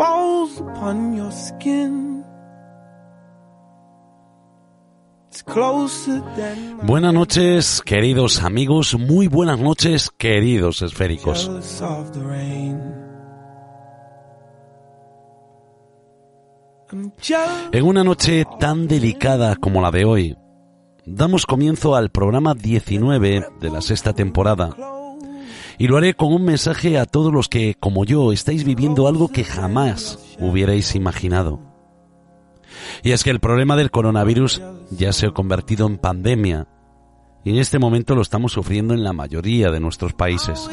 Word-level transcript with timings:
falls 0.00 0.60
upon 0.60 1.14
your 1.14 1.30
skin. 1.30 2.24
Buenas 6.82 7.14
noches, 7.14 7.82
queridos 7.84 8.42
amigos, 8.42 8.96
muy 8.98 9.26
buenas 9.26 9.58
noches, 9.58 10.10
queridos 10.16 10.82
esféricos. 10.82 11.50
En 17.72 17.84
una 17.84 18.04
noche 18.04 18.44
tan 18.58 18.86
delicada 18.88 19.56
como 19.56 19.80
la 19.80 19.90
de 19.90 20.04
hoy, 20.04 20.36
damos 21.04 21.46
comienzo 21.46 21.94
al 21.94 22.10
programa 22.10 22.54
19 22.54 23.46
de 23.60 23.70
la 23.70 23.80
sexta 23.80 24.12
temporada 24.12 24.70
y 25.80 25.88
lo 25.88 25.96
haré 25.96 26.12
con 26.12 26.30
un 26.34 26.44
mensaje 26.44 26.98
a 26.98 27.06
todos 27.06 27.32
los 27.32 27.48
que, 27.48 27.74
como 27.74 28.04
yo, 28.04 28.32
estáis 28.32 28.64
viviendo 28.64 29.08
algo 29.08 29.28
que 29.28 29.44
jamás 29.44 30.18
hubierais 30.38 30.94
imaginado. 30.94 31.58
Y 33.02 33.12
es 33.12 33.24
que 33.24 33.30
el 33.30 33.40
problema 33.40 33.76
del 33.76 33.90
coronavirus 33.90 34.60
ya 34.90 35.14
se 35.14 35.28
ha 35.28 35.30
convertido 35.30 35.86
en 35.86 35.96
pandemia 35.96 36.68
y 37.44 37.52
en 37.52 37.56
este 37.56 37.78
momento 37.78 38.14
lo 38.14 38.20
estamos 38.20 38.52
sufriendo 38.52 38.92
en 38.92 39.02
la 39.02 39.14
mayoría 39.14 39.70
de 39.70 39.80
nuestros 39.80 40.12
países. 40.12 40.68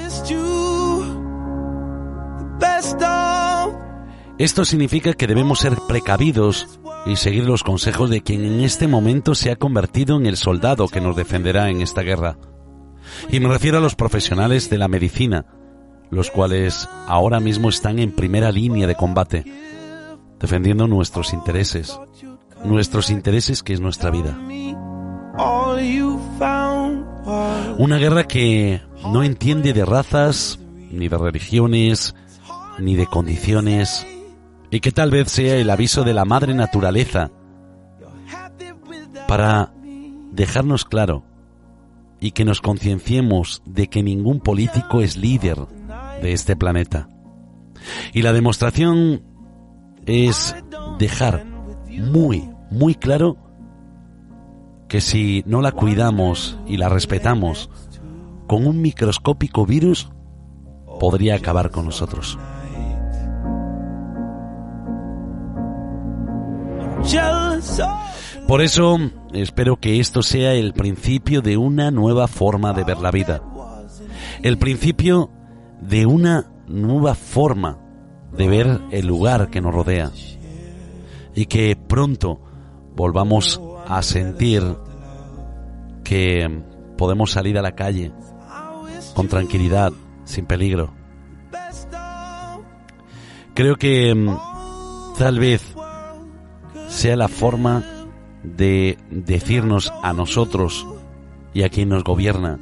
Esto 4.38 4.66
significa 4.66 5.13
que 5.13 5.27
debemos 5.27 5.59
ser 5.59 5.77
precavidos 5.88 6.81
y 7.05 7.16
seguir 7.16 7.45
los 7.45 7.63
consejos 7.63 8.09
de 8.09 8.23
quien 8.23 8.44
en 8.44 8.59
este 8.59 8.89
momento 8.89 9.35
se 9.35 9.52
ha 9.52 9.55
convertido 9.55 10.17
en 10.17 10.25
el 10.25 10.35
soldado 10.35 10.89
que 10.89 10.99
nos 10.99 11.16
defenderá 11.16 11.69
en 11.69 11.80
esta 11.80 12.02
guerra. 12.02 12.38
Y 13.29 13.39
me 13.39 13.49
refiero 13.49 13.77
a 13.77 13.81
los 13.81 13.95
profesionales 13.95 14.70
de 14.70 14.77
la 14.77 14.88
medicina, 14.88 15.45
los 16.09 16.31
cuales 16.31 16.88
ahora 17.07 17.39
mismo 17.39 17.70
están 17.70 17.99
en 17.99 18.11
primera 18.11 18.52
línea 18.52 18.88
de 18.88 18.95
combate, 18.95 19.45
defendiendo 20.39 20.88
nuestros 20.88 21.33
intereses, 21.33 21.99
nuestros 22.63 23.09
intereses 23.09 23.63
que 23.63 23.73
es 23.73 23.81
nuestra 23.81 24.09
vida. 24.11 24.38
Una 27.78 27.97
guerra 27.97 28.23
que 28.23 28.81
no 29.11 29.23
entiende 29.23 29.73
de 29.73 29.85
razas, 29.85 30.59
ni 30.91 31.09
de 31.09 31.17
religiones, 31.17 32.16
ni 32.80 32.95
de 32.95 33.05
condiciones, 33.05 34.08
y 34.72 34.80
que 34.80 34.91
tal 34.91 35.11
vez 35.11 35.31
sea 35.31 35.55
el 35.55 35.69
aviso 35.69 36.03
de 36.03 36.13
la 36.13 36.25
madre 36.25 36.53
naturaleza 36.53 37.31
para 39.28 39.73
dejarnos 40.31 40.85
claro 40.85 41.23
y 42.19 42.31
que 42.31 42.45
nos 42.45 42.61
concienciemos 42.61 43.61
de 43.65 43.87
que 43.87 44.03
ningún 44.03 44.39
político 44.39 45.01
es 45.01 45.17
líder 45.17 45.57
de 46.21 46.33
este 46.33 46.55
planeta. 46.55 47.09
Y 48.13 48.21
la 48.21 48.33
demostración 48.33 49.23
es 50.05 50.55
dejar 50.97 51.45
muy, 51.89 52.49
muy 52.71 52.95
claro 52.95 53.38
que 54.88 55.01
si 55.01 55.43
no 55.45 55.61
la 55.61 55.71
cuidamos 55.71 56.57
y 56.65 56.77
la 56.77 56.89
respetamos 56.89 57.69
con 58.47 58.65
un 58.65 58.81
microscópico 58.81 59.65
virus, 59.65 60.09
podría 60.99 61.35
acabar 61.35 61.69
con 61.71 61.85
nosotros. 61.85 62.38
Por 68.48 68.62
eso 68.62 68.98
espero 69.34 69.78
que 69.78 70.00
esto 70.00 70.23
sea 70.23 70.53
el 70.53 70.72
principio 70.72 71.42
de 71.42 71.58
una 71.58 71.92
nueva 71.92 72.30
forma 72.30 72.72
de 72.72 72.86
ver 72.86 72.98
la 73.00 73.12
vida. 73.12 73.42
El 74.42 74.58
principio 74.58 75.30
de 75.81 76.06
una 76.06 76.50
nueva 76.66 77.14
forma 77.14 77.78
de 78.31 78.48
ver 78.48 78.80
el 78.92 79.06
lugar 79.06 79.50
que 79.50 79.59
nos 79.59 79.73
rodea. 79.73 80.12
Y 81.36 81.48
que 81.48 81.75
pronto 81.75 82.40
volvamos 82.95 83.62
a 83.86 84.02
sentir 84.02 84.64
que 86.06 86.64
podemos 86.98 87.31
salir 87.31 87.57
a 87.57 87.62
la 87.62 87.75
calle 87.75 88.13
con 89.13 89.28
tranquilidad, 89.28 89.91
sin 90.24 90.46
peligro. 90.46 90.94
Creo 93.53 93.75
que 93.75 94.16
mm, 94.16 94.38
tal 95.18 95.38
vez 95.40 95.62
sea 96.88 97.18
la 97.18 97.28
forma 97.28 97.84
de 98.56 98.97
decirnos 99.09 99.91
a 100.03 100.13
nosotros 100.13 100.85
y 101.53 101.63
a 101.63 101.69
quien 101.69 101.90
nos 101.90 102.03
gobierna 102.03 102.59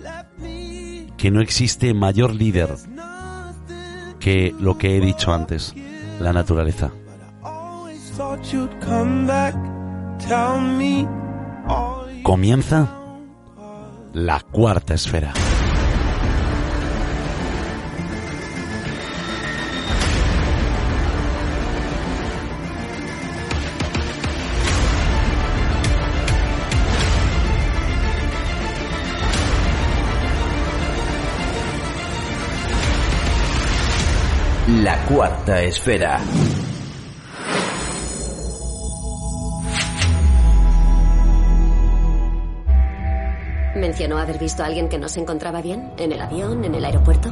que 1.18 1.32
no 1.32 1.42
existe 1.42 1.94
mayor 1.94 2.34
líder 2.34 2.76
que 4.20 4.54
lo 4.60 4.78
que 4.78 4.98
he 4.98 5.00
dicho 5.00 5.34
antes, 5.34 5.74
la 6.20 6.34
naturaleza. 6.34 6.92
Comienza 12.24 12.90
la 14.14 14.40
cuarta 14.40 14.94
esfera. 14.94 15.34
La 34.86 35.04
cuarta 35.06 35.64
esfera. 35.64 36.22
¿Mencionó 43.76 44.20
haber 44.20 44.38
visto 44.38 44.62
a 44.62 44.68
alguien 44.68 44.88
que 44.88 45.00
no 45.00 45.10
se 45.10 45.22
encontraba 45.22 45.64
bien? 45.64 45.92
¿En 45.98 46.12
el 46.12 46.22
avión? 46.22 46.64
¿En 46.64 46.76
el 46.76 46.86
aeropuerto? 46.86 47.30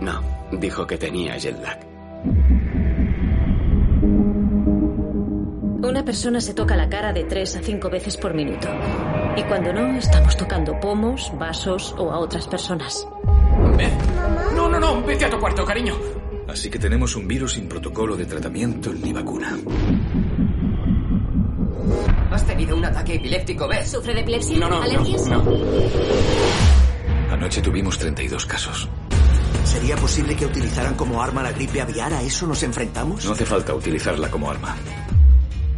No, 0.00 0.22
dijo 0.52 0.86
que 0.86 0.96
tenía 0.96 1.36
jet 1.38 1.60
lag. 1.60 1.80
Una 5.82 6.04
persona 6.04 6.40
se 6.40 6.54
toca 6.54 6.76
la 6.76 6.88
cara 6.88 7.12
de 7.12 7.24
tres 7.24 7.56
a 7.56 7.62
cinco 7.62 7.90
veces 7.90 8.16
por 8.16 8.32
minuto. 8.32 8.68
Y 9.36 9.42
cuando 9.42 9.72
no, 9.72 9.98
estamos 9.98 10.36
tocando 10.36 10.78
pomos, 10.78 11.32
vasos 11.36 11.96
o 11.98 12.12
a 12.12 12.20
otras 12.20 12.46
personas. 12.46 13.08
No, 13.58 14.49
no, 14.94 15.06
vete 15.06 15.24
a 15.24 15.30
tu 15.30 15.38
cuarto, 15.38 15.64
cariño. 15.64 15.94
Así 16.48 16.68
que 16.68 16.78
tenemos 16.78 17.14
un 17.16 17.28
virus 17.28 17.52
sin 17.52 17.68
protocolo 17.68 18.16
de 18.16 18.26
tratamiento 18.26 18.92
ni 18.92 19.12
vacuna. 19.12 19.56
Has 22.30 22.46
tenido 22.46 22.76
un 22.76 22.84
ataque 22.84 23.14
epiléptico, 23.14 23.68
¿ves? 23.68 23.90
¿Sufre 23.90 24.14
de 24.14 24.20
epilepsia? 24.20 24.58
No, 24.58 24.68
no, 24.68 24.76
no, 24.76 24.82
¿Alergias? 24.82 25.26
no. 25.26 25.44
Anoche 27.30 27.60
tuvimos 27.62 27.98
32 27.98 28.46
casos. 28.46 28.88
¿Sería 29.64 29.96
posible 29.96 30.34
que 30.34 30.46
utilizaran 30.46 30.94
como 30.94 31.22
arma 31.22 31.42
la 31.42 31.52
gripe 31.52 31.80
aviar? 31.80 32.12
¿A 32.12 32.22
eso 32.22 32.46
nos 32.46 32.62
enfrentamos? 32.62 33.24
No 33.24 33.32
hace 33.32 33.46
falta 33.46 33.74
utilizarla 33.74 34.30
como 34.30 34.50
arma. 34.50 34.76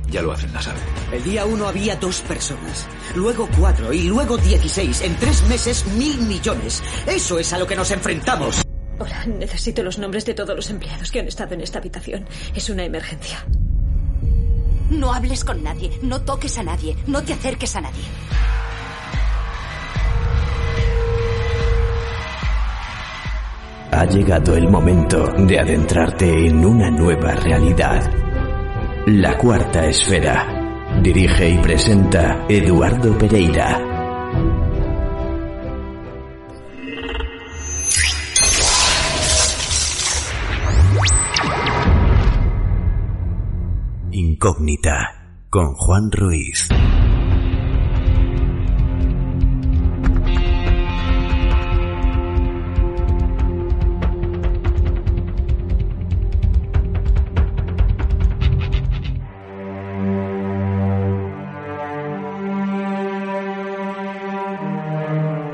Ya 0.09 0.22
lo 0.22 0.33
hacen, 0.33 0.53
la 0.53 0.61
saben. 0.61 0.83
El 1.11 1.22
día 1.25 1.45
uno 1.47 1.69
había 1.69 1.97
dos 1.97 2.21
personas, 2.21 2.87
luego 3.15 3.49
cuatro 3.59 3.93
y 3.93 4.03
luego 4.03 4.37
dieciséis. 4.37 5.01
En 5.03 5.17
tres 5.17 5.43
meses, 5.49 5.87
mil 5.97 6.19
millones. 6.22 6.83
Eso 7.06 7.39
es 7.39 7.53
a 7.53 7.59
lo 7.59 7.67
que 7.67 7.77
nos 7.77 7.91
enfrentamos. 7.91 8.62
Hola, 8.98 9.25
necesito 9.26 9.82
los 9.82 9.98
nombres 9.98 10.25
de 10.25 10.34
todos 10.34 10.54
los 10.54 10.70
empleados 10.70 11.10
que 11.10 11.20
han 11.20 11.28
estado 11.28 11.54
en 11.54 11.60
esta 11.62 11.78
habitación. 11.78 12.26
Es 12.54 12.70
una 12.70 12.84
emergencia. 12.84 13.44
No 14.91 15.12
hables 15.12 15.44
con 15.44 15.62
nadie, 15.62 15.91
no 16.03 16.20
toques 16.20 16.58
a 16.58 16.62
nadie, 16.62 16.97
no 17.06 17.22
te 17.22 17.32
acerques 17.32 17.75
a 17.76 17.80
nadie. 17.80 18.04
Ha 23.91 24.04
llegado 24.06 24.56
el 24.56 24.69
momento 24.69 25.26
de 25.36 25.60
adentrarte 25.60 26.47
en 26.47 26.64
una 26.64 26.91
nueva 26.91 27.34
realidad. 27.34 28.10
La 29.06 29.36
cuarta 29.36 29.86
esfera. 29.86 30.59
Dirige 31.03 31.50
y 31.50 31.59
presenta 31.59 32.47
Eduardo 32.48 33.16
Pereira. 33.18 33.91
Incógnita 44.33 45.45
con 45.51 45.75
Juan 45.75 46.11
Ruiz. 46.11 46.69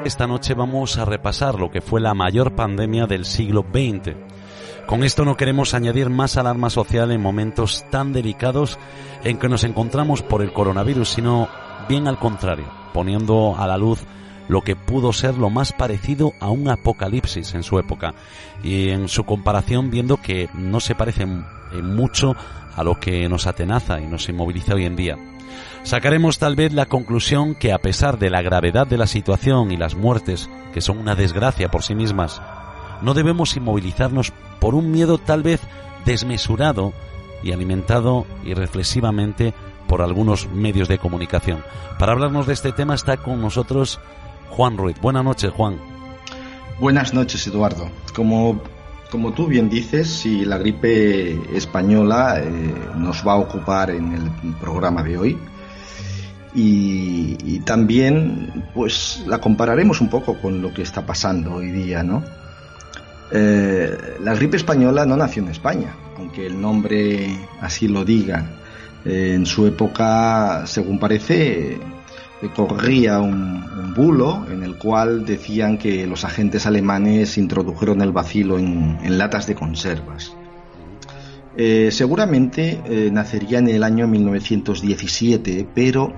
Esta 0.05 0.29
noche 0.29 0.55
vamos 0.55 0.99
a 0.99 1.05
repasar 1.05 1.59
lo 1.59 1.69
que 1.73 1.81
fue 1.81 2.01
la 2.01 2.15
mayor 2.15 2.55
pandemia 2.55 3.07
del 3.07 3.25
siglo 3.25 3.63
XX, 3.63 4.15
Con 4.89 5.05
esto 5.05 5.27
no 5.27 5.37
queremos 5.37 5.75
añadir 5.75 6.09
más 6.09 6.39
alarma 6.39 6.71
social 6.71 7.13
en 7.13 7.21
momentos 7.21 7.85
tan 7.91 8.15
delicados 8.15 8.79
en 9.23 9.37
que 9.37 9.51
nos 9.51 9.65
encontramos 9.65 10.23
por 10.23 10.41
el 10.41 10.51
coronavirus, 10.51 11.11
sino 11.11 11.47
bien 11.91 12.09
al 12.09 12.19
contrario, 12.19 12.65
poniendo 12.95 13.55
a 13.59 13.67
la 13.67 13.77
luz 13.77 14.01
lo 14.49 14.63
que 14.63 14.77
pudo 14.77 15.13
ser 15.13 15.37
lo 15.37 15.51
más 15.51 15.75
parecido 15.75 16.33
a 16.41 16.49
un 16.49 16.71
apocalipsis 16.71 17.53
en 17.53 17.65
su 17.65 17.79
época 17.79 18.15
y 18.63 18.89
en 18.89 19.09
su 19.09 19.25
comparación 19.25 19.91
viendo 19.91 20.17
que 20.17 20.49
no 20.55 20.81
se 20.81 20.95
parece 20.95 21.27
mucho 21.27 22.35
a 22.75 22.83
lo 22.83 22.99
que 22.99 23.29
nos 23.29 23.47
atenaza 23.47 24.01
y 24.01 24.07
nos 24.07 24.27
inmoviliza 24.31 24.75
hoy 24.75 24.87
en 24.87 24.97
día. 24.97 25.19
Sacaremos 25.83 26.39
tal 26.39 26.57
vez 26.57 26.73
la 26.73 26.87
conclusión 26.87 27.55
que 27.55 27.75
a 27.75 27.79
pesar 27.79 28.19
de 28.19 28.31
la 28.31 28.41
gravedad 28.41 28.87
de 28.87 28.97
la 28.97 29.07
situación 29.07 29.71
y 29.71 29.77
las 29.77 29.95
muertes, 29.95 30.49
que 30.73 30.81
son 30.81 30.97
una 30.97 31.15
desgracia 31.15 31.71
por 31.71 31.83
sí 31.83 31.95
mismas, 31.95 32.41
no 33.03 33.13
debemos 33.13 33.55
inmovilizarnos 33.55 34.33
por 34.61 34.75
un 34.75 34.91
miedo 34.91 35.19
tal 35.19 35.43
vez 35.43 35.61
desmesurado 36.05 36.93
y 37.43 37.53
alimentado 37.53 38.27
irreflexivamente 38.45 39.55
por 39.87 40.03
algunos 40.03 40.49
medios 40.51 40.89
de 40.89 40.99
comunicación. 40.99 41.63
Para 41.99 42.13
hablarnos 42.13 42.47
de 42.47 42.55
este 42.55 42.73
tema 42.73 42.95
está 42.95 43.17
con 43.17 43.41
nosotros 43.41 44.01
Juan 44.51 44.77
Ruiz. 44.77 45.01
Buenas 45.01 45.25
noches, 45.25 45.53
Juan. 45.53 45.79
Buenas 46.79 47.15
noches, 47.15 47.47
Eduardo. 47.47 47.89
Como, 48.15 48.61
como 49.11 49.33
tú 49.33 49.47
bien 49.47 49.69
dices, 49.69 50.09
si 50.09 50.45
la 50.45 50.59
gripe 50.59 51.57
española 51.57 52.41
eh, 52.41 52.75
nos 52.97 53.27
va 53.27 53.33
a 53.33 53.37
ocupar 53.37 53.91
en 53.91 54.13
el 54.15 54.55
programa 54.61 55.03
de 55.03 55.19
hoy, 55.19 55.39
y, 56.55 57.61
también 57.61 58.65
pues 58.75 59.23
la 59.27 59.39
compararemos 59.39 60.01
un 60.01 60.09
poco 60.09 60.41
con 60.41 60.63
lo 60.63 60.73
que 60.73 60.83
está 60.83 61.05
pasando 61.05 61.55
hoy 61.55 61.71
día, 61.71 62.03
¿no? 62.03 62.25
Eh, 63.31 64.17
la 64.21 64.35
gripe 64.35 64.57
española 64.57 65.05
no 65.05 65.17
nació 65.17 65.43
en 65.43 65.51
España, 65.51 65.95
aunque 66.17 66.47
el 66.47 66.61
nombre 66.61 67.39
así 67.61 67.89
lo 67.89 68.05
diga. 68.05 68.59
Eh, 69.05 69.35
en 69.35 69.47
su 69.47 69.67
época, 69.67 70.67
según 70.67 70.99
parece, 70.99 71.79
corría 72.55 73.21
un, 73.21 73.95
bulo 73.95 74.47
en 74.51 74.63
el 74.63 74.77
cual 74.77 75.25
decían 75.25 75.77
que 75.77 76.07
los 76.07 76.25
agentes 76.25 76.67
alemanes 76.67 77.37
introdujeron 77.37 78.01
el 78.01 78.13
vacilo 78.13 78.59
en, 78.59 79.19
latas 79.19 79.47
de 79.47 79.55
conservas. 79.57 80.35
Eh, 81.57 81.89
seguramente 81.91 83.11
nacería 83.11 83.59
en 83.59 83.69
el 83.69 83.83
año 83.83 84.07
1917, 84.07 85.67
pero 85.75 86.15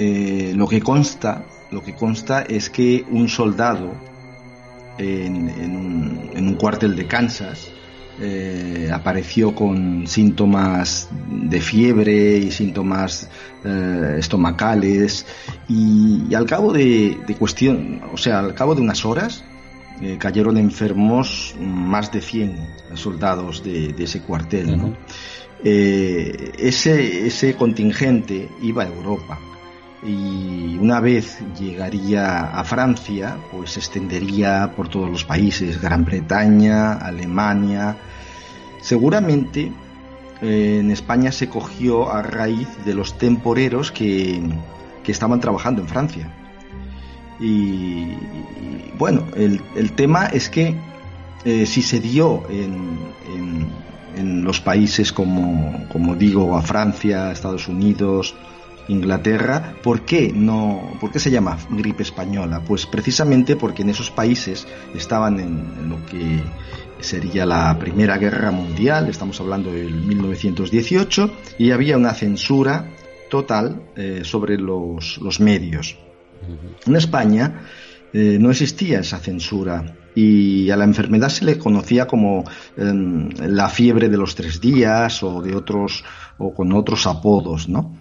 eh, 0.00 0.52
lo 0.54 0.68
que 0.68 0.80
consta, 0.80 1.44
lo 1.72 1.82
que 1.82 1.94
consta 1.94 2.42
es 2.42 2.70
que 2.70 3.04
un 3.10 3.28
soldado 3.28 3.90
en, 4.98 6.36
un, 6.36 6.54
cuartel 6.54 6.96
de 6.96 7.06
Kansas 7.06 7.70
eh, 8.20 8.90
apareció 8.92 9.54
con 9.54 10.06
síntomas 10.06 11.08
de 11.30 11.60
fiebre 11.60 12.38
y 12.38 12.50
síntomas 12.50 13.28
eh, 13.64 14.16
estomacales. 14.18 15.26
Y, 15.68 16.34
al 16.34 16.46
cabo 16.46 16.72
de, 16.72 17.16
cuestión, 17.38 18.02
o 18.12 18.16
sea, 18.16 18.40
al 18.40 18.54
cabo 18.54 18.74
de 18.74 18.82
unas 18.82 19.04
horas 19.04 19.44
cayeron 20.18 20.56
enfermos 20.58 21.56
más 21.58 22.12
de 22.12 22.20
100 22.20 22.56
soldados 22.94 23.64
de, 23.64 23.94
ese 23.98 24.20
cuartel. 24.20 24.94
ese, 25.64 27.26
ese 27.26 27.54
contingente 27.56 28.48
iba 28.62 28.84
a 28.84 28.86
Europa 28.86 29.40
y 30.02 30.78
una 30.78 31.00
vez 31.00 31.38
llegaría 31.58 32.50
a 32.56 32.62
Francia, 32.64 33.36
pues 33.50 33.72
se 33.72 33.80
extendería 33.80 34.72
por 34.76 34.88
todos 34.88 35.10
los 35.10 35.24
países, 35.24 35.80
Gran 35.80 36.04
Bretaña, 36.04 36.92
Alemania. 36.94 37.96
Seguramente 38.80 39.72
eh, 40.40 40.78
en 40.80 40.90
España 40.92 41.32
se 41.32 41.48
cogió 41.48 42.12
a 42.12 42.22
raíz 42.22 42.68
de 42.84 42.94
los 42.94 43.18
temporeros 43.18 43.90
que, 43.90 44.40
estaban 45.08 45.40
trabajando 45.40 45.80
en 45.80 45.88
Francia. 45.88 46.30
Y, 47.40 48.12
bueno, 48.98 49.24
el, 49.34 49.92
tema 49.92 50.26
es 50.26 50.50
que 50.50 50.74
eh, 51.46 51.64
si 51.64 51.80
se 51.80 51.98
dio 51.98 52.42
en, 52.50 52.98
en, 54.14 54.44
los 54.44 54.60
países 54.60 55.10
como, 55.10 55.86
como 55.90 56.14
digo, 56.14 56.58
a 56.58 56.60
Francia, 56.60 57.32
Estados 57.32 57.68
Unidos, 57.68 58.34
Inglaterra, 58.88 59.74
¿por 59.82 60.02
qué 60.02 60.32
no, 60.34 60.96
por 61.00 61.12
qué 61.12 61.18
se 61.18 61.30
llama 61.30 61.58
gripe 61.70 62.02
española? 62.02 62.62
Pues 62.66 62.86
precisamente 62.86 63.56
porque 63.56 63.82
en 63.82 63.90
esos 63.90 64.10
países 64.10 64.66
estaban 64.94 65.38
en, 65.40 65.88
lo 65.88 66.04
que 66.06 66.40
sería 67.00 67.46
la 67.46 67.78
Primera 67.78 68.18
Guerra 68.18 68.50
Mundial, 68.50 69.08
estamos 69.08 69.40
hablando 69.40 69.70
del 69.70 69.94
1918, 69.94 71.30
y 71.58 71.70
había 71.70 71.96
una 71.96 72.14
censura 72.14 72.88
total 73.30 73.82
eh, 73.94 74.22
sobre 74.24 74.56
los, 74.56 75.18
medios. 75.38 75.98
En 76.86 76.96
España 76.96 77.62
eh, 78.12 78.38
no 78.40 78.50
existía 78.50 79.00
esa 79.00 79.18
censura 79.18 79.94
y 80.14 80.70
a 80.70 80.76
la 80.76 80.84
enfermedad 80.84 81.28
se 81.28 81.44
le 81.44 81.58
conocía 81.58 82.06
como 82.06 82.44
em, 82.76 83.28
la 83.38 83.68
fiebre 83.68 84.08
de 84.08 84.16
los 84.16 84.34
tres 84.34 84.60
días 84.60 85.22
o 85.22 85.42
de 85.42 85.54
otros 85.54 86.04
o 86.38 86.54
con 86.54 86.72
otros 86.72 87.06
apodos, 87.06 87.68
¿no? 87.68 87.97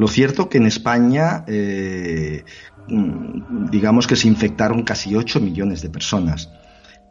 Lo 0.00 0.08
cierto 0.08 0.48
que 0.48 0.56
en 0.56 0.64
España, 0.64 1.44
eh, 1.46 2.42
mm, 2.88 3.68
digamos 3.70 4.06
que 4.06 4.16
se 4.16 4.28
infectaron 4.28 4.82
casi 4.82 5.14
8 5.14 5.40
millones 5.40 5.82
de 5.82 5.90
personas. 5.90 6.48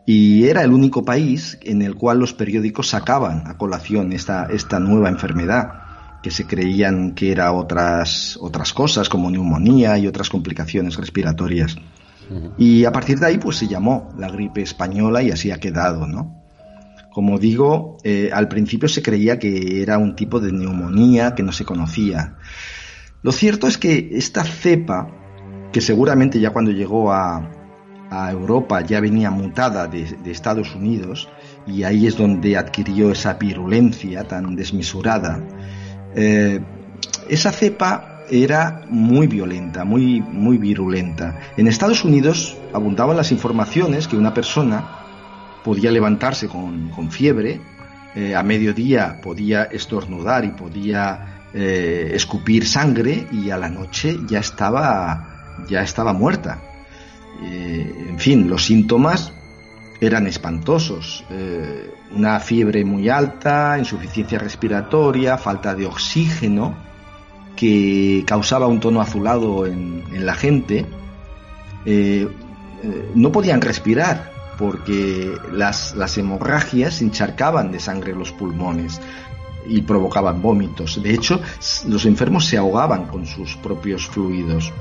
Y 0.07 0.45
era 0.45 0.63
el 0.63 0.71
único 0.71 1.05
país 1.05 1.59
en 1.61 1.83
el 1.83 1.93
cual 1.93 2.17
los 2.17 2.33
periódicos 2.33 2.87
sacaban 2.87 3.43
a 3.45 3.59
colación 3.59 4.11
esta, 4.11 4.47
esta 4.47 4.79
nueva 4.79 5.09
enfermedad, 5.09 5.69
que 6.23 6.31
se 6.31 6.47
creían 6.47 7.13
que 7.13 7.31
era 7.31 7.51
otras, 7.51 8.39
otras 8.41 8.73
cosas 8.73 9.07
como 9.07 9.29
neumonía 9.29 9.99
y 9.99 10.07
otras 10.07 10.27
complicaciones 10.27 10.97
respiratorias. 10.97 11.75
Y 12.57 12.85
a 12.85 12.91
partir 12.91 13.19
de 13.19 13.27
ahí 13.27 13.37
pues 13.37 13.57
se 13.57 13.67
llamó 13.67 14.09
la 14.17 14.31
gripe 14.31 14.63
española 14.63 15.21
y 15.21 15.29
así 15.29 15.51
ha 15.51 15.59
quedado, 15.59 16.07
¿no? 16.07 16.41
Como 17.11 17.37
digo, 17.37 17.97
eh, 18.03 18.31
al 18.33 18.47
principio 18.47 18.89
se 18.89 19.03
creía 19.03 19.37
que 19.37 19.83
era 19.83 19.99
un 19.99 20.15
tipo 20.15 20.39
de 20.39 20.51
neumonía 20.51 21.35
que 21.35 21.43
no 21.43 21.51
se 21.51 21.65
conocía. 21.65 22.35
Lo 23.21 23.31
cierto 23.31 23.67
es 23.67 23.77
que 23.77 24.09
esta 24.13 24.43
cepa, 24.43 25.09
que 25.71 25.81
seguramente 25.81 26.39
ya 26.39 26.51
cuando 26.51 26.71
llegó 26.71 27.11
a, 27.11 27.55
Europa 28.31 28.81
ya 28.81 28.99
venía 29.01 29.29
mutada 29.29 29.85
de, 29.87 30.17
Estados 30.25 30.73
Unidos, 30.73 31.29
y 31.67 31.83
ahí 31.83 32.07
es 32.07 32.17
donde 32.17 32.57
adquirió 32.57 33.11
esa 33.11 33.35
virulencia 33.35 34.27
tan 34.27 34.55
desmesurada, 34.55 35.39
eh, 36.15 36.59
esa 37.29 37.51
cepa 37.51 38.23
era 38.31 38.85
muy 38.89 39.27
violenta, 39.27 39.83
muy, 39.83 40.21
muy 40.21 40.57
virulenta. 40.57 41.39
En 41.55 41.67
Estados 41.67 42.03
Unidos 42.03 42.57
abundaban 42.73 43.15
las 43.15 43.31
informaciones 43.31 44.07
que 44.07 44.17
una 44.17 44.33
persona 44.33 44.99
podía 45.63 45.91
levantarse 45.91 46.47
con, 46.47 47.11
fiebre, 47.11 47.61
eh, 48.15 48.35
a 48.35 48.41
mediodía 48.41 49.19
podía 49.21 49.63
estornudar 49.65 50.45
y 50.45 50.49
podía 50.49 51.38
eh, 51.51 52.11
escupir 52.13 52.67
sangre 52.67 53.27
y 53.31 53.49
a 53.49 53.57
la 53.57 53.69
noche 53.69 54.19
ya 54.27 54.39
estaba, 54.39 55.57
ya 55.67 55.81
estaba 55.81 56.13
muerta. 56.13 56.61
Eh, 57.41 58.05
en 58.09 58.19
fin, 58.19 58.47
los 58.47 58.65
síntomas 58.65 59.33
eran 59.99 60.27
espantosos. 60.27 61.25
Eh, 61.31 61.91
una 62.11 62.39
fiebre 62.39 62.85
muy 62.85 63.09
alta, 63.09 63.77
insuficiencia 63.79 64.37
respiratoria, 64.37 65.37
falta 65.39 65.73
de 65.73 65.87
oxígeno, 65.87 66.77
que 67.55 68.23
causaba 68.27 68.67
un 68.67 68.79
tono 68.79 69.01
azulado 69.01 69.65
en, 69.65 70.03
en 70.13 70.25
la 70.25 70.35
gente. 70.35 70.85
no 73.15 73.31
podían 73.31 73.61
respirar 73.61 74.31
porque 74.57 75.35
las, 75.51 75.95
las 75.95 76.17
hemorragias 76.17 77.01
encharcaban 77.01 77.71
de 77.71 77.79
sangre 77.79 78.13
los 78.13 78.31
pulmones 78.31 79.01
y 79.69 79.81
provocaban 79.81 80.41
vómitos. 80.41 81.01
De 81.01 81.13
hecho, 81.13 81.39
los 81.87 82.05
enfermos 82.05 82.45
se 82.45 82.57
ahogaban 82.57 83.05
con 83.05 83.25
sus 83.25 83.55
propios 83.57 84.07
fluidos. 84.07 84.73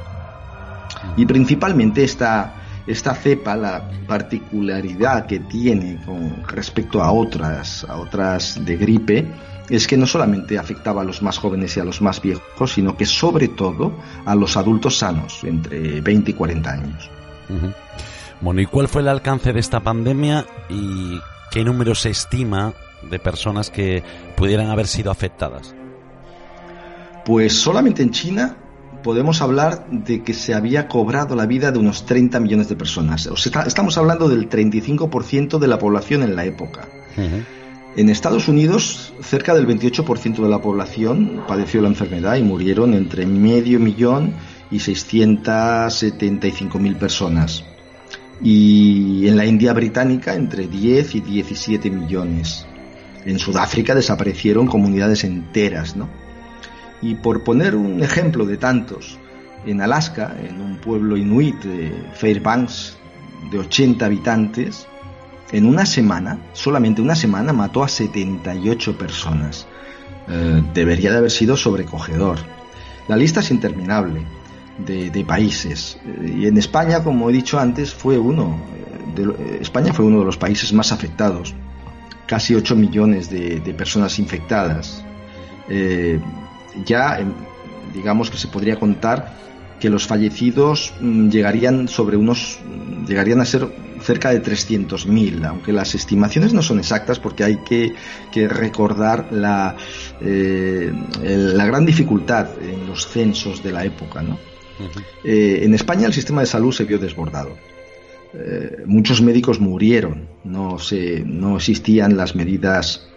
Y 1.16 1.26
principalmente 1.26 2.02
esta, 2.02 2.54
esta 2.86 3.14
cepa, 3.14 3.54
la 3.54 3.88
particularidad 4.06 5.26
que 5.26 5.40
tiene 5.40 6.00
con 6.04 6.42
respecto 6.48 7.02
a 7.02 7.12
otras, 7.12 7.84
a 7.88 7.96
otras 7.96 8.64
de 8.64 8.76
gripe, 8.76 9.26
es 9.68 9.86
que 9.86 9.98
no 9.98 10.06
solamente 10.06 10.58
afectaba 10.58 11.02
a 11.02 11.04
los 11.04 11.22
más 11.22 11.38
jóvenes 11.38 11.76
y 11.76 11.80
a 11.80 11.84
los 11.84 12.00
más 12.00 12.22
viejos, 12.22 12.72
sino 12.72 12.96
que 12.96 13.04
sobre 13.04 13.48
todo 13.48 13.98
a 14.24 14.34
los 14.34 14.56
adultos 14.56 14.98
sanos, 14.98 15.44
entre 15.44 16.00
20 16.00 16.30
y 16.30 16.34
40 16.34 16.70
años. 16.70 17.10
Bueno, 18.40 18.60
¿y 18.60 18.66
cuál 18.66 18.88
fue 18.88 19.02
el 19.02 19.08
alcance 19.08 19.52
de 19.52 19.60
esta 19.60 19.80
pandemia 19.80 20.46
y 20.70 21.20
qué 21.50 21.64
número 21.64 21.94
se 21.94 22.10
estima 22.10 22.72
de 23.02 23.18
personas 23.18 23.70
que 23.70 24.02
pudieran 24.36 24.70
haber 24.70 24.86
sido 24.86 25.10
afectadas? 25.10 25.74
Pues 27.24 27.52
solamente 27.52 28.02
en 28.02 28.10
China 28.10 28.56
podemos 29.02 29.42
hablar 29.42 29.86
de 29.90 30.22
que 30.22 30.34
se 30.34 30.54
había 30.54 30.86
cobrado 30.88 31.34
la 31.36 31.46
vida 31.46 31.72
de 31.72 31.78
unos 31.78 32.04
30 32.06 32.40
millones 32.40 32.68
de 32.68 32.76
personas. 32.76 33.26
O 33.26 33.36
sea, 33.36 33.62
estamos 33.62 33.98
hablando 33.98 34.28
del 34.28 34.48
35% 34.48 35.58
de 35.58 35.68
la 35.68 35.78
población 35.78 36.22
en 36.22 36.36
la 36.36 36.44
época. 36.44 36.88
En 37.96 38.10
Estados 38.10 38.48
Unidos, 38.48 39.14
cerca 39.22 39.54
del 39.54 39.66
28% 39.66 40.36
de 40.36 40.48
la 40.48 40.62
población 40.62 41.42
padeció 41.48 41.82
la 41.82 41.88
enfermedad 41.88 42.36
y 42.36 42.42
murieron 42.42 42.94
entre 42.94 43.26
medio 43.26 43.80
millón 43.80 44.34
y 44.70 44.76
675.000 44.76 46.96
personas. 46.96 47.64
Y 48.40 49.26
en 49.26 49.36
la 49.36 49.44
India 49.46 49.72
británica, 49.72 50.34
entre 50.34 50.68
10 50.68 51.16
y 51.16 51.20
17 51.20 51.90
millones. 51.90 52.64
En 53.24 53.38
Sudáfrica 53.38 53.94
desaparecieron 53.94 54.66
comunidades 54.66 55.24
enteras, 55.24 55.96
¿no? 55.96 56.08
Y 57.02 57.14
por 57.16 57.44
poner 57.44 57.74
un 57.74 58.02
ejemplo 58.02 58.44
de 58.46 58.56
tantos, 58.56 59.18
en 59.66 59.80
Alaska, 59.80 60.34
en 60.42 60.60
un 60.60 60.76
pueblo 60.76 61.16
inuit 61.16 61.62
de 61.62 61.92
Fairbanks 62.14 62.96
de 63.50 63.58
80 63.58 64.04
habitantes, 64.04 64.86
en 65.52 65.66
una 65.66 65.86
semana, 65.86 66.38
solamente 66.52 67.00
una 67.00 67.14
semana, 67.14 67.52
mató 67.52 67.82
a 67.82 67.88
78 67.88 68.98
personas. 68.98 69.66
Eh, 70.28 70.62
debería 70.74 71.10
de 71.10 71.18
haber 71.18 71.30
sido 71.30 71.56
sobrecogedor. 71.56 72.38
La 73.08 73.16
lista 73.16 73.40
es 73.40 73.50
interminable 73.50 74.22
de, 74.78 75.24
países. 75.24 75.98
Y 76.22 76.46
en 76.46 76.58
España, 76.58 77.02
como 77.02 77.30
he 77.30 77.32
dicho 77.32 77.58
antes, 77.58 77.94
fue 77.94 78.18
uno. 78.18 78.58
De, 79.14 79.58
España 79.60 79.92
fue 79.92 80.04
uno 80.04 80.20
de 80.20 80.26
los 80.26 80.36
países 80.36 80.72
más 80.72 80.92
afectados. 80.92 81.54
Casi 82.28 82.54
8 82.54 82.76
millones 82.76 83.28
de, 83.30 83.74
personas 83.76 84.18
infectadas. 84.20 85.02
Eh, 85.68 86.20
ya, 86.84 87.18
digamos 87.92 88.30
que 88.30 88.36
se 88.36 88.46
podría 88.46 88.78
contar 88.78 89.36
que 89.80 89.90
los 89.90 90.06
fallecidos 90.06 90.92
mm, 91.00 91.28
llegarían 91.28 91.88
sobre 91.88 92.16
unos 92.16 92.58
llegarían 93.06 93.40
a 93.40 93.44
ser 93.44 93.68
cerca 94.00 94.30
de 94.30 94.42
300.000, 94.42 95.44
aunque 95.46 95.72
las 95.72 95.94
estimaciones 95.94 96.52
no 96.52 96.62
son 96.62 96.78
exactas 96.78 97.18
porque 97.18 97.44
hay 97.44 97.56
que, 97.56 97.94
recordar 98.48 99.32
la, 99.32 99.76
eh, 100.20 100.92
la 101.22 101.66
gran 101.66 101.84
dificultad 101.84 102.48
en 102.62 102.86
los 102.86 103.08
censos 103.08 103.62
de 103.62 103.72
la 103.72 103.84
época. 103.84 104.22
¿no? 104.22 104.38
Eh, 105.24 105.60
en 105.62 105.74
España 105.74 106.06
el 106.06 106.12
sistema 106.12 106.42
de 106.42 106.46
salud 106.46 106.72
se 106.72 106.84
vio 106.84 106.98
desbordado. 106.98 107.56
Eh, 108.34 108.82
muchos 108.86 109.22
médicos 109.22 109.58
murieron, 109.58 110.28
no, 110.48 110.78
se, 110.78 111.22
no 111.24 111.56
existían 111.56 112.16
las 112.16 112.34
medidas, 112.34 113.08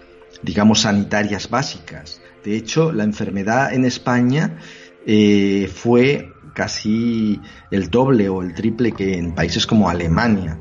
digamos, 0.41 0.81
sanitarias 0.81 1.49
básicas. 1.49 2.21
De 2.43 2.55
hecho, 2.55 2.91
la 2.91 3.03
enfermedad 3.03 3.73
en 3.73 3.85
España 3.85 4.57
fue 5.73 6.31
casi 6.53 7.39
el 7.69 7.89
doble 7.89 8.29
o 8.29 8.41
el 8.41 8.53
triple 8.53 8.91
que 8.91 9.17
en 9.17 9.33
países 9.33 9.65
como 9.65 9.89
Alemania. 9.89 10.59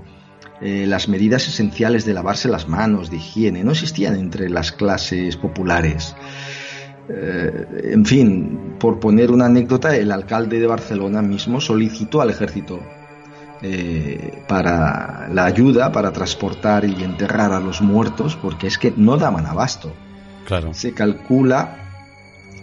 Eh, 0.60 0.84
las 0.86 1.08
medidas 1.08 1.48
esenciales 1.48 2.04
de 2.04 2.12
lavarse 2.12 2.48
las 2.48 2.68
manos, 2.68 3.10
de 3.10 3.16
higiene, 3.16 3.64
no 3.64 3.72
existían 3.72 4.16
entre 4.16 4.50
las 4.50 4.72
clases 4.72 5.36
populares. 5.36 6.14
Eh, 7.08 7.66
en 7.92 8.04
fin, 8.04 8.74
por 8.78 9.00
poner 9.00 9.30
una 9.30 9.46
anécdota, 9.46 9.96
el 9.96 10.12
alcalde 10.12 10.60
de 10.60 10.66
Barcelona 10.66 11.22
mismo 11.22 11.60
solicitó 11.60 12.20
al 12.20 12.30
ejército 12.30 12.80
eh, 13.62 14.42
para 14.48 15.28
la 15.32 15.44
ayuda 15.44 15.92
para 15.92 16.12
transportar 16.12 16.84
y 16.84 17.02
enterrar 17.02 17.52
a 17.52 17.60
los 17.60 17.80
muertos, 17.80 18.36
porque 18.36 18.66
es 18.66 18.78
que 18.78 18.92
no 18.96 19.16
daban 19.16 19.46
abasto. 19.46 19.92
Claro. 20.46 20.74
Se 20.74 20.92
calcula 20.92 21.76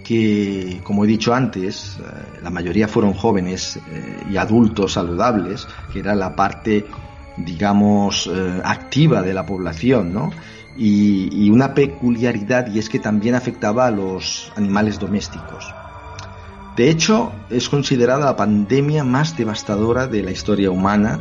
que, 0.04 0.82
como 0.84 1.06
he 1.06 1.08
dicho 1.08 1.34
antes, 1.34 2.00
la 2.42 2.50
mayoría 2.50 2.88
fueron 2.88 3.14
jóvenes 3.14 3.80
y 4.30 4.38
adultos 4.38 4.94
saludables, 4.94 5.68
que 5.92 6.00
era 6.00 6.16
la 6.16 6.36
parte 6.36 6.86
digamos, 7.38 8.28
eh, 8.28 8.62
activa 8.64 9.22
de 9.22 9.34
la 9.34 9.46
población, 9.46 10.14
¿no? 10.14 10.32
Y, 10.76 11.50
una 11.50 11.74
peculiaridad 11.74 12.68
y 12.68 12.78
es 12.78 12.90
que 12.90 13.00
también 13.00 13.34
afectaba 13.34 13.88
a 13.88 13.92
los 13.92 14.52
animales 14.56 15.00
domésticos. 15.00 15.74
De 16.78 16.92
hecho, 16.92 17.32
es 17.50 17.70
considerada 17.70 18.24
la 18.24 18.36
pandemia 18.36 19.04
más 19.04 19.36
devastadora 19.36 20.06
de 20.06 20.22
la 20.22 20.30
historia 20.30 20.70
humana, 20.70 21.20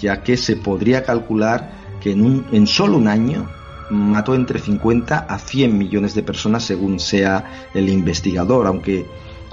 ya 0.00 0.24
que 0.24 0.36
se 0.36 0.56
podría 0.56 1.04
calcular 1.04 1.70
que 2.00 2.10
en, 2.10 2.22
un, 2.22 2.46
en 2.50 2.66
solo 2.66 2.98
un 2.98 3.06
año 3.06 3.48
mató 3.90 4.34
entre 4.34 4.58
50 4.58 5.18
a 5.18 5.38
100 5.38 5.78
millones 5.78 6.16
de 6.16 6.24
personas 6.24 6.64
según 6.64 6.98
sea 6.98 7.68
el 7.74 7.88
investigador, 7.88 8.66
aunque 8.66 9.06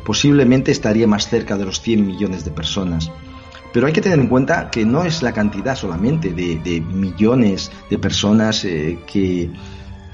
posiblemente 0.03 0.71
estaría 0.71 1.05
más 1.05 1.29
cerca 1.29 1.55
de 1.57 1.65
los 1.65 1.79
100 1.79 2.07
millones 2.07 2.43
de 2.43 2.49
personas. 2.49 3.11
Pero 3.71 3.85
hay 3.85 3.93
que 3.93 4.01
tener 4.01 4.19
en 4.19 4.27
cuenta 4.27 4.71
que 4.71 4.83
no 4.83 5.03
es 5.03 5.21
la 5.21 5.31
cantidad 5.31 5.75
solamente 5.75 6.31
de, 6.31 6.81
millones 6.81 7.71
de 7.89 7.99
personas 7.99 8.65
eh, 8.65 8.97
que, 9.05 9.51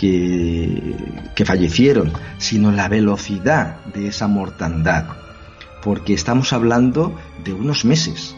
que, 0.01 1.46
fallecieron, 1.46 2.12
sino 2.38 2.72
la 2.72 2.88
velocidad 2.88 3.86
de 3.93 4.08
esa 4.08 4.27
mortandad. 4.27 5.05
Porque 5.84 6.13
estamos 6.13 6.53
hablando 6.53 7.15
de 7.43 7.53
unos 7.53 7.86
meses. 7.86 8.36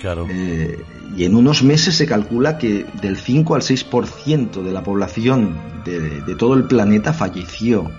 Claro. 0.00 0.26
Eh, 0.30 0.78
y 1.16 1.24
en 1.24 1.34
unos 1.34 1.62
meses 1.62 1.96
se 1.96 2.06
calcula 2.06 2.58
que 2.58 2.86
del 3.00 3.16
5 3.16 3.54
al 3.54 3.62
6% 3.62 4.62
de 4.62 4.72
la 4.72 4.82
población 4.82 5.56
de, 5.84 6.20
de, 6.20 6.34
todo 6.36 6.54
el 6.54 6.64
planeta 6.64 7.12
falleció. 7.12 7.90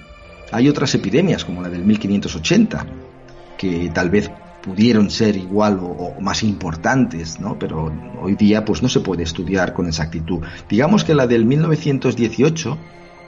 Hay 0.51 0.68
otras 0.68 0.96
epidemias, 0.96 1.46
como 1.46 1.62
la 1.62 1.70
del 1.70 1.84
1580, 1.86 2.86
que 3.58 3.91
tal 3.94 4.10
vez 4.10 4.30
pudieron 4.62 5.10
ser 5.10 5.36
igual 5.36 5.80
o, 5.82 6.15
más 6.22 6.44
importantes, 6.44 7.39
¿no? 7.39 7.58
Pero 7.58 7.91
hoy 8.22 8.36
día 8.36 8.63
pues 8.63 8.82
no 8.82 8.89
se 8.89 9.00
puede 9.00 9.24
estudiar 9.24 9.74
con 9.74 9.88
exactitud. 9.88 10.41
Digamos 10.70 11.03
que 11.03 11.15
la 11.15 11.27
del 11.27 11.46
1918, 11.46 12.77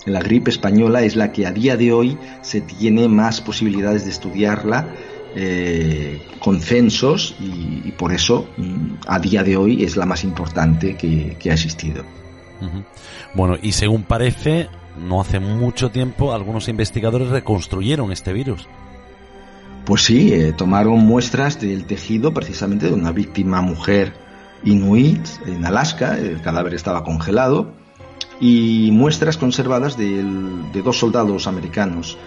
la 0.05 0.19
gripe 0.21 0.51
española, 0.51 1.01
es 1.01 1.15
la 1.15 1.31
que 1.31 1.45
a 1.45 1.51
día 1.51 1.77
de 1.77 1.91
hoy 1.91 2.17
se 2.41 2.61
tiene 2.61 3.07
más 3.07 3.41
posibilidades 3.41 4.05
de 4.05 4.11
estudiarla 4.11 4.93
eh, 5.35 6.21
con 6.39 6.59
censos 6.61 7.35
y, 7.39 7.91
por 7.91 8.13
eso 8.13 8.47
mm, 8.57 8.95
a 9.07 9.19
día 9.19 9.43
de 9.43 9.57
hoy 9.57 9.83
es 9.83 9.97
la 9.97 10.05
más 10.05 10.23
importante 10.23 10.95
que, 10.95 11.49
ha 11.49 11.53
existido. 11.53 12.03
Bueno, 13.33 13.57
y 13.61 13.73
según 13.73 14.03
parece, 14.03 14.69
no 14.97 15.19
hace 15.19 15.39
mucho 15.39 15.89
tiempo 15.89 16.33
algunos 16.33 16.69
investigadores 16.69 17.29
reconstruyeron 17.29 18.11
este 18.11 18.31
virus. 18.31 18.67
Pues 19.85 20.03
sí, 20.03 20.31
eh, 20.33 20.53
tomaron 20.53 20.99
muestras 20.99 21.59
del 21.59 21.85
tejido 21.85 22.33
precisamente 22.33 22.87
de 22.87 22.93
una 22.93 23.11
víctima 23.11 23.61
mujer 23.61 24.13
inuit 24.63 25.27
en 25.45 25.65
Alaska, 25.65 26.17
el 26.17 26.41
cadáver 26.41 26.73
estaba 26.73 27.03
congelado, 27.03 27.73
y 28.43 28.91
muestras 28.91 29.37
conservadas 29.37 29.95
de, 29.95 30.21
dos 30.83 30.99
soldados 30.99 31.47
americanos. 31.47 32.17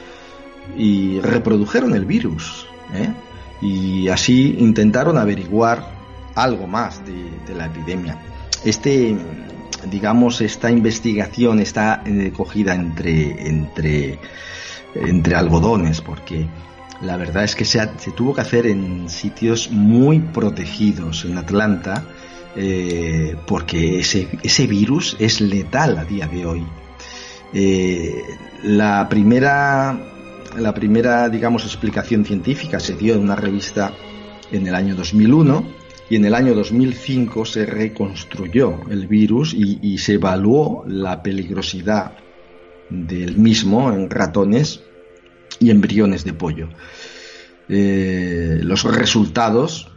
Y 0.74 1.20
reprodujeron 1.20 1.94
el 1.94 2.06
virus. 2.06 2.66
¿eh? 2.94 3.12
Y 3.60 4.08
así 4.08 4.56
intentaron 4.58 5.18
averiguar 5.18 5.92
algo 6.34 6.66
más 6.66 7.02
de, 7.04 7.54
la 7.54 7.66
epidemia. 7.66 8.18
Este, 8.64 9.14
digamos, 9.90 10.40
esta 10.40 10.70
investigación 10.70 11.60
está 11.60 12.02
eh, 12.06 12.32
cogida 12.34 12.74
entre, 12.74 13.46
entre, 13.46 14.18
entre 14.94 15.34
algodones, 15.34 16.00
porque 16.00 16.46
la 17.02 17.18
verdad 17.18 17.44
es 17.44 17.54
que 17.54 17.66
se, 17.66 17.86
tuvo 18.16 18.34
que 18.34 18.40
hacer 18.40 18.66
en 18.66 19.10
sitios 19.10 19.70
muy 19.70 20.20
protegidos 20.20 21.26
en 21.26 21.36
Atlanta, 21.36 22.04
eh, 22.56 23.36
porque 23.46 24.00
ese, 24.00 24.66
virus 24.66 25.16
es 25.18 25.40
letal 25.40 25.98
a 25.98 26.04
día 26.04 26.26
de 26.26 26.46
hoy. 26.46 26.66
Eh, 27.52 28.22
la 28.64 29.08
primera, 29.08 29.98
la 30.58 30.74
primera, 30.74 31.28
digamos, 31.28 31.64
explicación 31.64 32.24
científica 32.24 32.80
se 32.80 32.94
dio 32.94 33.14
en 33.14 33.20
una 33.20 33.36
revista 33.36 33.92
en 34.50 34.66
el 34.66 34.74
año 34.74 34.94
2001 34.94 35.64
y 36.08 36.16
en 36.16 36.24
el 36.24 36.34
año 36.34 36.54
2005 36.54 37.44
se 37.44 37.66
reconstruyó 37.66 38.80
el 38.90 39.06
virus 39.06 39.54
y, 39.54 39.78
y 39.82 39.98
se 39.98 40.14
evaluó 40.14 40.84
la 40.86 41.22
peligrosidad 41.22 42.12
del 42.88 43.36
mismo 43.36 43.92
en 43.92 44.08
ratones 44.08 44.82
y 45.58 45.70
embriones 45.70 46.24
de 46.24 46.32
pollo. 46.32 46.68
Eh, 47.68 48.60
los 48.62 48.84
resultados 48.84 49.90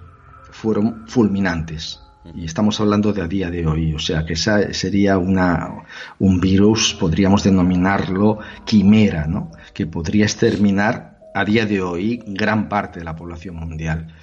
fueron 0.52 1.08
fulminantes. 1.08 2.00
Y 2.36 2.46
estamos 2.46 2.80
hablando 2.80 3.14
de 3.14 3.22
a 3.22 3.28
día 3.28 3.50
de 3.50 3.66
hoy, 3.66 3.94
o 3.94 4.00
sea 4.00 4.26
que 4.26 4.34
esa 4.34 4.74
sería 4.74 5.18
una, 5.18 5.86
un 6.20 6.40
virus, 6.40 6.94
podríamos 6.94 7.44
denominarlo 7.44 8.40
quimera, 8.66 9.26
¿no? 9.26 9.52
que 9.74 9.88
podría 9.88 10.26
exterminar 10.26 11.18
a 11.34 11.46
día 11.46 11.66
de 11.66 11.82
hoy 11.82 12.22
gran 12.28 12.68
parte 12.68 13.00
de 13.00 13.06
la 13.06 13.16
población 13.16 13.56
mundial. 13.56 14.14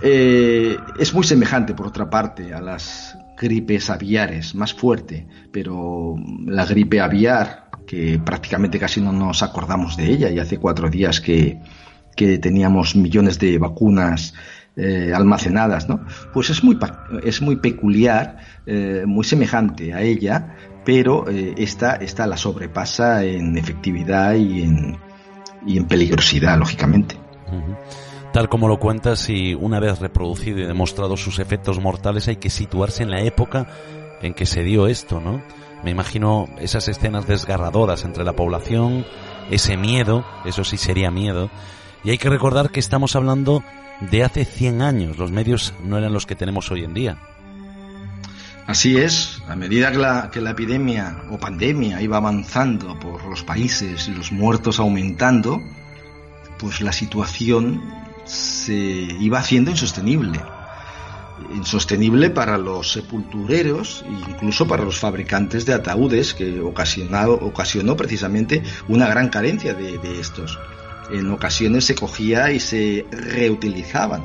Eh, 0.00 0.76
es 0.98 1.14
muy 1.14 1.24
semejante, 1.24 1.74
por 1.74 1.88
otra 1.88 2.08
parte, 2.08 2.52
a 2.54 2.60
las 2.60 3.16
gripes 3.36 3.90
aviares, 3.90 4.54
más 4.54 4.74
fuerte, 4.74 5.26
pero 5.52 6.16
la 6.46 6.64
gripe 6.64 7.00
aviar 7.00 7.66
que 7.86 8.18
prácticamente 8.18 8.78
casi 8.78 9.00
no 9.00 9.12
nos 9.12 9.42
acordamos 9.42 9.96
de 9.96 10.06
ella 10.06 10.30
y 10.30 10.38
hace 10.38 10.58
cuatro 10.58 10.90
días 10.90 11.20
que, 11.20 11.60
teníamos 12.16 12.96
millones 12.96 13.38
de 13.38 13.58
vacunas 13.58 14.32
eh, 14.76 15.12
almacenadas, 15.14 15.88
¿no? 15.88 16.04
Pues 16.34 16.50
es 16.50 16.62
muy, 16.62 16.78
es 17.24 17.40
muy 17.40 17.56
peculiar, 17.56 18.36
eh, 18.66 19.04
muy 19.06 19.24
semejante 19.24 19.94
a 19.94 20.02
ella, 20.02 20.54
pero 20.84 21.28
eh, 21.30 21.54
esta, 21.56 21.94
esta 21.96 22.26
la 22.26 22.36
sobrepasa 22.36 23.24
en 23.24 23.56
efectividad 23.56 24.34
y 24.34 24.62
en, 24.62 24.98
y 25.66 25.78
en 25.78 25.86
peligrosidad, 25.86 26.58
lógicamente. 26.58 27.16
Tal 28.32 28.50
como 28.50 28.68
lo 28.68 28.78
cuentas, 28.78 29.30
y 29.30 29.54
una 29.54 29.80
vez 29.80 29.98
reproducido 29.98 30.58
y 30.58 30.66
demostrado 30.66 31.16
sus 31.16 31.38
efectos 31.38 31.80
mortales, 31.80 32.28
hay 32.28 32.36
que 32.36 32.50
situarse 32.50 33.02
en 33.02 33.10
la 33.10 33.22
época 33.22 33.66
en 34.20 34.34
que 34.34 34.44
se 34.44 34.62
dio 34.62 34.88
esto, 34.88 35.20
¿no? 35.20 35.40
Me 35.84 35.90
imagino 35.90 36.46
esas 36.58 36.88
escenas 36.88 37.26
desgarradoras 37.26 38.04
entre 38.04 38.24
la 38.24 38.34
población, 38.34 39.06
ese 39.50 39.76
miedo, 39.76 40.24
eso 40.44 40.64
sí 40.64 40.76
sería 40.76 41.10
miedo, 41.10 41.50
y 42.06 42.10
hay 42.10 42.18
que 42.18 42.30
recordar 42.30 42.70
que 42.70 42.78
estamos 42.78 43.16
hablando 43.16 43.64
de 44.12 44.22
hace 44.22 44.44
100 44.44 44.80
años, 44.80 45.18
los 45.18 45.32
medios 45.32 45.74
no 45.82 45.98
eran 45.98 46.12
los 46.12 46.24
que 46.24 46.36
tenemos 46.36 46.70
hoy 46.70 46.84
en 46.84 46.94
día. 46.94 47.18
Así 48.68 48.96
es, 48.96 49.42
a 49.48 49.56
medida 49.56 49.90
que 50.30 50.40
la, 50.40 50.50
epidemia 50.50 51.24
o 51.32 51.38
pandemia 51.38 52.00
iba 52.00 52.16
avanzando 52.18 52.96
por 53.00 53.24
los 53.24 53.42
países 53.42 54.06
y 54.06 54.12
los 54.12 54.30
muertos 54.30 54.78
aumentando, 54.78 55.60
pues 56.58 56.80
la 56.80 56.92
situación 56.92 57.82
se 58.24 58.74
iba 58.74 59.40
haciendo 59.40 59.72
insostenible. 59.72 60.40
Insostenible 61.56 62.30
para 62.30 62.56
los 62.56 62.92
sepultureros 62.92 64.04
e 64.06 64.30
incluso 64.30 64.68
para 64.68 64.84
los 64.84 65.00
fabricantes 65.00 65.66
de 65.66 65.74
ataúdes, 65.74 66.34
que 66.34 66.60
ocasionó 66.60 67.96
precisamente 67.96 68.62
una 68.86 69.08
gran 69.08 69.28
carencia 69.28 69.74
de 69.74 70.20
estos. 70.20 70.56
En 71.10 71.30
ocasiones 71.30 71.84
se 71.84 71.94
cogía 71.94 72.50
y 72.52 72.60
se 72.60 73.06
reutilizaban. 73.10 74.24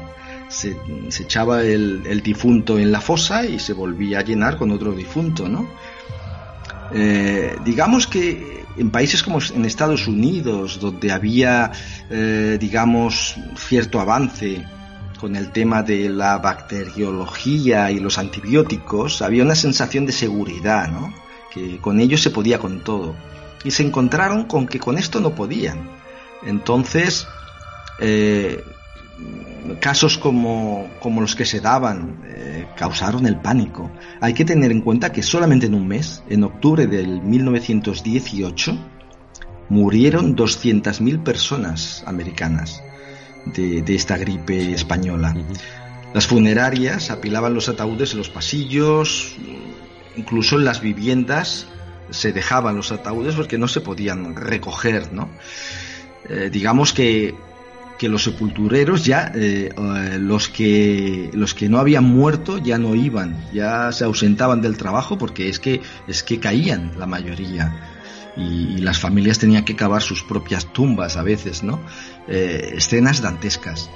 Se, 0.49 0.75
echaba 1.19 1.61
el, 1.63 2.03
el, 2.05 2.21
difunto 2.21 2.77
en 2.77 2.91
la 2.91 2.99
fosa 2.99 3.45
y 3.45 3.57
se 3.59 3.71
volvía 3.71 4.19
a 4.19 4.23
llenar 4.23 4.57
con 4.57 4.71
otro 4.71 4.91
difunto, 4.91 5.47
¿no? 5.47 5.69
Eh, 6.93 7.55
digamos 7.63 8.05
que 8.05 8.65
en 8.77 8.91
países 8.91 9.23
como 9.23 9.39
en 9.53 9.65
Estados 9.65 10.07
Unidos, 10.07 10.79
donde 10.79 11.11
había, 11.11 11.71
eh, 12.09 12.57
digamos, 12.59 13.35
cierto 13.57 13.99
avance 13.99 14.65
con 15.19 15.35
el 15.35 15.51
tema 15.51 15.83
de 15.83 16.09
la 16.09 16.37
bacteriología 16.39 17.91
y 17.91 17.99
los 17.99 18.17
antibióticos, 18.17 19.21
había 19.21 19.43
una 19.43 19.55
sensación 19.55 20.05
de 20.05 20.11
seguridad, 20.11 20.89
¿no? 20.89 21.13
Que 21.53 21.77
con 21.77 21.99
ellos 21.99 22.21
se 22.21 22.31
podía 22.31 22.59
con 22.59 22.83
todo. 22.83 23.15
Y 23.63 23.71
se 23.71 23.83
encontraron 23.83 24.45
con 24.45 24.67
que 24.67 24.79
con 24.79 24.97
esto 24.97 25.19
no 25.19 25.35
podían. 25.35 26.00
Entonces, 26.45 27.27
eh, 27.99 28.63
casos 29.79 30.17
como, 30.17 30.89
como, 30.99 31.21
los 31.21 31.35
que 31.35 31.45
se 31.45 31.59
daban 31.59 32.21
eh, 32.25 32.67
causaron 32.75 33.25
el 33.25 33.37
pánico. 33.37 33.91
Hay 34.19 34.33
que 34.33 34.45
tener 34.45 34.71
en 34.71 34.81
cuenta 34.81 35.11
que 35.11 35.23
solamente 35.23 35.67
en 35.67 35.75
un 35.75 35.87
mes, 35.87 36.23
en 36.29 36.43
octubre 36.43 36.87
del 36.87 37.21
1918, 37.21 38.77
murieron 39.69 40.35
200.000 40.35 41.23
personas 41.23 42.03
americanas 42.05 42.83
de, 43.45 43.81
de, 43.81 43.95
esta 43.95 44.17
gripe 44.17 44.73
española. 44.73 45.35
Las 46.13 46.27
funerarias 46.27 47.09
apilaban 47.09 47.53
los 47.53 47.69
ataúdes 47.69 48.11
en 48.11 48.17
los 48.17 48.29
pasillos, 48.29 49.35
incluso 50.17 50.57
en 50.57 50.65
las 50.65 50.81
viviendas 50.81 51.67
se 52.09 52.33
dejaban 52.33 52.75
los 52.75 52.91
ataúdes 52.91 53.35
porque 53.35 53.57
no 53.57 53.67
se 53.67 53.81
podían 53.81 54.35
recoger, 54.35 55.13
¿no? 55.13 55.29
Eh, 56.33 56.49
digamos 56.49 56.93
que, 56.93 57.35
que, 57.99 58.07
los 58.07 58.23
sepultureros 58.23 59.03
ya, 59.03 59.33
eh, 59.35 59.69
eh, 59.75 60.17
los, 60.17 60.47
que, 60.47 61.29
los 61.33 61.53
que 61.53 61.67
no 61.67 61.77
habían 61.77 62.05
muerto 62.05 62.57
ya 62.57 62.77
no 62.77 62.95
iban, 62.95 63.37
ya 63.51 63.91
se 63.91 64.05
ausentaban 64.05 64.61
del 64.61 64.77
trabajo 64.77 65.17
porque 65.17 65.49
es 65.49 65.59
que, 65.59 65.81
es 66.07 66.23
que 66.23 66.39
caían 66.39 66.93
la 66.97 67.05
mayoría. 67.05 67.97
Y, 68.37 68.75
y 68.75 68.77
las 68.77 68.97
familias 68.97 69.39
tenían 69.39 69.65
que 69.65 69.75
cavar 69.75 70.01
sus 70.01 70.23
propias 70.23 70.71
tumbas 70.71 71.17
a 71.17 71.23
veces, 71.23 71.63
¿no? 71.63 71.81
escenas 72.29 73.21
dantescas. 73.21 73.89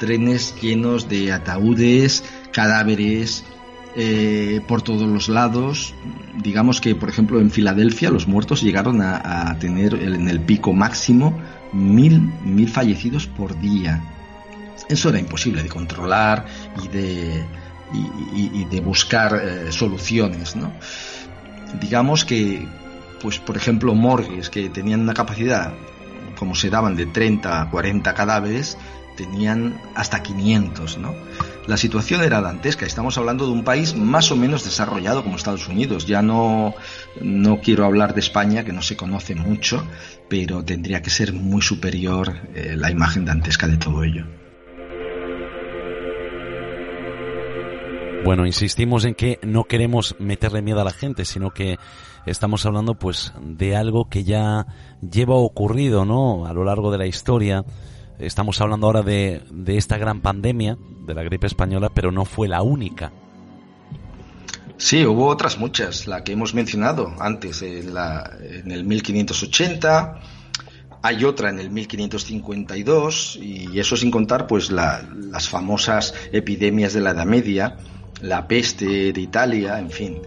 Trenes 0.00 0.54
llenos 0.58 1.06
de 1.10 1.32
ataúdes, 1.32 2.24
cadáveres, 2.50 3.44
eh, 3.96 4.60
por 4.66 4.82
todos 4.82 5.08
los 5.08 5.28
lados. 5.28 5.94
Digamos 6.42 6.80
que, 6.80 6.94
por 6.94 7.08
ejemplo, 7.08 7.40
en 7.40 7.50
Filadelfia 7.50 8.10
los 8.10 8.26
muertos 8.26 8.62
llegaron 8.62 9.00
a, 9.02 9.56
tener 9.58 9.94
en 9.94 10.28
el 10.28 10.40
pico 10.40 10.72
máximo 10.72 11.38
mil, 11.72 12.20
mil 12.44 12.68
fallecidos 12.68 13.26
por 13.26 13.58
día. 13.60 14.02
Eso 14.88 15.08
era 15.08 15.18
imposible 15.18 15.62
de 15.62 15.68
controlar 15.68 16.44
y 16.82 16.88
de, 16.88 17.44
y 18.34 18.64
de 18.64 18.80
buscar 18.80 19.40
eh, 19.42 19.72
soluciones, 19.72 20.56
¿no? 20.56 20.72
Digamos 21.80 22.24
que, 22.24 22.66
pues, 23.20 23.38
por 23.38 23.56
ejemplo, 23.56 23.94
morgues 23.94 24.50
que 24.50 24.68
tenían 24.68 25.00
una 25.00 25.14
capacidad, 25.14 25.72
como 26.36 26.54
se 26.54 26.70
daban, 26.70 26.96
de 26.96 27.06
30 27.06 27.62
a 27.62 27.70
40 27.70 28.14
cadáveres, 28.14 28.76
tenían 29.16 29.80
hasta 29.94 30.22
500, 30.22 30.98
¿no? 30.98 31.14
La 31.66 31.78
situación 31.78 32.22
era 32.22 32.42
dantesca. 32.42 32.84
Estamos 32.84 33.16
hablando 33.16 33.46
de 33.46 33.52
un 33.52 33.64
país 33.64 33.96
más 33.96 34.30
o 34.30 34.36
menos 34.36 34.64
desarrollado 34.64 35.22
como 35.22 35.36
Estados 35.36 35.66
Unidos. 35.66 36.06
Ya 36.06 36.20
no, 36.20 36.74
no 37.22 37.60
quiero 37.60 37.86
hablar 37.86 38.12
de 38.12 38.20
España, 38.20 38.64
que 38.64 38.72
no 38.72 38.82
se 38.82 38.98
conoce 38.98 39.34
mucho, 39.34 39.86
pero 40.28 40.62
tendría 40.62 41.00
que 41.00 41.08
ser 41.08 41.32
muy 41.32 41.62
superior 41.62 42.34
eh, 42.54 42.74
la 42.76 42.90
imagen 42.90 43.24
dantesca 43.24 43.66
de 43.66 43.78
todo 43.78 44.04
ello. 44.04 44.26
Bueno, 48.24 48.46
insistimos 48.46 49.06
en 49.06 49.14
que 49.14 49.38
no 49.42 49.64
queremos 49.64 50.16
meterle 50.18 50.60
miedo 50.60 50.80
a 50.80 50.84
la 50.84 50.92
gente, 50.92 51.24
sino 51.24 51.50
que 51.50 51.78
estamos 52.26 52.64
hablando 52.66 52.94
pues 52.94 53.32
de 53.40 53.76
algo 53.76 54.08
que 54.08 54.24
ya 54.24 54.66
lleva 55.00 55.34
ocurrido, 55.34 56.04
¿no? 56.04 56.46
A 56.46 56.52
lo 56.52 56.64
largo 56.64 56.90
de 56.90 56.98
la 56.98 57.06
historia 57.06 57.64
Estamos 58.18 58.60
hablando 58.60 58.86
ahora 58.86 59.02
de, 59.02 59.42
de 59.50 59.76
esta 59.76 59.98
gran 59.98 60.20
pandemia, 60.20 60.78
de 61.06 61.14
la 61.14 61.22
gripe 61.22 61.46
española, 61.46 61.90
pero 61.92 62.12
no 62.12 62.24
fue 62.24 62.48
la 62.48 62.62
única. 62.62 63.12
Sí, 64.76 65.04
hubo 65.04 65.26
otras 65.28 65.58
muchas, 65.58 66.06
la 66.06 66.24
que 66.24 66.32
hemos 66.32 66.54
mencionado 66.54 67.14
antes, 67.20 67.62
en, 67.62 67.94
la, 67.94 68.30
en 68.40 68.70
el 68.70 68.84
1580, 68.84 70.20
hay 71.02 71.24
otra 71.24 71.50
en 71.50 71.58
el 71.58 71.70
1552, 71.70 73.38
y 73.40 73.78
eso 73.78 73.96
sin 73.96 74.10
contar 74.10 74.46
pues 74.46 74.70
la, 74.70 75.08
las 75.14 75.48
famosas 75.48 76.14
epidemias 76.32 76.92
de 76.92 77.00
la 77.00 77.10
Edad 77.10 77.26
Media, 77.26 77.76
la 78.20 78.48
peste 78.48 79.12
de 79.12 79.20
Italia, 79.20 79.78
en 79.78 79.90
fin. 79.90 80.18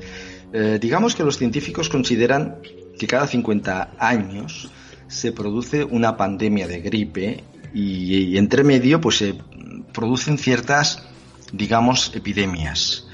Eh, 0.53 0.77
digamos 0.81 1.15
que 1.15 1.23
los 1.23 1.37
científicos 1.37 1.89
consideran 1.89 2.57
que 2.97 3.07
cada 3.07 3.27
50 3.27 3.91
años 3.99 4.69
se 5.07 5.31
produce 5.31 5.83
una 5.83 6.15
pandemia 6.15 6.67
de 6.67 6.81
gripe 6.81 7.43
y, 7.73 8.37
entre 8.37 8.63
medio 8.63 9.01
pues 9.01 9.17
se 9.17 9.35
producen 9.93 10.37
ciertas, 10.37 11.03
digamos, 11.51 12.11
epidemias. 12.15 13.07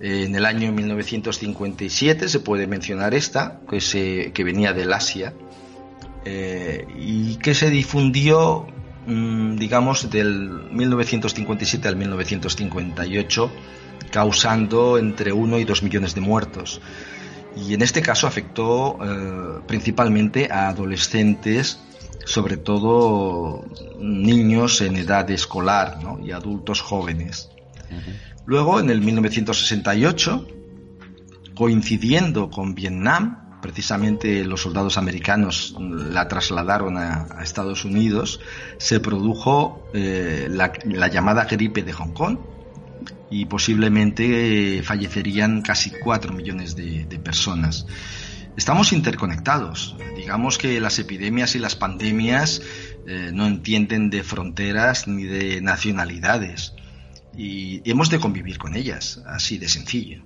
En 0.00 0.34
el 0.34 0.44
año 0.44 0.72
1957 0.72 2.28
se 2.28 2.40
puede 2.40 2.66
mencionar 2.66 3.14
esta, 3.14 3.60
que, 3.68 3.80
se, 3.80 4.32
que 4.32 4.44
venía 4.44 4.72
del 4.72 4.92
Asia, 4.92 5.32
eh, 6.24 6.86
y 6.98 7.36
que 7.36 7.54
se 7.54 7.70
difundió, 7.70 8.66
mmm, 9.06 9.56
digamos, 9.56 10.10
del 10.10 10.50
1957 10.72 11.88
al 11.88 11.96
1958, 11.96 13.50
causando 14.10 14.98
entre 14.98 15.32
1 15.32 15.58
y 15.58 15.64
2 15.64 15.82
millones 15.82 16.14
de 16.14 16.20
muertos. 16.20 16.80
Y 17.56 17.74
en 17.74 17.82
este 17.82 18.02
caso 18.02 18.26
afectó 18.26 18.98
eh, 19.02 19.60
principalmente 19.66 20.48
a 20.50 20.68
adolescentes 20.68 21.78
sobre 22.24 22.56
todo 22.56 23.64
niños 24.00 24.80
en 24.80 24.96
edad 24.96 25.30
escolar 25.30 26.02
¿no? 26.02 26.18
y 26.24 26.32
adultos 26.32 26.80
jóvenes. 26.80 27.50
Uh 27.90 27.94
-huh. 27.94 28.34
Luego, 28.46 28.80
en 28.80 28.90
el 28.90 29.00
1968, 29.00 30.46
coincidiendo 31.54 32.50
con 32.50 32.74
Vietnam, 32.74 33.60
precisamente 33.62 34.44
los 34.44 34.60
soldados 34.60 34.98
americanos 34.98 35.74
la 35.80 36.28
trasladaron 36.28 36.98
a, 36.98 37.26
a 37.38 37.42
Estados 37.42 37.86
Unidos, 37.86 38.40
se 38.76 39.00
produjo 39.00 39.88
eh, 39.94 40.48
la, 40.50 40.72
la, 40.84 41.08
llamada 41.08 41.46
gripe 41.46 41.82
de 41.82 41.92
Hong 41.94 42.12
Kong 42.12 42.38
y 43.30 43.46
posiblemente 43.46 44.78
eh, 44.78 44.82
fallecerían 44.82 45.62
casi 45.62 45.90
4 45.90 46.34
millones 46.34 46.76
de, 46.76 47.06
de 47.06 47.18
personas. 47.18 47.86
Estamos 48.56 48.92
interconectados. 48.92 49.96
Digamos 50.16 50.58
que 50.58 50.80
las 50.80 50.98
epidemias 50.98 51.54
y 51.54 51.58
las 51.58 51.74
pandemias 51.74 52.62
eh, 53.06 53.30
no 53.32 53.46
entienden 53.46 54.10
de 54.10 54.22
fronteras 54.22 55.08
ni 55.08 55.24
de 55.24 55.60
nacionalidades 55.60 56.74
y 57.36 57.88
hemos 57.88 58.10
de 58.10 58.20
convivir 58.20 58.58
con 58.58 58.76
ellas, 58.76 59.22
así 59.26 59.58
de 59.58 59.68
sencillo. 59.68 60.22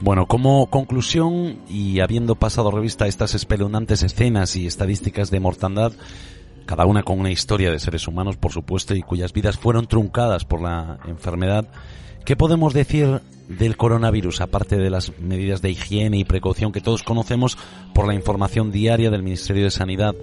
Bueno, 0.00 0.26
como 0.26 0.70
conclusión 0.70 1.58
y 1.68 2.00
habiendo 2.00 2.36
pasado 2.36 2.70
revista 2.70 3.04
a 3.04 3.08
estas 3.08 3.34
espeluznantes 3.34 4.02
escenas 4.02 4.54
y 4.54 4.66
estadísticas 4.66 5.30
de 5.30 5.40
mortandad, 5.40 5.92
cada 6.64 6.86
una 6.86 7.02
con 7.02 7.18
una 7.18 7.30
historia 7.30 7.72
de 7.72 7.80
seres 7.80 8.06
humanos, 8.06 8.36
por 8.36 8.52
supuesto, 8.52 8.94
y 8.94 9.02
cuyas 9.02 9.32
vidas 9.32 9.58
fueron 9.58 9.86
truncadas 9.86 10.44
por 10.44 10.62
la 10.62 11.00
enfermedad. 11.06 11.66
¿Qué 12.24 12.36
podemos 12.36 12.74
decir 12.74 13.20
del 13.48 13.76
coronavirus, 13.76 14.42
aparte 14.42 14.76
de 14.76 14.90
las 14.90 15.18
medidas 15.18 15.62
de 15.62 15.70
higiene 15.70 16.18
y 16.18 16.24
precaución 16.24 16.72
que 16.72 16.80
todos 16.80 17.02
conocemos 17.02 17.56
por 17.94 18.06
la 18.06 18.14
información 18.14 18.70
diaria 18.70 19.10
del 19.10 19.22
Ministerio 19.22 19.64
de 19.64 19.70
Sanidad? 19.70 20.14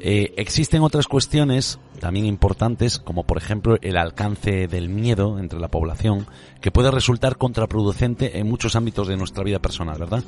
Eh, 0.00 0.34
existen 0.36 0.82
otras 0.82 1.06
cuestiones 1.06 1.78
también 2.00 2.26
importantes, 2.26 2.98
como 2.98 3.24
por 3.24 3.38
ejemplo 3.38 3.78
el 3.80 3.96
alcance 3.96 4.68
del 4.68 4.88
miedo 4.88 5.38
entre 5.38 5.58
la 5.58 5.68
población, 5.68 6.26
que 6.60 6.70
puede 6.70 6.90
resultar 6.90 7.36
contraproducente 7.36 8.38
en 8.38 8.46
muchos 8.46 8.76
ámbitos 8.76 9.08
de 9.08 9.16
nuestra 9.16 9.44
vida 9.44 9.58
personal, 9.58 9.98
¿verdad? 9.98 10.22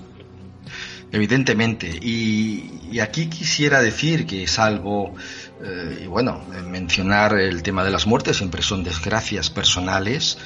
Evidentemente. 1.13 1.89
Y, 1.89 2.99
aquí 3.01 3.27
quisiera 3.27 3.81
decir 3.81 4.27
que 4.27 4.47
salvo, 4.47 5.15
eh, 5.63 6.03
y 6.05 6.07
bueno, 6.07 6.43
mencionar 6.67 7.39
el 7.39 7.63
tema 7.63 7.85
de 7.85 7.91
las 7.91 8.07
muertes, 8.07 8.39
siempre 8.39 8.63
son 8.63 8.85
desgracias 8.85 9.51
personales, 9.51 10.39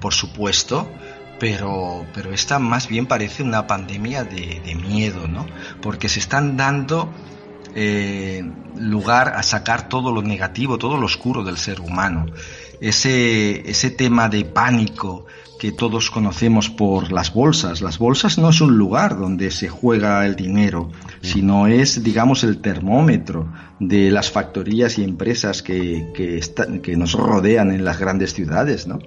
por 0.00 0.14
supuesto, 0.14 0.88
pero, 1.38 2.06
pero 2.14 2.32
esta 2.32 2.58
más 2.58 2.88
bien 2.88 3.06
parece 3.06 3.42
una 3.42 3.66
pandemia 3.66 4.24
de, 4.24 4.60
de 4.64 4.74
miedo, 4.74 5.26
¿no? 5.28 5.46
Porque 5.80 6.08
se 6.08 6.20
están 6.20 6.56
dando 6.56 7.12
eh, 7.74 8.44
lugar 8.76 9.34
a 9.36 9.42
sacar 9.42 9.88
todo 9.88 10.12
lo 10.12 10.22
negativo, 10.22 10.78
todo 10.78 10.96
lo 10.96 11.06
oscuro 11.06 11.42
del 11.42 11.56
ser 11.56 11.80
humano. 11.80 12.26
Ese, 12.80 13.68
ese 13.70 13.90
tema 13.90 14.28
de 14.28 14.44
pánico 14.44 15.26
que 15.58 15.72
todos 15.72 16.10
conocemos 16.10 16.68
por 16.68 17.12
las 17.12 17.32
bolsas. 17.32 17.80
Las 17.80 17.98
bolsas 17.98 18.36
no 18.36 18.50
es 18.50 18.60
un 18.60 18.76
lugar 18.76 19.16
donde 19.16 19.52
se 19.52 19.68
juega 19.68 20.26
el 20.26 20.34
dinero, 20.34 20.90
sino 21.20 21.68
es, 21.68 22.02
digamos, 22.02 22.42
el 22.42 22.60
termómetro 22.60 23.52
de 23.78 24.10
las 24.10 24.30
factorías 24.30 24.98
y 24.98 25.04
empresas 25.04 25.62
que, 25.62 26.10
que, 26.14 26.40
que 26.82 26.96
nos 26.96 27.12
rodean 27.12 27.70
en 27.70 27.84
las 27.84 27.98
grandes 27.98 28.34
ciudades, 28.34 28.88
¿no? 28.88 28.98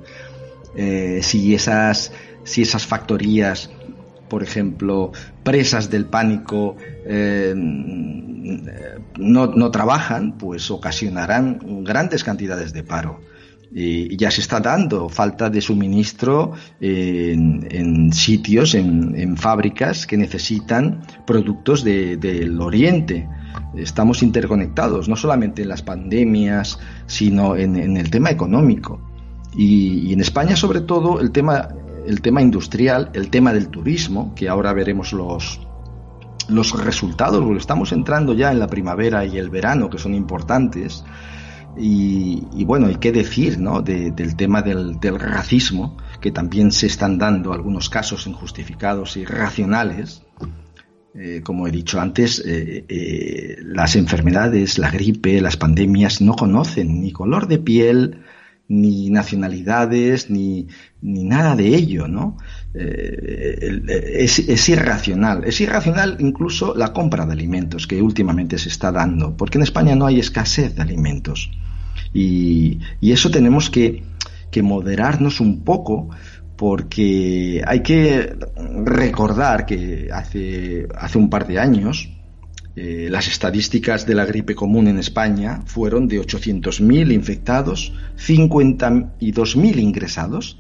Eh, 0.76 1.20
si 1.24 1.56
esas 1.56 2.12
si 2.44 2.62
esas 2.62 2.86
factorías 2.86 3.70
por 4.30 4.44
ejemplo, 4.44 5.12
presas 5.44 5.90
del 5.90 6.06
pánico 6.06 6.76
eh, 7.06 7.54
no, 7.56 9.48
no, 9.48 9.72
trabajan, 9.72 10.38
pues 10.38 10.70
ocasionarán 10.72 11.84
grandes 11.84 12.24
cantidades 12.24 12.74
de 12.74 12.84
paro. 12.84 13.22
Y 13.78 14.16
ya 14.16 14.32
se 14.32 14.40
está 14.40 14.62
dando 14.62 15.10
falta 15.10 15.50
de 15.50 15.60
suministro 15.60 16.54
en, 16.80 18.14
sitios, 18.14 18.74
en, 18.74 19.36
fábricas 19.36 20.08
que 20.08 20.16
necesitan 20.16 21.02
productos 21.28 21.84
del 21.84 22.62
Oriente. 22.62 23.28
Estamos 23.76 24.24
interconectados, 24.24 25.10
no 25.10 25.18
solamente 25.18 25.64
en 25.64 25.70
las 25.70 25.82
pandemias, 25.82 26.80
sino 27.06 27.58
en, 27.58 27.98
el 27.98 28.10
tema 28.10 28.30
económico. 28.30 29.02
Y 29.56 30.12
en 30.14 30.22
España, 30.22 30.56
sobre 30.56 30.82
todo, 30.82 31.20
el 31.20 31.32
tema 31.32 31.70
el 32.06 32.22
tema 32.22 32.42
industrial, 32.42 33.10
el 33.14 33.30
tema 33.30 33.54
del 33.54 33.70
turismo, 33.70 34.34
que 34.36 34.48
ahora 34.48 34.74
veremos 34.74 35.14
los, 35.14 35.60
los 36.48 36.72
resultados, 36.84 37.44
porque 37.44 37.60
estamos 37.60 37.92
entrando 37.92 38.34
ya 38.34 38.52
en 38.52 38.60
la 38.60 38.68
primavera 38.68 39.26
y 39.26 39.38
el 39.38 39.50
verano, 39.50 39.90
que 39.90 39.98
son 39.98 40.14
importantes. 40.14 41.04
Y, 41.78 42.64
bueno, 42.64 42.88
hay 42.88 42.96
que 42.96 43.12
decir 43.12 43.60
¿no? 43.60 43.82
del 43.82 44.36
tema 44.38 44.62
del, 44.62 44.98
racismo, 45.20 45.98
que 46.22 46.32
también 46.32 46.72
se 46.72 46.88
están 46.88 47.18
dando 47.18 47.52
algunos 47.52 47.90
casos 47.90 48.28
injustificados 48.28 49.18
y 49.18 49.26
racionales. 49.26 50.24
Eh, 51.14 51.42
como 51.44 51.68
he 51.68 51.72
dicho 51.72 52.00
antes, 52.00 52.44
eh, 52.46 52.86
eh, 52.90 53.58
las 53.62 53.96
enfermedades, 53.96 54.78
la 54.78 54.92
gripe, 54.92 55.40
las 55.42 55.56
pandemias 55.56 56.22
no 56.22 56.36
conocen 56.36 57.02
ni 57.02 57.12
color 57.14 57.48
de 57.48 57.58
piel, 57.58 58.22
ni 58.68 59.10
nacionalidades, 59.10 60.30
ni, 60.30 60.68
ni 61.02 61.24
nada 61.24 61.56
de 61.56 61.68
ello, 61.76 62.08
¿no? 62.08 62.38
Eh, 62.74 63.82
es, 64.18 64.40
es, 64.40 64.70
irracional. 64.70 65.44
Es 65.46 65.62
irracional 65.62 66.18
incluso 66.20 66.74
la 66.76 66.92
compra 66.92 67.26
de 67.26 67.34
alimentos 67.34 67.86
que 67.86 68.02
últimamente 68.02 68.58
se 68.58 68.70
está 68.70 68.92
dando, 68.92 69.38
porque 69.38 69.58
en 69.58 69.64
España 69.64 69.96
no 69.96 70.06
hay 70.06 70.20
escasez 70.20 70.76
de 70.76 70.82
alimentos. 70.82 71.52
Y, 72.14 72.80
y 73.02 73.12
eso 73.12 73.30
tenemos 73.30 73.70
que, 73.70 74.04
que 74.52 74.64
moderarnos 74.64 75.40
un 75.42 75.64
poco 75.64 76.10
porque 76.56 77.62
hay 77.68 77.82
que 77.82 78.36
recordar 78.84 79.66
que 79.66 80.10
hace, 80.12 80.88
hace 80.96 81.18
un 81.18 81.30
par 81.30 81.46
de 81.46 81.60
años 81.60 82.15
eh, 82.76 83.08
las 83.10 83.28
estadísticas 83.28 84.06
de 84.06 84.16
la 84.16 84.26
gripe 84.26 84.54
común 84.54 84.88
en 84.88 85.00
España 85.00 85.62
fueron 85.66 86.08
de 86.08 86.20
800.000 86.20 87.14
infectados, 87.14 87.94
52.000 88.18 89.80
ingresados 89.80 90.60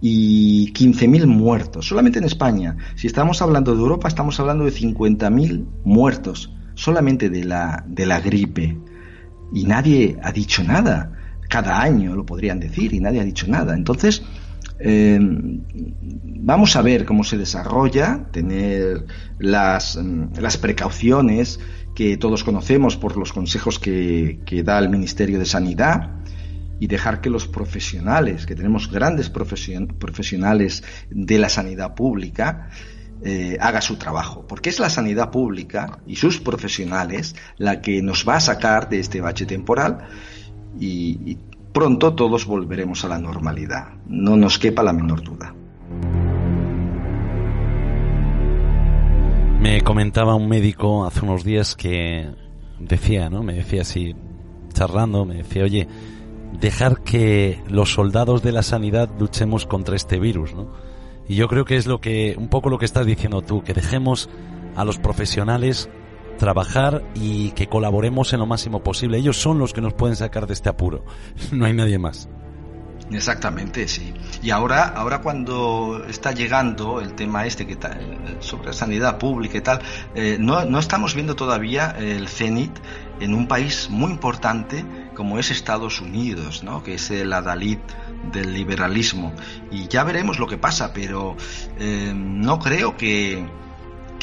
y 0.00 0.72
15.000 0.72 1.26
muertos. 1.26 1.88
Solamente 1.88 2.18
en 2.20 2.24
España. 2.24 2.76
Si 2.94 3.08
estamos 3.08 3.42
hablando 3.42 3.74
de 3.74 3.80
Europa, 3.80 4.06
estamos 4.06 4.38
hablando 4.38 4.64
de 4.64 4.72
50.000 4.72 5.64
muertos 5.84 6.52
solamente 6.74 7.30
de 7.30 7.42
la, 7.42 7.84
de 7.88 8.06
la 8.06 8.20
gripe. 8.20 8.78
Y 9.52 9.64
nadie 9.64 10.18
ha 10.22 10.30
dicho 10.30 10.62
nada. 10.62 11.12
Cada 11.48 11.80
año 11.80 12.14
lo 12.14 12.24
podrían 12.24 12.60
decir 12.60 12.92
y 12.94 13.00
nadie 13.00 13.20
ha 13.20 13.24
dicho 13.24 13.48
nada. 13.48 13.74
Entonces, 13.74 14.22
eh, 14.78 15.18
vamos 15.20 16.76
a 16.76 16.82
ver 16.82 17.04
cómo 17.04 17.24
se 17.24 17.38
desarrolla, 17.38 18.26
tener 18.30 19.06
las, 19.38 19.96
mm, 19.96 20.38
las, 20.38 20.58
precauciones 20.58 21.60
que 21.94 22.16
todos 22.18 22.44
conocemos 22.44 22.96
por 22.96 23.16
los 23.16 23.32
consejos 23.32 23.78
que, 23.78 24.38
da 24.64 24.78
el 24.78 24.90
Ministerio 24.90 25.38
de 25.38 25.46
Sanidad 25.46 26.10
y 26.78 26.88
dejar 26.88 27.22
que 27.22 27.30
los 27.30 27.48
profesionales, 27.48 28.44
que 28.44 28.54
tenemos 28.54 28.90
grandes 28.90 29.30
profesionales 29.30 30.84
de 31.10 31.38
la 31.38 31.48
sanidad 31.48 31.94
pública, 31.94 32.68
eh, 33.22 33.56
haga 33.60 33.80
su 33.80 33.96
trabajo, 33.96 34.46
porque 34.46 34.68
es 34.68 34.78
la 34.78 34.90
sanidad 34.90 35.30
pública 35.30 36.00
y 36.06 36.16
sus 36.16 36.38
profesionales 36.38 37.34
la 37.56 37.80
que 37.80 38.02
nos 38.02 38.28
va 38.28 38.36
a 38.36 38.40
sacar 38.40 38.90
de 38.90 38.98
este 38.98 39.22
bache 39.22 39.46
temporal 39.46 40.06
y 40.78 41.38
pronto 41.76 42.14
todos 42.14 42.46
volveremos 42.46 43.04
a 43.04 43.08
la 43.08 43.18
normalidad. 43.18 43.88
No 44.06 44.34
nos 44.34 44.58
quepa 44.58 44.82
la 44.82 44.94
menor 44.94 45.22
duda. 45.22 45.54
Me 49.60 49.82
comentaba 49.82 50.36
un 50.36 50.48
médico 50.48 51.04
hace 51.04 51.20
unos 51.20 51.44
días 51.44 51.76
que 51.76 52.30
decía, 52.78 53.28
¿no? 53.28 53.42
Me 53.42 53.52
decía 53.52 53.82
así, 53.82 54.16
charlando, 54.72 55.26
me 55.26 55.34
decía, 55.34 55.64
oye, 55.64 55.86
dejar 56.58 57.02
que 57.02 57.62
los 57.68 57.92
soldados 57.92 58.42
de 58.42 58.52
la 58.52 58.62
sanidad 58.62 59.10
luchemos 59.20 59.66
contra 59.66 59.96
este 59.96 60.18
virus, 60.18 60.54
¿no? 60.54 60.68
Y 61.28 61.34
yo 61.34 61.46
creo 61.46 61.66
que 61.66 61.76
es 61.76 61.86
lo 61.86 62.00
que, 62.00 62.36
un 62.38 62.48
poco 62.48 62.70
lo 62.70 62.78
que 62.78 62.86
estás 62.86 63.04
diciendo 63.04 63.42
tú, 63.42 63.62
que 63.62 63.74
dejemos 63.74 64.30
a 64.76 64.86
los 64.86 64.96
profesionales 64.98 65.90
trabajar 66.38 67.02
y 67.14 67.50
que 67.52 67.66
colaboremos 67.66 68.32
en 68.32 68.40
lo 68.40 68.46
máximo 68.46 68.82
posible. 68.82 69.18
Ellos 69.18 69.36
son 69.36 69.58
los 69.58 69.72
que 69.72 69.80
nos 69.80 69.94
pueden 69.94 70.16
sacar 70.16 70.46
de 70.46 70.54
este 70.54 70.68
apuro. 70.68 71.04
No 71.52 71.64
hay 71.64 71.72
nadie 71.72 71.98
más. 71.98 72.28
Exactamente, 73.10 73.86
sí. 73.86 74.12
Y 74.42 74.50
ahora, 74.50 74.88
ahora 74.88 75.20
cuando 75.20 76.04
está 76.08 76.32
llegando 76.32 77.00
el 77.00 77.14
tema 77.14 77.46
este 77.46 77.66
que 77.66 77.78
sobre 78.40 78.72
sanidad 78.72 79.18
pública 79.18 79.58
y 79.58 79.60
tal, 79.60 79.80
eh, 80.14 80.36
no, 80.40 80.64
no 80.64 80.78
estamos 80.78 81.14
viendo 81.14 81.36
todavía 81.36 81.94
el 81.98 82.28
cenit 82.28 82.72
en 83.20 83.34
un 83.34 83.46
país 83.46 83.88
muy 83.90 84.10
importante 84.10 84.84
como 85.14 85.38
es 85.38 85.50
Estados 85.50 86.00
Unidos, 86.00 86.64
¿no? 86.64 86.82
que 86.82 86.94
es 86.94 87.10
el 87.10 87.32
adalid 87.32 87.78
del 88.32 88.52
liberalismo. 88.52 89.32
Y 89.70 89.86
ya 89.86 90.02
veremos 90.02 90.38
lo 90.38 90.46
que 90.46 90.58
pasa, 90.58 90.92
pero 90.92 91.36
eh, 91.78 92.12
no 92.14 92.58
creo 92.58 92.96
que, 92.96 93.46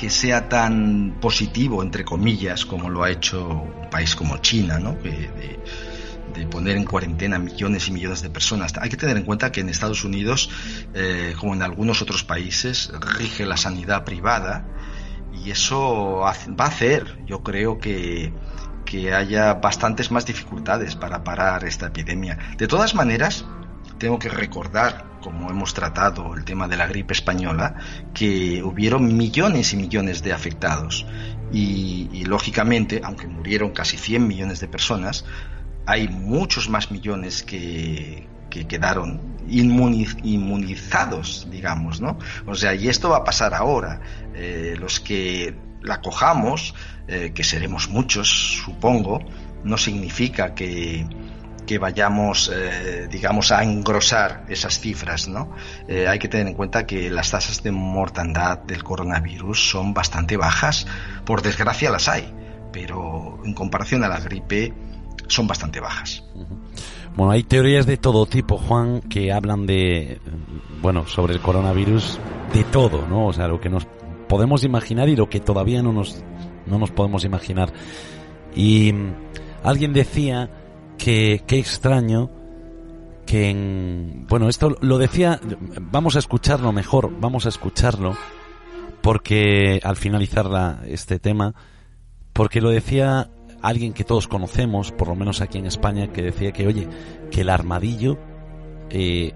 que 0.04 0.10
sea 0.10 0.50
tan 0.50 1.16
positivo, 1.22 1.82
entre 1.82 2.04
comillas, 2.04 2.66
como 2.66 2.90
lo 2.90 3.06
ha 3.06 3.10
hecho 3.10 3.48
un 3.48 3.90
país 3.90 4.18
como 4.18 4.36
China, 4.40 4.78
¿no? 4.78 4.96
de, 4.96 6.46
poner 6.52 6.76
en 6.76 6.84
cuarentena 6.84 7.40
millones 7.40 7.88
y 7.88 7.92
millones 7.92 8.22
de 8.22 8.30
personas. 8.30 8.74
Hay 8.82 8.90
que 8.90 8.98
tener 8.98 9.16
en 9.16 9.24
cuenta 9.24 9.50
que 9.54 9.62
en 9.62 9.70
Estados 9.70 10.04
Unidos, 10.04 10.50
eh, 10.94 11.36
como 11.40 11.54
en 11.54 11.62
algunos 11.62 12.02
otros 12.02 12.26
países, 12.26 12.92
rige 13.18 13.46
la 13.46 13.56
sanidad 13.56 14.04
privada 14.04 14.66
y 15.32 15.52
eso 15.52 16.18
va 16.18 16.66
a 16.66 16.68
hacer, 16.68 17.24
yo 17.26 17.42
creo 17.42 17.78
que, 17.78 18.34
que 18.84 19.14
haya 19.14 19.54
bastantes 19.54 20.12
más 20.12 20.26
dificultades 20.26 20.98
para 20.98 21.24
parar 21.24 21.64
esta 21.64 21.86
epidemia. 21.86 22.38
De 22.58 22.68
todas 22.68 22.94
maneras, 22.94 23.46
tengo 24.00 24.20
que 24.20 24.28
recordar, 24.28 25.13
como 25.24 25.50
hemos 25.50 25.74
tratado 25.74 26.36
el 26.36 26.44
tema 26.44 26.68
de 26.68 26.76
la 26.76 26.86
gripe 26.86 27.14
española, 27.14 27.76
que 28.14 28.62
hubieron 28.62 29.16
millones 29.16 29.74
y 29.74 29.78
millones 29.78 30.22
de 30.22 30.34
afectados. 30.34 31.06
Y, 31.52 32.26
lógicamente, 32.26 33.02
aunque 33.04 33.28
murieron 33.28 33.72
casi 33.72 33.98
100 33.98 34.28
millones 34.28 34.60
de 34.60 34.68
personas, 34.68 35.24
hay 35.86 36.08
muchos 36.08 36.70
más 36.70 36.92
millones 36.92 37.44
que, 37.44 38.28
que 38.50 38.68
quedaron 38.68 39.22
inmunizados, 39.48 41.48
digamos, 41.50 42.02
¿no? 42.02 42.18
O 42.46 42.56
sea, 42.56 42.74
y 42.74 42.90
esto 42.90 43.10
va 43.10 43.18
a 43.18 43.24
pasar 43.24 43.54
ahora. 43.54 44.02
Eh, 44.34 44.76
los 44.80 45.00
que 45.00 45.56
la 45.84 46.02
cojamos, 46.02 46.74
eh, 47.08 47.34
que 47.36 47.44
seremos 47.44 47.90
muchos, 47.90 48.62
supongo, 48.66 49.20
no 49.64 49.78
significa 49.78 50.56
que, 50.56 51.06
que 51.66 51.78
vayamos, 51.78 52.52
eh, 52.54 53.08
digamos, 53.10 53.52
a 53.52 53.64
engrosar 53.64 54.46
esas 54.50 54.80
cifras, 54.80 55.28
¿no? 55.28 55.52
Eh, 55.88 56.08
hay 56.08 56.20
que 56.20 56.28
tener 56.28 56.48
en 56.48 56.54
cuenta 56.54 56.86
que 56.86 57.10
las 57.10 57.32
tasas 57.32 57.64
de 57.64 57.72
mortandad 57.72 58.60
del 58.60 58.84
coronavirus 58.84 59.70
son 59.70 59.94
bastante 59.94 60.38
bajas. 60.38 60.86
Por 61.26 61.42
desgracia 61.42 61.90
las 61.90 62.08
hay, 62.08 62.32
pero 62.72 63.40
en 63.44 63.54
comparación 63.54 64.04
a 64.04 64.08
la 64.08 64.20
gripe 64.20 64.74
son 65.28 65.48
bastante 65.48 65.80
bajas. 65.80 66.24
Bueno, 67.16 67.32
hay 67.32 67.44
teorías 67.44 67.86
de 67.86 67.98
todo 67.98 68.26
tipo, 68.26 68.58
Juan, 68.58 69.02
que 69.02 69.32
hablan 69.32 69.68
de, 69.68 70.20
bueno, 70.82 71.06
sobre 71.08 71.34
el 71.34 71.40
coronavirus, 71.40 72.20
de 72.54 72.64
todo, 72.66 73.08
¿no? 73.08 73.28
O 73.28 73.34
sea, 73.34 73.48
lo 73.48 73.60
que 73.60 73.70
nos 73.70 73.86
podemos 74.28 74.64
imaginar 74.64 75.10
y 75.10 75.16
lo 75.16 75.30
que 75.30 75.40
todavía 75.40 75.84
no 75.84 75.94
nos, 75.94 76.24
no 76.66 76.80
nos 76.80 76.92
podemos 76.92 77.24
imaginar. 77.24 77.72
Y 78.56 78.94
mm, 78.94 79.14
alguien 79.64 79.94
decía 79.94 80.50
que 80.98 81.44
qué 81.48 81.60
extraño 81.60 82.30
que 83.26 83.50
en... 83.50 84.26
Bueno, 84.28 84.50
esto 84.50 84.76
lo 84.82 84.98
decía, 84.98 85.40
vamos 85.80 86.16
a 86.16 86.20
escucharlo 86.20 86.72
mejor, 86.72 87.12
vamos 87.20 87.46
a 87.46 87.50
escucharlo, 87.50 88.18
porque 89.02 89.80
al 89.84 89.96
finalizar 89.96 90.46
la, 90.46 90.82
este 90.86 91.20
tema, 91.20 91.56
porque 92.34 92.62
lo 92.62 92.70
decía 92.70 93.30
alguien 93.62 93.94
que 93.94 94.04
todos 94.04 94.28
conocemos, 94.28 94.92
por 94.92 95.08
lo 95.08 95.16
menos 95.16 95.42
aquí 95.42 95.58
en 95.58 95.66
España, 95.66 96.12
que 96.12 96.22
decía 96.22 96.52
que, 96.52 96.68
oye, 96.68 96.88
que 97.32 97.42
el 97.42 97.50
armadillo 97.50 98.20
eh, 98.90 99.34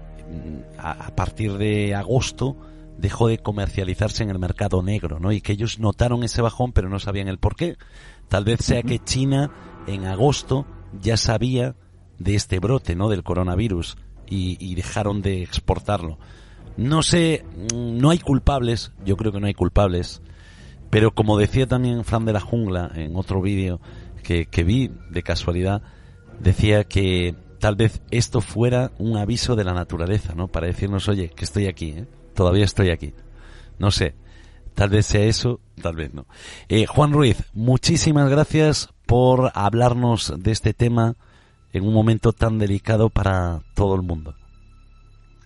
a, 0.78 1.14
partir 1.14 1.56
de 1.56 1.94
agosto 1.94 2.56
dejó 2.98 3.28
de 3.28 3.38
comercializarse 3.38 4.22
en 4.22 4.30
el 4.30 4.38
mercado 4.38 4.82
negro, 4.82 5.18
¿no? 5.18 5.32
Y 5.32 5.40
que 5.40 5.52
ellos 5.52 5.78
notaron 5.78 6.24
ese 6.24 6.42
bajón, 6.42 6.72
pero 6.72 6.88
no 6.88 6.98
sabían 6.98 7.28
el 7.28 7.38
por 7.38 7.56
qué. 7.56 7.76
Tal 8.28 8.44
vez 8.44 8.60
sea 8.60 8.82
que 8.82 8.98
China 8.98 9.50
en 9.86 10.04
agosto 10.04 10.66
ya 11.00 11.16
sabía 11.16 11.74
de 12.18 12.34
este 12.34 12.58
brote, 12.58 12.96
¿no? 12.96 13.08
Del 13.08 13.22
coronavirus 13.22 13.96
y, 14.30 14.74
dejaron 14.74 15.22
de 15.22 15.42
exportarlo. 15.42 16.18
No 16.76 17.02
sé, 17.02 17.44
mm, 17.72 17.98
no 17.98 18.10
hay 18.10 18.18
culpables, 18.18 18.92
yo 19.04 19.16
creo 19.16 19.32
que 19.32 19.40
no 19.40 19.46
hay 19.46 19.54
culpables, 19.54 20.22
pero 20.90 21.12
como 21.12 21.38
decía 21.38 21.66
también 21.66 22.04
Fran 22.04 22.24
de 22.24 22.32
la 22.32 22.40
Jungla 22.40 22.90
en 22.94 23.16
otro 23.16 23.40
vídeo 23.40 23.80
que, 24.22 24.46
que 24.46 24.64
vi 24.64 24.90
de 25.10 25.22
casualidad, 25.22 25.82
decía 26.40 26.84
que 26.84 27.34
tal 27.58 27.76
vez 27.76 28.02
esto 28.10 28.40
fuera 28.40 28.92
un 28.98 29.16
aviso 29.16 29.56
de 29.56 29.64
la 29.64 29.74
naturaleza, 29.74 30.34
¿no? 30.34 30.48
Para 30.48 30.66
decirnos, 30.66 31.08
oye, 31.08 31.30
que 31.30 31.44
estoy 31.44 31.66
aquí, 31.66 31.90
¿eh? 31.90 32.06
todavía 32.34 32.64
estoy 32.64 32.90
aquí. 32.90 33.14
No 33.78 33.90
sé, 33.90 34.14
tal 34.78 34.90
vez 34.90 35.06
sea 35.06 35.24
eso, 35.24 35.58
tal 35.82 35.96
vez 35.96 36.14
no. 36.14 36.26
Eh, 36.68 36.86
Juan 36.86 37.12
Ruiz, 37.12 37.42
muchísimas 37.52 38.30
gracias 38.30 38.90
por 39.06 39.50
hablarnos 39.54 40.32
de 40.38 40.52
este 40.52 40.72
tema 40.72 41.16
en 41.72 41.84
un 41.84 41.92
momento 41.92 42.32
tan 42.32 42.60
delicado 42.60 43.10
para 43.10 43.62
todo 43.74 43.96
el 43.96 44.02
mundo. 44.02 44.36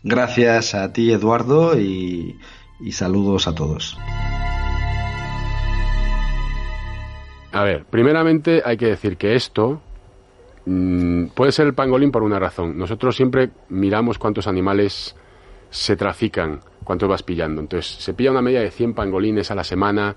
Gracias 0.03 0.75
a 0.75 0.93
ti, 0.93 1.11
Eduardo, 1.11 1.81
y, 1.81 2.37
saludos 2.91 3.49
a 3.49 3.55
todos. 3.55 3.97
A 7.53 7.65
ver, 7.65 7.87
primeramente 7.87 8.61
hay 8.67 8.77
que 8.77 8.87
decir 8.87 9.17
que 9.17 9.35
esto 9.35 9.81
mm, 10.67 11.29
puede 11.29 11.53
ser 11.53 11.67
el 11.69 11.75
pangolín 11.75 12.13
por 12.13 12.23
una 12.23 12.39
razón. 12.39 12.77
Nosotros 12.77 13.17
siempre 13.17 13.49
miramos 13.71 14.19
cuántos 14.19 14.47
animales 14.47 15.17
se 15.71 15.97
trafican, 15.97 16.61
cuántos 16.85 17.09
vas 17.09 17.23
pillando. 17.23 17.61
Entonces, 17.61 17.91
se 17.93 18.15
pilla 18.15 18.31
una 18.31 18.43
media 18.43 18.61
de 18.61 18.71
100 18.71 18.95
pangolines 18.95 19.51
a 19.51 19.55
la 19.55 19.65
semana, 19.65 20.17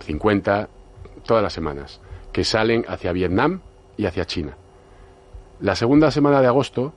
50, 0.00 0.68
todas 1.24 1.42
las 1.42 1.52
semanas 1.52 2.00
que 2.34 2.42
salen 2.42 2.84
hacia 2.88 3.12
Vietnam 3.12 3.60
y 3.96 4.06
hacia 4.06 4.24
China. 4.26 4.56
La 5.60 5.76
segunda 5.76 6.10
semana 6.10 6.40
de 6.40 6.48
agosto 6.48 6.92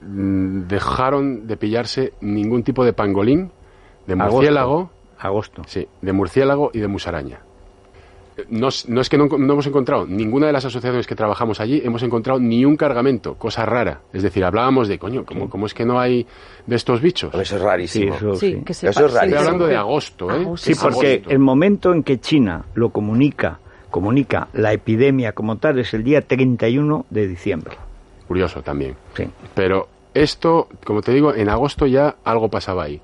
mm, 0.00 0.68
dejaron 0.68 1.48
de 1.48 1.56
pillarse 1.56 2.12
ningún 2.20 2.62
tipo 2.62 2.84
de 2.84 2.92
pangolín, 2.92 3.50
de 4.06 4.14
murciélago. 4.14 4.90
Agosto. 5.18 5.62
Sí, 5.66 5.88
de 6.00 6.12
murciélago 6.12 6.70
y 6.72 6.78
de 6.78 6.86
musaraña. 6.88 7.40
No, 8.48 8.68
es 8.68 9.08
que 9.10 9.18
no, 9.18 9.26
hemos 9.26 9.66
encontrado, 9.66 10.06
ninguna 10.06 10.46
de 10.46 10.54
las 10.54 10.64
asociaciones 10.64 11.06
que 11.06 11.14
trabajamos 11.14 11.60
allí 11.60 11.82
hemos 11.84 12.02
encontrado 12.02 12.40
ni 12.40 12.64
un 12.64 12.76
cargamento, 12.76 13.34
cosa 13.34 13.66
rara. 13.66 14.00
Es 14.12 14.22
decir, 14.22 14.42
hablábamos 14.44 14.88
de, 14.88 14.98
coño, 14.98 15.24
¿cómo, 15.26 15.66
es 15.66 15.74
que 15.74 15.84
no 15.84 16.00
hay 16.00 16.26
de 16.66 16.76
estos 16.76 17.02
bichos? 17.02 17.34
Eso 17.34 17.56
es 17.56 17.62
rarísimo. 17.62 18.14
eso, 18.14 18.34
sí. 18.36 18.62
eso 18.66 18.86
es 18.86 18.96
rarísimo. 18.96 19.22
Estoy 19.22 19.34
hablando 19.34 19.66
de 19.66 19.76
agosto, 19.76 20.30
¿eh? 20.30 20.46
Sí, 20.56 20.72
porque 20.80 21.22
el 21.28 21.40
momento 21.40 21.92
en 21.92 22.02
que 22.02 22.20
China 22.20 22.64
lo 22.74 22.90
comunica 22.90 23.60
comunica 23.90 24.48
la 24.54 24.72
epidemia 24.72 25.32
como 25.32 25.58
tal 25.58 25.78
es 25.78 25.92
el 25.92 26.02
día 26.02 26.22
31 26.22 27.06
de 27.10 27.28
diciembre. 27.28 27.76
Curioso 28.26 28.62
también. 28.62 28.96
Sí. 29.14 29.24
Pero 29.54 29.88
esto, 30.14 30.68
como 30.84 31.02
te 31.02 31.12
digo, 31.12 31.34
en 31.34 31.48
agosto 31.48 31.86
ya 31.86 32.16
algo 32.24 32.48
pasaba 32.48 32.84
ahí. 32.84 33.00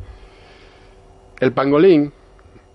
El 1.38 1.52
pangolín, 1.52 2.12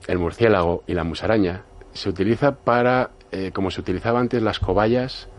el 0.08 0.20
murciélago 0.20 0.84
y 0.88 0.94
la 0.94 1.04
musaraña 1.04 1.64
se 1.94 2.10
utiliza 2.10 2.56
para, 2.56 3.12
eh, 3.32 3.52
como 3.54 3.72
se 3.72 3.82
utilizaban 3.82 4.24
antes 4.24 4.42
las 4.42 4.60
cobayas 4.60 5.30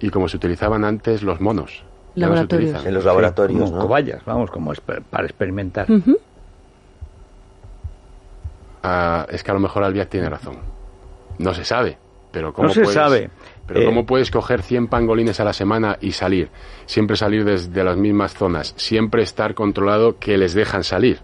y 0.00 0.10
como 0.10 0.28
se 0.28 0.36
utilizaban 0.36 0.84
antes 0.84 1.22
los 1.22 1.40
monos. 1.40 1.84
Laboratorios. 2.14 2.84
en 2.84 2.94
los 2.94 3.04
laboratorios. 3.04 3.70
como 3.70 3.82
cobayas, 3.82 4.22
vamos, 4.26 4.50
como 4.50 4.72
para 5.10 5.24
experimentar. 5.24 5.86
Ah, 8.82 9.26
es 9.30 9.42
que 9.42 9.50
a 9.50 9.54
lo 9.54 9.60
mejor 9.60 9.84
Albiac 9.84 10.08
tiene 10.08 10.28
razón. 10.28 10.56
No 11.38 11.54
se 11.54 11.64
sabe. 11.64 11.96
Pero 12.32 12.52
¿cómo 12.52 12.68
no 12.68 12.74
se 12.74 12.80
puedes, 12.80 12.94
sabe. 12.94 13.30
Pero 13.66 13.80
eh, 13.80 13.84
¿cómo 13.84 14.06
puedes 14.06 14.30
coger 14.30 14.62
100 14.62 14.88
pangolines 14.88 15.38
a 15.38 15.44
la 15.44 15.52
semana 15.52 15.98
y 16.00 16.12
salir? 16.12 16.48
Siempre 16.86 17.16
salir 17.16 17.44
desde 17.44 17.84
las 17.84 17.96
mismas 17.96 18.34
zonas. 18.34 18.74
Siempre 18.76 19.22
estar 19.22 19.54
controlado 19.54 20.18
que 20.18 20.38
les 20.38 20.54
dejan 20.54 20.82
salir. 20.82 21.20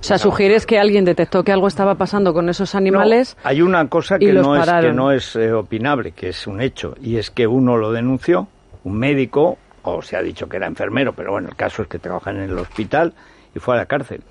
O 0.00 0.02
sea, 0.02 0.18
sugieres 0.18 0.66
que 0.66 0.78
alguien 0.78 1.04
detectó 1.04 1.44
que 1.44 1.52
algo 1.52 1.68
estaba 1.68 1.94
pasando 1.94 2.32
con 2.32 2.48
esos 2.48 2.74
animales. 2.74 3.36
hay 3.44 3.62
una 3.62 3.86
cosa 3.88 4.18
que 4.18 4.32
no, 4.32 4.56
es, 4.56 4.70
que 4.70 4.92
no 4.92 5.12
es 5.12 5.36
eh, 5.36 5.52
opinable, 5.52 6.12
que 6.12 6.30
es 6.30 6.46
un 6.46 6.60
hecho, 6.60 6.94
y 7.02 7.16
es 7.16 7.30
que 7.30 7.46
uno 7.46 7.76
lo 7.76 7.92
denunció, 7.92 8.48
un 8.84 8.98
médico, 8.98 9.58
o 9.82 10.02
se 10.02 10.16
ha 10.16 10.22
dicho 10.22 10.48
que 10.48 10.56
era 10.56 10.66
enfermero, 10.66 11.12
pero 11.12 11.32
bueno, 11.32 11.48
el 11.48 11.56
caso 11.56 11.82
es 11.82 11.88
que 11.88 11.98
trabaja 11.98 12.30
en 12.30 12.38
el 12.38 12.58
hospital 12.58 13.12
y 13.54 13.58
fue 13.58 13.74
a 13.74 13.78
la 13.78 13.86
cárcel. 13.86 14.22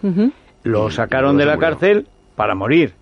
Lo 0.63 0.89
sacaron 0.89 1.38
de 1.38 1.45
la 1.45 1.58
cárcel 1.58 2.08
para 2.36 2.55
morir 2.55 2.93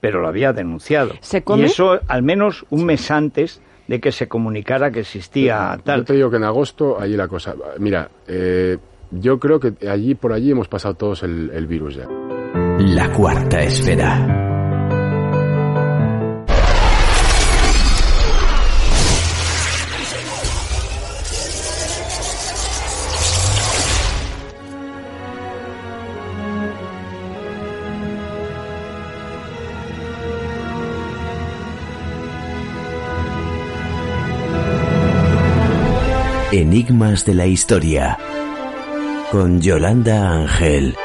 pero 0.00 0.20
lo 0.20 0.28
había 0.28 0.52
denunciado. 0.52 1.14
Y 1.56 1.62
eso 1.62 2.00
al 2.06 2.22
menos 2.22 2.64
un 2.70 2.84
mes 2.84 3.10
antes 3.10 3.60
de 3.86 4.00
que 4.00 4.12
se 4.12 4.28
comunicara 4.28 4.90
que 4.90 5.00
existía 5.00 5.78
tal. 5.82 6.00
Yo 6.00 6.04
te 6.04 6.12
digo 6.14 6.30
que 6.30 6.36
en 6.36 6.44
agosto, 6.44 7.00
allí 7.00 7.16
la 7.16 7.28
cosa. 7.28 7.54
Mira, 7.78 8.08
eh, 8.26 8.76
yo 9.10 9.38
creo 9.38 9.60
que 9.60 9.74
allí 9.88 10.14
por 10.14 10.32
allí 10.32 10.50
hemos 10.50 10.68
pasado 10.68 10.94
todos 10.94 11.22
el, 11.22 11.66
virus 11.66 11.96
ya. 11.96 12.08
La 12.78 13.12
cuarta 13.12 13.62
esfera. 13.62 14.44
Enigmas 36.50 37.24
de 37.26 37.34
la 37.34 37.46
Historia 37.46 38.18
con 39.30 39.60
Yolanda 39.60 40.32
Ángel. 40.32 40.96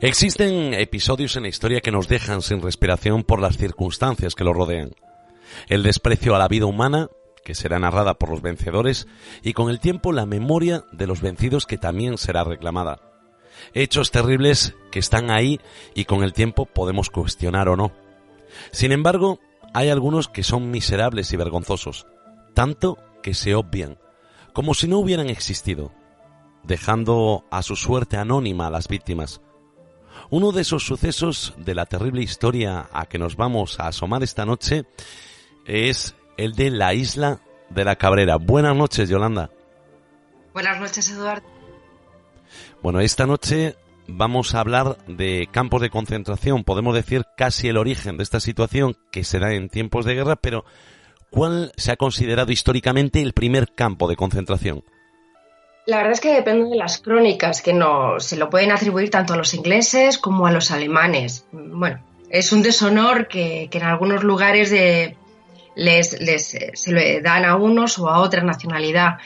Existen 0.00 0.74
episodios 0.74 1.36
en 1.36 1.42
la 1.42 1.48
historia 1.48 1.80
que 1.80 1.90
nos 1.90 2.08
dejan 2.08 2.42
sin 2.42 2.60
respiración 2.62 3.24
por 3.24 3.40
las 3.40 3.56
circunstancias 3.56 4.34
que 4.34 4.44
lo 4.44 4.52
rodean. 4.52 4.92
El 5.68 5.82
desprecio 5.82 6.34
a 6.34 6.38
la 6.38 6.48
vida 6.48 6.66
humana 6.66 7.08
que 7.44 7.54
será 7.54 7.78
narrada 7.78 8.14
por 8.14 8.30
los 8.30 8.42
vencedores, 8.42 9.06
y 9.42 9.52
con 9.52 9.70
el 9.70 9.80
tiempo 9.80 10.12
la 10.12 10.26
memoria 10.26 10.84
de 10.92 11.06
los 11.06 11.20
vencidos 11.20 11.66
que 11.66 11.78
también 11.78 12.18
será 12.18 12.44
reclamada. 12.44 13.00
Hechos 13.74 14.10
terribles 14.10 14.74
que 14.90 14.98
están 14.98 15.30
ahí 15.30 15.60
y 15.94 16.04
con 16.04 16.22
el 16.22 16.32
tiempo 16.32 16.66
podemos 16.66 17.10
cuestionar 17.10 17.68
o 17.68 17.76
no. 17.76 17.92
Sin 18.70 18.92
embargo, 18.92 19.40
hay 19.74 19.90
algunos 19.90 20.28
que 20.28 20.42
son 20.42 20.70
miserables 20.70 21.32
y 21.32 21.36
vergonzosos, 21.36 22.06
tanto 22.54 22.98
que 23.22 23.34
se 23.34 23.54
obvian, 23.54 23.98
como 24.52 24.74
si 24.74 24.88
no 24.88 24.98
hubieran 24.98 25.28
existido, 25.28 25.92
dejando 26.64 27.44
a 27.50 27.62
su 27.62 27.76
suerte 27.76 28.16
anónima 28.16 28.66
a 28.66 28.70
las 28.70 28.88
víctimas. 28.88 29.40
Uno 30.30 30.52
de 30.52 30.62
esos 30.62 30.84
sucesos 30.84 31.54
de 31.58 31.74
la 31.74 31.86
terrible 31.86 32.22
historia 32.22 32.88
a 32.92 33.06
que 33.06 33.18
nos 33.18 33.36
vamos 33.36 33.78
a 33.78 33.88
asomar 33.88 34.22
esta 34.22 34.44
noche 34.44 34.84
es 35.66 36.14
el 36.38 36.54
de 36.54 36.70
la 36.70 36.94
isla 36.94 37.40
de 37.68 37.84
la 37.84 37.96
Cabrera. 37.96 38.36
Buenas 38.36 38.74
noches, 38.74 39.10
Yolanda. 39.10 39.50
Buenas 40.54 40.80
noches, 40.80 41.10
Eduardo. 41.10 41.46
Bueno, 42.82 43.00
esta 43.00 43.26
noche 43.26 43.76
vamos 44.06 44.54
a 44.54 44.60
hablar 44.60 44.96
de 45.06 45.48
campos 45.52 45.82
de 45.82 45.90
concentración, 45.90 46.64
podemos 46.64 46.94
decir 46.94 47.24
casi 47.36 47.68
el 47.68 47.76
origen 47.76 48.16
de 48.16 48.22
esta 48.22 48.40
situación 48.40 48.96
que 49.12 49.24
se 49.24 49.38
da 49.38 49.52
en 49.52 49.68
tiempos 49.68 50.06
de 50.06 50.14
guerra, 50.14 50.36
pero 50.36 50.64
¿cuál 51.30 51.72
se 51.76 51.92
ha 51.92 51.96
considerado 51.96 52.50
históricamente 52.50 53.20
el 53.20 53.34
primer 53.34 53.74
campo 53.74 54.08
de 54.08 54.16
concentración? 54.16 54.82
La 55.86 55.98
verdad 55.98 56.12
es 56.12 56.20
que 56.20 56.34
depende 56.34 56.68
de 56.70 56.76
las 56.76 56.98
crónicas, 56.98 57.62
que 57.62 57.72
no 57.72 58.20
se 58.20 58.36
lo 58.36 58.50
pueden 58.50 58.72
atribuir 58.72 59.10
tanto 59.10 59.34
a 59.34 59.36
los 59.36 59.54
ingleses 59.54 60.18
como 60.18 60.46
a 60.46 60.52
los 60.52 60.70
alemanes. 60.70 61.46
Bueno, 61.50 62.04
es 62.30 62.52
un 62.52 62.62
deshonor 62.62 63.26
que, 63.26 63.70
en 63.72 63.82
algunos 63.82 64.22
lugares 64.22 64.70
de, 64.70 65.16
les, 65.78 66.10
se 66.74 66.92
le 66.92 67.20
dan 67.22 67.44
a 67.44 67.56
unos 67.56 67.98
o 67.98 68.08
a 68.08 68.20
otra 68.20 68.42
nacionalidad 68.42 69.18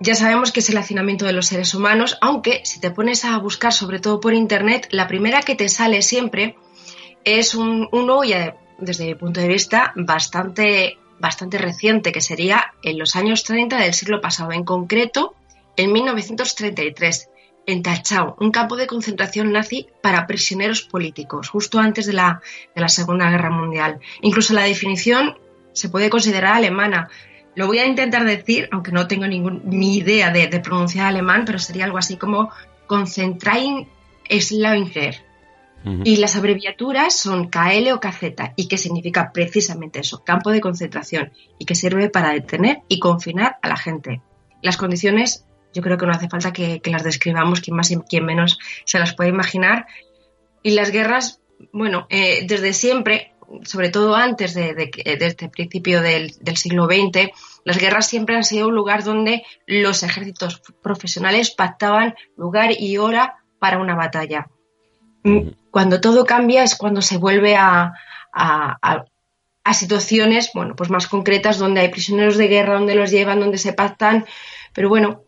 ya 0.00 0.14
sabemos 0.14 0.52
que 0.52 0.60
es 0.60 0.68
el 0.68 0.76
hacinamiento 0.76 1.24
de 1.24 1.32
los 1.32 1.46
seres 1.46 1.74
humanos, 1.74 2.18
aunque 2.20 2.60
si 2.64 2.80
te 2.80 2.90
pones 2.90 3.24
a 3.24 3.38
buscar 3.38 3.72
sobre 3.72 4.00
todo 4.00 4.20
por 4.20 4.34
internet, 4.34 4.88
la 4.90 5.06
primera 5.06 5.40
que 5.40 5.54
te 5.54 5.68
sale 5.68 6.02
siempre 6.02 6.56
es 7.24 7.54
un, 7.54 7.88
uno, 7.90 8.24
y 8.24 8.34
desde 8.78 9.06
mi 9.06 9.14
punto 9.14 9.40
de 9.40 9.48
vista, 9.48 9.92
bastante, 9.96 10.98
bastante 11.18 11.58
reciente, 11.58 12.12
que 12.12 12.20
sería 12.20 12.74
en 12.82 12.98
los 12.98 13.16
años 13.16 13.44
30 13.44 13.78
del 13.78 13.94
siglo 13.94 14.20
pasado, 14.20 14.52
en 14.52 14.64
concreto 14.64 15.34
en 15.76 15.92
1933, 15.92 17.30
en 17.66 17.82
Tachau, 17.82 18.36
un 18.40 18.50
campo 18.50 18.76
de 18.76 18.86
concentración 18.86 19.52
nazi 19.52 19.88
para 20.02 20.26
prisioneros 20.26 20.82
políticos, 20.82 21.48
justo 21.48 21.78
antes 21.78 22.04
de 22.04 22.12
la, 22.12 22.42
de 22.74 22.80
la 22.80 22.88
Segunda 22.88 23.30
Guerra 23.30 23.50
Mundial. 23.50 24.00
Incluso 24.20 24.52
la 24.52 24.64
definición 24.64 25.38
se 25.74 25.90
puede 25.90 26.08
considerar 26.08 26.54
alemana, 26.54 27.08
lo 27.54 27.66
voy 27.66 27.78
a 27.78 27.86
intentar 27.86 28.24
decir, 28.24 28.68
aunque 28.72 28.92
no 28.92 29.06
tengo 29.06 29.26
ningún, 29.26 29.62
ni 29.64 29.98
idea 29.98 30.30
de, 30.30 30.48
pronunciar 30.60 31.06
alemán, 31.06 31.44
pero 31.46 31.58
sería 31.58 31.84
algo 31.84 31.98
así 31.98 32.16
como 32.16 32.50
Concentrain 32.86 33.86
Slavinger. 34.28 35.22
Y 36.02 36.16
las 36.16 36.34
abreviaturas 36.34 37.14
son 37.14 37.50
KL 37.50 37.92
o 37.92 38.00
KZ, 38.00 38.52
y 38.56 38.68
que 38.68 38.78
significa 38.78 39.32
precisamente 39.32 40.00
eso, 40.00 40.24
campo 40.24 40.50
de 40.50 40.62
concentración, 40.62 41.30
y 41.58 41.66
que 41.66 41.74
sirve 41.74 42.08
para 42.08 42.32
detener 42.32 42.78
y 42.88 42.98
confinar 42.98 43.58
a 43.60 43.68
la 43.68 43.76
gente. 43.76 44.22
Las 44.62 44.78
condiciones, 44.78 45.44
yo 45.74 45.82
creo 45.82 45.98
que 45.98 46.06
no 46.06 46.12
hace 46.12 46.30
falta 46.30 46.54
que, 46.54 46.80
las 46.86 47.04
describamos, 47.04 47.60
quien 47.60 47.76
más 47.76 47.90
y 47.90 47.98
quien 47.98 48.24
menos 48.24 48.58
se 48.86 48.98
las 48.98 49.14
puede 49.14 49.28
imaginar. 49.28 49.86
Y 50.62 50.70
las 50.70 50.90
guerras, 50.90 51.42
bueno, 51.70 52.06
eh, 52.08 52.46
desde 52.46 52.72
siempre 52.72 53.33
sobre 53.64 53.90
todo 53.90 54.14
antes 54.14 54.54
de, 54.54 54.90
este 55.04 55.48
principio 55.48 56.00
del, 56.00 56.32
siglo 56.56 56.86
XX, 56.86 57.30
las 57.64 57.78
guerras 57.78 58.06
siempre 58.06 58.36
han 58.36 58.44
sido 58.44 58.68
un 58.68 58.74
lugar 58.74 59.04
donde 59.04 59.44
los 59.66 60.02
ejércitos 60.02 60.60
profesionales 60.82 61.50
pactaban 61.50 62.14
lugar 62.36 62.70
y 62.78 62.98
hora 62.98 63.36
para 63.58 63.78
una 63.78 63.94
batalla. 63.94 64.48
Mm, 65.22 65.48
cuando 65.70 66.00
todo 66.00 66.24
cambia 66.24 66.62
es 66.62 66.76
cuando 66.76 67.02
se 67.02 67.16
vuelve 67.16 67.56
a, 67.56 67.92
situaciones 69.72 70.50
bueno, 70.54 70.76
pues 70.76 70.90
más 70.90 71.06
concretas 71.06 71.58
donde 71.58 71.80
hay 71.80 71.88
prisioneros 71.88 72.36
de 72.36 72.48
guerra, 72.48 72.74
donde 72.74 72.94
los 72.94 73.10
llevan, 73.10 73.40
donde 73.40 73.58
se 73.58 73.72
pactan. 73.72 74.26
Pero 74.72 74.88
bueno, 74.88 75.24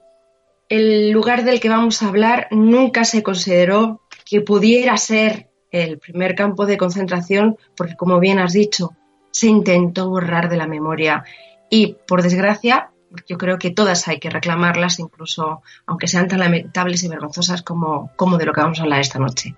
el 0.68 1.10
lugar 1.10 1.44
del 1.44 1.60
que 1.60 1.68
vamos 1.68 2.02
a 2.02 2.08
hablar 2.08 2.48
nunca 2.50 3.04
se 3.04 3.22
consideró 3.22 4.02
que 4.24 4.40
pudiera 4.40 4.96
ser 4.96 5.48
el 5.70 5.98
primer 5.98 6.34
campo 6.34 6.66
de 6.66 6.76
concentración 6.76 7.56
porque, 7.76 7.96
como 7.96 8.18
bien 8.20 8.38
has 8.38 8.52
dicho, 8.52 8.94
se 9.30 9.48
intentó 9.48 10.08
borrar 10.08 10.48
de 10.48 10.56
la 10.56 10.66
memoria 10.66 11.24
y, 11.70 11.96
por 12.06 12.22
desgracia, 12.22 12.90
yo 13.28 13.38
creo 13.38 13.58
que 13.58 13.70
todas 13.70 14.08
hay 14.08 14.18
que 14.18 14.30
reclamarlas, 14.30 14.98
incluso 14.98 15.62
aunque 15.86 16.08
sean 16.08 16.28
tan 16.28 16.40
lamentables 16.40 17.02
y 17.04 17.08
vergonzosas 17.08 17.62
como, 17.62 18.10
como 18.16 18.38
de 18.38 18.46
lo 18.46 18.52
que 18.52 18.60
vamos 18.60 18.80
a 18.80 18.82
hablar 18.82 19.00
esta 19.00 19.18
noche. 19.18 19.54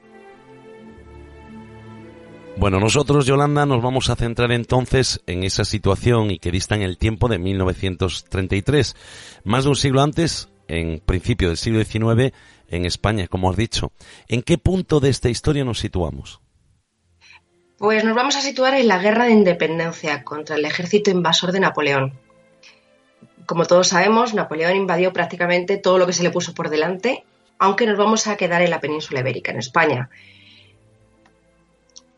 Bueno, 2.57 2.81
nosotros, 2.81 3.25
Yolanda, 3.25 3.67
nos 3.67 3.81
vamos 3.83 4.11
a 4.11 4.17
centrar 4.17 4.51
entonces 4.51 5.21
en 5.27 5.45
esa 5.45 5.65
situación 5.65 6.33
y 6.33 6.41
que 6.41 6.51
dista 6.51 6.75
en 6.75 6.83
el 6.83 6.99
tiempo 6.99 7.29
de 7.29 7.39
1933. 7.39 8.97
Más 9.45 9.63
de 9.63 9.71
un 9.71 9.77
siglo 9.77 10.03
antes, 10.03 10.49
en 10.69 11.01
principio 11.01 11.49
del 11.49 11.57
siglo 11.57 11.83
XIX, 11.83 12.33
en 12.69 12.85
España, 12.85 13.27
como 13.27 13.51
has 13.51 13.57
dicho. 13.57 13.93
¿En 14.29 14.43
qué 14.43 14.59
punto 14.59 15.01
de 15.01 15.09
esta 15.09 15.29
historia 15.29 15.65
nos 15.65 15.81
situamos? 15.81 16.41
Pues 17.79 18.05
nos 18.05 18.15
vamos 18.15 18.37
a 18.37 18.41
situar 18.41 18.75
en 18.75 18.89
la 18.89 18.99
guerra 18.99 19.25
de 19.25 19.33
independencia 19.33 20.25
contra 20.25 20.57
el 20.57 20.65
ejército 20.65 21.11
invasor 21.11 21.53
de 21.53 21.61
Napoleón. 21.61 22.13
Como 23.47 23.65
todos 23.67 23.89
sabemos, 23.89 24.35
Napoleón 24.35 24.77
invadió 24.77 25.13
prácticamente 25.13 25.79
todo 25.79 25.97
lo 25.97 26.07
que 26.07 26.13
se 26.13 26.23
le 26.23 26.31
puso 26.31 26.55
por 26.55 26.69
delante, 26.69 27.25
aunque 27.59 27.87
nos 27.87 27.97
vamos 27.97 28.27
a 28.27 28.37
quedar 28.37 28.63
en 28.63 28.71
la 28.71 28.81
península 28.81 29.21
ibérica, 29.21 29.53
en 29.53 29.59
España. 29.59 30.11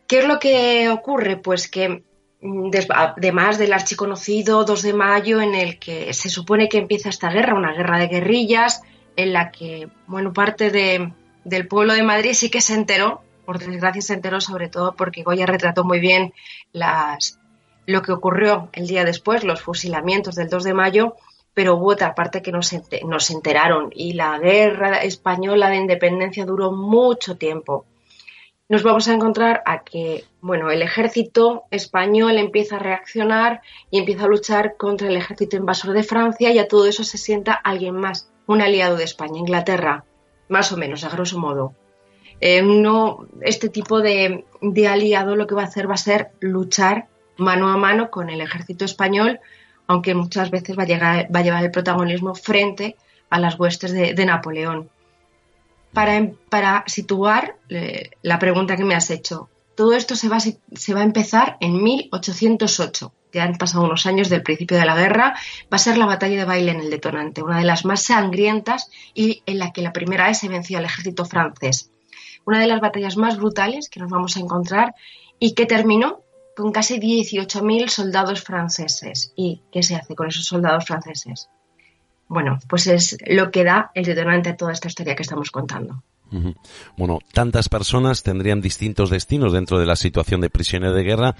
¿Qué 0.06 0.18
es 0.18 0.24
lo 0.26 0.40
que 0.40 0.88
ocurre? 0.88 1.36
Pues 1.36 1.68
que 1.68 2.02
además 2.42 3.59
del 3.59 3.72
archiconocido 3.72 4.64
2 4.64 4.83
de 4.83 4.92
mayo 4.92 5.40
en 5.40 5.55
el 5.55 5.79
que 5.79 6.12
se 6.14 6.29
supone 6.29 6.68
que 6.68 6.79
empieza 6.79 7.09
esta 7.09 7.31
guerra, 7.31 7.55
una 7.55 7.72
guerra 7.72 7.98
de 7.98 8.09
guerrillas, 8.09 8.83
en 9.16 9.33
la 9.33 9.50
que, 9.50 9.88
bueno, 10.07 10.33
parte 10.33 10.70
de, 10.70 11.12
del 11.44 11.68
pueblo 11.68 11.94
de 11.94 12.03
Madrid 12.03 12.33
sí 12.33 12.50
que 12.50 12.61
se 12.61 12.74
enteró, 12.74 13.22
por 13.44 13.59
desgracia 13.59 14.00
se 14.00 14.14
enteró 14.14 14.40
sobre 14.40 14.68
todo 14.68 14.94
porque 14.94 15.22
Goya 15.22 15.46
retrató 15.46 15.85
muy 15.85 16.00
bien 16.00 16.33
las, 16.72 17.38
lo 17.87 18.03
que 18.03 18.12
ocurrió 18.12 18.68
el 18.72 18.87
día 18.87 19.05
después, 19.05 19.44
los 19.44 19.61
fusilamientos 19.61 20.35
del 20.37 20.48
2 20.48 20.64
de 20.64 20.74
mayo, 20.74 21.16
pero 21.53 21.74
hubo 21.74 21.90
otra 21.90 22.14
parte 22.14 22.42
que 22.42 22.53
no 22.53 22.62
se, 22.62 22.83
enteraron 23.31 23.90
y 23.94 24.12
la 24.12 24.38
guerra 24.38 25.03
española 25.03 25.68
de 25.68 25.76
independencia 25.76 26.46
duró 26.46 26.72
mucho 26.72 27.37
tiempo. 27.37 27.87
Nos 28.70 28.85
vamos 28.85 29.09
a 29.09 29.14
encontrar 29.14 29.64
a 29.66 29.83
que, 29.83 30.26
bueno, 30.40 30.70
el 30.70 30.80
ejército 30.83 31.64
español 31.72 32.38
empieza 32.38 32.76
a 32.76 32.78
reaccionar 32.78 33.62
y 33.90 33.98
empieza 33.98 34.26
a 34.26 34.28
luchar 34.28 34.76
contra 34.76 35.09
el 35.09 35.16
ejército 35.16 35.56
invasor 35.56 35.92
de 35.92 36.04
Francia 36.04 36.52
y 36.52 36.61
a 36.61 36.68
todo 36.68 36.87
eso 36.87 37.02
se 37.02 37.18
sienta 37.18 37.52
alguien 37.52 37.96
más, 37.96 38.30
un 38.46 38.62
aliado 38.62 38.96
de 38.96 39.02
España, 39.02 39.40
Inglaterra, 39.40 40.04
más 40.48 40.70
o 40.70 40.76
menos, 40.76 41.02
a 41.02 41.09
grosso 41.09 41.37
modo. 41.37 41.74
Eh, 42.40 42.62
no, 42.62 43.26
este 43.40 43.70
tipo 43.70 44.00
de, 44.00 44.44
aliado 44.88 45.35
lo 45.35 45.48
que 45.48 45.56
va 45.56 45.62
a 45.62 45.66
hacer 45.66 45.90
va 45.90 45.94
a 45.94 45.96
ser 45.96 46.30
luchar 46.38 47.09
mano 47.38 47.70
a 47.70 47.76
mano 47.76 48.09
con 48.09 48.30
el 48.30 48.40
ejército 48.40 48.85
español, 48.85 49.40
aunque 49.88 50.14
muchas 50.14 50.52
veces 50.52 50.78
va 50.78 50.85
a, 50.85 50.87
llegar, 50.87 51.28
va 51.35 51.40
a 51.40 51.42
llevar 51.42 51.64
el 51.64 51.72
protagonismo 51.72 52.37
frente 52.37 52.96
a 53.30 53.40
las 53.40 53.59
huestes 53.59 53.90
de, 53.90 54.24
Napoleón. 54.24 54.90
Para, 55.92 56.31
para 56.48 56.85
situar 56.87 57.57
eh, 57.68 58.11
la 58.22 58.38
pregunta 58.38 58.76
que 58.76 58.85
me 58.85 58.94
has 58.94 59.11
hecho, 59.11 59.48
todo 59.74 59.94
esto 59.94 60.14
se 60.14 60.29
va, 60.29 60.38
se 60.40 60.94
va 60.94 61.00
a 61.00 61.05
empezar 61.05 61.57
en 61.61 61.83
1808 61.83 63.12
que 63.31 63.40
han 63.40 63.57
pasado 63.57 63.85
unos 63.85 64.07
años 64.07 64.29
del 64.29 64.42
principio 64.42 64.76
de 64.76 64.85
la 64.85 64.96
guerra, 64.96 65.35
va 65.72 65.76
a 65.76 65.79
ser 65.79 65.96
la 65.96 66.07
batalla 66.07 66.37
de 66.37 66.44
Baile 66.44 66.72
en 66.72 66.81
el 66.81 66.90
detonante, 66.90 67.42
una 67.42 67.59
de 67.59 67.64
las 67.64 67.85
más 67.85 68.03
sangrientas 68.03 68.90
y 69.14 69.42
en 69.46 69.59
la 69.59 69.72
que 69.72 69.83
la 69.83 69.92
primera 69.92 70.26
vez 70.26 70.38
se 70.38 70.48
venció 70.48 70.79
al 70.79 70.85
ejército 70.85 71.24
francés. 71.24 71.90
Una 72.44 72.61
de 72.61 72.66
las 72.66 72.81
batallas 72.81 73.16
más 73.16 73.37
brutales 73.37 73.88
que 73.88 74.00
nos 74.00 74.11
vamos 74.11 74.37
a 74.37 74.40
encontrar 74.40 74.94
y 75.38 75.55
que 75.55 75.66
terminó 75.66 76.22
con 76.57 76.72
casi 76.72 76.98
18.000 76.98 77.88
soldados 77.88 78.42
franceses. 78.42 79.33
¿Y 79.37 79.62
qué 79.72 79.83
se 79.83 79.96
hace 79.96 80.14
con 80.14 80.29
esos 80.29 80.44
soldados 80.44 80.85
franceses? 80.85 81.48
Bueno, 82.31 82.61
pues 82.69 82.87
es 82.87 83.19
lo 83.27 83.51
que 83.51 83.64
da 83.64 83.90
el 83.93 84.05
detonante 84.05 84.51
a 84.51 84.57
toda 84.57 84.73
esta 84.73 84.87
historia 84.87 85.16
que 85.16 85.23
estamos 85.25 85.51
contando. 85.51 86.05
Bueno, 86.97 87.19
tantas 87.33 87.69
personas 87.69 88.23
tendrían 88.23 88.61
distintos 88.61 89.11
destinos 89.11 89.53
dentro 89.53 89.81
de 89.81 89.87
la 89.87 89.97
situación 89.97 90.40
de 90.40 90.49
prisionero 90.49 90.95
de 90.95 91.03
guerra. 91.03 91.35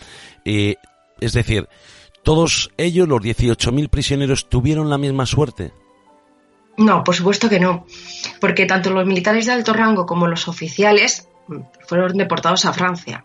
Eh, 0.45 0.75
es 1.21 1.33
decir, 1.33 1.69
¿todos 2.25 2.73
ellos, 2.77 3.07
los 3.07 3.21
18.000 3.21 3.89
prisioneros, 3.89 4.49
tuvieron 4.49 4.91
la 4.91 4.99
misma 4.99 5.27
suerte? 5.27 5.73
No, 6.77 7.05
por 7.05 7.15
supuesto 7.15 7.49
que 7.49 7.61
no, 7.61 7.87
porque 8.41 8.67
tanto 8.67 8.91
los 8.91 9.07
militares 9.07 9.47
de 9.47 9.53
alto 9.53 9.73
rango 9.73 10.07
como 10.07 10.27
los 10.27 10.49
oficiales 10.49 11.29
mm, 11.47 11.59
fueron 11.87 12.19
deportados 12.19 12.65
a 12.65 12.73
Francia, 12.73 13.25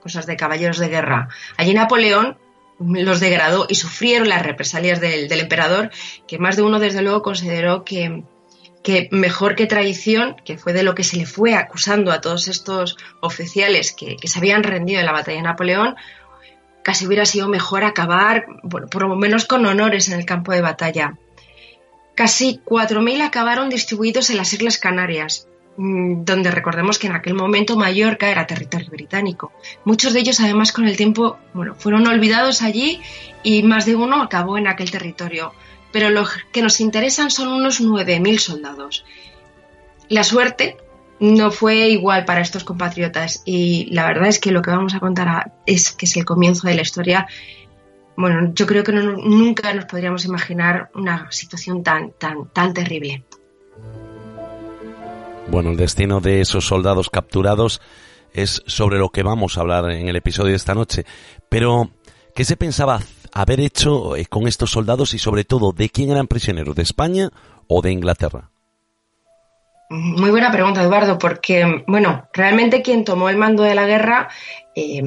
cosas 0.00 0.24
de 0.24 0.36
caballeros 0.36 0.78
de 0.78 0.88
guerra. 0.88 1.28
Allí 1.58 1.74
Napoleón 1.74 2.38
los 2.84 3.20
degradó 3.20 3.66
y 3.68 3.74
sufrieron 3.74 4.28
las 4.28 4.42
represalias 4.42 5.00
del, 5.00 5.30
emperador, 5.32 5.90
que 6.26 6.38
más 6.38 6.56
de 6.56 6.62
uno 6.62 6.78
desde 6.78 7.02
luego 7.02 7.22
consideró 7.22 7.84
que, 7.84 8.24
mejor 9.10 9.54
que 9.54 9.66
traición, 9.66 10.36
que 10.44 10.58
fue 10.58 10.72
de 10.72 10.82
lo 10.82 10.94
que 10.94 11.04
se 11.04 11.16
le 11.16 11.26
fue 11.26 11.54
acusando 11.54 12.12
a 12.12 12.20
todos 12.20 12.48
estos 12.48 12.96
oficiales 13.20 13.92
que, 13.92 14.16
se 14.24 14.38
habían 14.38 14.62
rendido 14.62 15.00
en 15.00 15.06
la 15.06 15.12
batalla 15.12 15.36
de 15.36 15.42
Napoleón, 15.42 15.96
casi 16.82 17.06
hubiera 17.06 17.26
sido 17.26 17.48
mejor 17.48 17.84
acabar, 17.84 18.46
por 18.68 19.02
lo 19.02 19.16
menos 19.16 19.44
con 19.44 19.64
honores 19.66 20.08
en 20.08 20.18
el 20.18 20.26
campo 20.26 20.52
de 20.52 20.62
batalla. 20.62 21.18
Casi 22.14 22.60
4.000 22.66 23.22
acabaron 23.22 23.70
distribuidos 23.70 24.30
en 24.30 24.36
las 24.36 24.52
Islas 24.52 24.78
Canarias 24.78 25.48
donde 25.76 26.50
recordemos 26.50 26.98
que 26.98 27.06
en 27.06 27.14
aquel 27.14 27.34
momento 27.34 27.76
Mallorca 27.76 28.30
era 28.30 28.46
territorio 28.46 28.90
británico. 28.90 29.52
Muchos 29.84 30.12
de 30.12 30.20
ellos, 30.20 30.40
además, 30.40 30.72
con 30.72 30.86
el 30.86 30.96
tiempo, 30.96 31.38
bueno, 31.54 31.74
fueron 31.74 32.06
olvidados 32.06 32.62
allí 32.62 33.00
y 33.42 33.62
más 33.62 33.86
de 33.86 33.96
uno 33.96 34.22
acabó 34.22 34.58
en 34.58 34.66
aquel 34.66 34.90
territorio. 34.90 35.52
Pero 35.92 36.10
lo 36.10 36.24
que 36.52 36.62
nos 36.62 36.80
interesan 36.80 37.30
son 37.30 37.48
unos 37.48 37.80
9.000 37.80 38.38
soldados. 38.38 39.04
La 40.08 40.24
suerte 40.24 40.76
no 41.20 41.50
fue 41.50 41.88
igual 41.88 42.24
para 42.24 42.40
estos 42.40 42.64
compatriotas 42.64 43.42
y 43.44 43.86
la 43.90 44.06
verdad 44.06 44.28
es 44.28 44.38
que 44.38 44.50
lo 44.50 44.62
que 44.62 44.70
vamos 44.70 44.94
a 44.94 45.00
contar 45.00 45.52
es 45.66 45.92
que 45.92 46.06
es 46.06 46.16
el 46.16 46.24
comienzo 46.24 46.66
de 46.66 46.74
la 46.74 46.82
historia 46.82 47.26
bueno, 48.16 48.52
yo 48.54 48.66
creo 48.66 48.84
que 48.84 48.92
nunca 48.92 49.72
nos 49.72 49.86
podríamos 49.86 50.24
imaginar 50.24 50.90
una 50.94 51.30
situación 51.32 51.82
tan, 51.82 52.12
tan, 52.12 52.48
tan 52.48 52.74
terrible. 52.74 53.24
Bueno, 55.48 55.70
el 55.70 55.76
destino 55.76 56.20
de 56.20 56.40
esos 56.40 56.66
soldados 56.66 57.10
capturados 57.10 57.80
es 58.32 58.62
sobre 58.66 58.98
lo 58.98 59.10
que 59.10 59.22
vamos 59.22 59.56
a 59.56 59.60
hablar 59.60 59.90
en 59.90 60.08
el 60.08 60.16
episodio 60.16 60.50
de 60.50 60.56
esta 60.56 60.74
noche. 60.74 61.04
Pero, 61.48 61.90
¿qué 62.34 62.44
se 62.44 62.56
pensaba 62.56 63.00
haber 63.34 63.60
hecho 63.60 64.16
eh, 64.16 64.26
con 64.26 64.46
estos 64.46 64.70
soldados 64.70 65.14
y 65.14 65.18
sobre 65.18 65.44
todo 65.44 65.72
de 65.72 65.90
quién 65.90 66.10
eran 66.10 66.26
prisioneros? 66.26 66.74
¿De 66.74 66.82
España 66.82 67.30
o 67.68 67.82
de 67.82 67.92
Inglaterra? 67.92 68.50
Muy 69.90 70.30
buena 70.30 70.50
pregunta, 70.50 70.82
Eduardo, 70.82 71.18
porque, 71.18 71.84
bueno, 71.86 72.26
realmente 72.32 72.80
quien 72.80 73.04
tomó 73.04 73.28
el 73.28 73.36
mando 73.36 73.62
de 73.62 73.74
la 73.74 73.86
guerra 73.86 74.28
eh, 74.74 75.02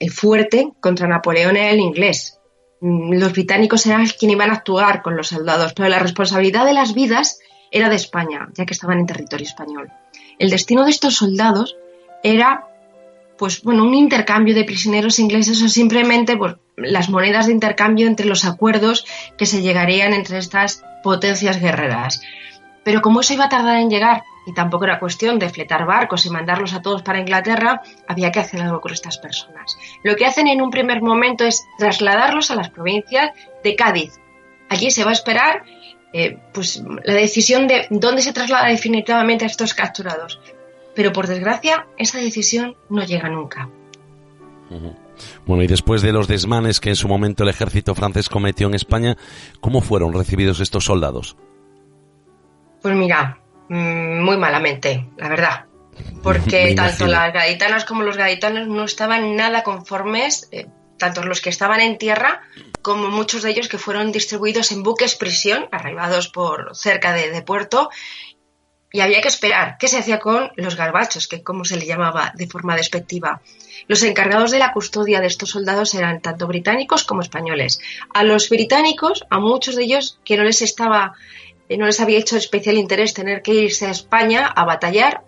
el 0.00 0.10
fuerte 0.10 0.72
contra 0.80 1.06
Napoleón 1.06 1.58
era 1.58 1.70
el 1.70 1.80
inglés. 1.80 2.40
Mm, 2.80 3.12
los 3.18 3.32
británicos 3.32 3.84
eran 3.84 4.06
quienes 4.06 4.36
iban 4.36 4.50
a 4.50 4.54
actuar 4.54 5.02
con 5.02 5.16
los 5.16 5.28
soldados, 5.28 5.74
pero 5.74 5.88
la 5.90 5.98
responsabilidad 5.98 6.64
de 6.64 6.72
las 6.72 6.94
vidas 6.94 7.38
era 7.70 7.88
de 7.88 7.96
España, 7.96 8.48
ya 8.54 8.66
que 8.66 8.74
estaban 8.74 8.98
en 8.98 9.06
territorio 9.06 9.46
español. 9.46 9.90
El 10.38 10.50
destino 10.50 10.84
de 10.84 10.90
estos 10.90 11.16
soldados 11.16 11.76
era 12.22 12.66
pues 13.40 13.62
bueno, 13.62 13.84
un 13.84 13.94
intercambio 13.94 14.54
de 14.54 14.64
prisioneros 14.64 15.18
ingleses 15.18 15.62
o 15.62 15.68
simplemente 15.70 16.36
pues, 16.36 16.56
las 16.76 17.08
monedas 17.08 17.46
de 17.46 17.52
intercambio 17.52 18.06
entre 18.06 18.26
los 18.26 18.44
acuerdos 18.44 19.06
que 19.38 19.46
se 19.46 19.62
llegarían 19.62 20.12
entre 20.12 20.36
estas 20.36 20.84
potencias 21.02 21.58
guerreras. 21.58 22.20
Pero 22.84 23.00
como 23.00 23.20
eso 23.20 23.32
iba 23.32 23.46
a 23.46 23.48
tardar 23.48 23.76
en 23.76 23.88
llegar 23.88 24.24
y 24.46 24.52
tampoco 24.52 24.84
era 24.84 24.98
cuestión 24.98 25.38
de 25.38 25.48
fletar 25.48 25.86
barcos 25.86 26.26
y 26.26 26.30
mandarlos 26.30 26.74
a 26.74 26.82
todos 26.82 27.02
para 27.02 27.20
Inglaterra, 27.20 27.80
había 28.06 28.30
que 28.30 28.40
hacer 28.40 28.60
algo 28.60 28.82
con 28.82 28.92
estas 28.92 29.16
personas. 29.16 29.78
Lo 30.02 30.16
que 30.16 30.26
hacen 30.26 30.46
en 30.46 30.60
un 30.60 30.70
primer 30.70 31.00
momento 31.00 31.44
es 31.44 31.66
trasladarlos 31.78 32.50
a 32.50 32.56
las 32.56 32.68
provincias 32.68 33.30
de 33.64 33.74
Cádiz. 33.74 34.18
Allí 34.68 34.90
se 34.90 35.04
va 35.04 35.10
a 35.10 35.14
esperar 35.14 35.64
eh, 36.12 36.38
pues, 36.52 36.82
la 37.04 37.14
decisión 37.14 37.68
de 37.68 37.86
dónde 37.90 38.22
se 38.22 38.32
traslada 38.32 38.68
definitivamente 38.68 39.44
a 39.44 39.48
estos 39.48 39.74
capturados. 39.74 40.40
Pero 40.94 41.12
por 41.12 41.26
desgracia, 41.26 41.86
esa 41.96 42.18
decisión 42.18 42.76
no 42.88 43.04
llega 43.04 43.28
nunca. 43.28 43.68
Bueno, 45.46 45.62
y 45.62 45.66
después 45.66 46.02
de 46.02 46.12
los 46.12 46.28
desmanes 46.28 46.80
que 46.80 46.90
en 46.90 46.96
su 46.96 47.08
momento 47.08 47.42
el 47.42 47.48
ejército 47.48 47.94
francés 47.94 48.28
cometió 48.28 48.66
en 48.68 48.74
España, 48.74 49.16
¿cómo 49.60 49.80
fueron 49.80 50.12
recibidos 50.12 50.60
estos 50.60 50.84
soldados? 50.84 51.36
Pues 52.82 52.94
mira, 52.94 53.38
mm, 53.68 54.22
muy 54.22 54.36
malamente, 54.36 55.08
la 55.16 55.28
verdad. 55.28 55.64
Porque 56.22 56.74
tanto 56.74 57.06
las 57.06 57.32
gaditanas 57.32 57.84
como 57.84 58.02
los 58.02 58.16
gaditanos 58.16 58.68
no 58.68 58.84
estaban 58.84 59.36
nada 59.36 59.62
conformes, 59.62 60.48
eh, 60.52 60.66
tanto 61.00 61.24
los 61.24 61.40
que 61.40 61.50
estaban 61.50 61.80
en 61.80 61.98
tierra 61.98 62.42
como 62.82 63.08
muchos 63.08 63.42
de 63.42 63.50
ellos 63.50 63.68
que 63.68 63.78
fueron 63.78 64.12
distribuidos 64.12 64.70
en 64.70 64.84
buques 64.84 65.16
prisión, 65.16 65.68
arribados 65.72 66.28
por 66.28 66.76
cerca 66.76 67.12
de, 67.12 67.42
puerto, 67.42 67.90
y 68.92 69.00
había 69.00 69.20
que 69.20 69.28
esperar 69.28 69.76
qué 69.78 69.88
se 69.88 69.98
hacía 69.98 70.20
con 70.20 70.52
los 70.54 70.76
garbachos, 70.76 71.26
que 71.26 71.42
como 71.42 71.64
se 71.64 71.76
le 71.76 71.86
llamaba 71.86 72.32
de 72.36 72.46
forma 72.46 72.76
despectiva. 72.76 73.42
Los 73.88 74.04
encargados 74.04 74.52
de 74.52 74.60
la 74.60 74.72
custodia 74.72 75.20
de 75.20 75.26
estos 75.26 75.50
soldados 75.50 75.94
eran 75.94 76.20
tanto 76.20 76.46
británicos 76.46 77.04
como 77.04 77.22
españoles. 77.22 77.80
A 78.14 78.22
los 78.22 78.48
británicos, 78.48 79.24
a 79.30 79.40
muchos 79.40 79.74
de 79.74 79.82
ellos 79.84 80.20
que 80.24 80.36
no 80.36 80.44
les 80.44 80.62
estaba 80.62 81.14
eh, 81.70 81.76
no 81.76 81.86
les 81.86 82.00
había 82.00 82.18
hecho 82.18 82.36
especial 82.36 82.76
interés 82.76 83.14
tener 83.14 83.42
que 83.42 83.54
irse 83.54 83.86
a 83.86 83.92
España 83.92 84.44
a 84.44 84.64
batallar, 84.64 85.22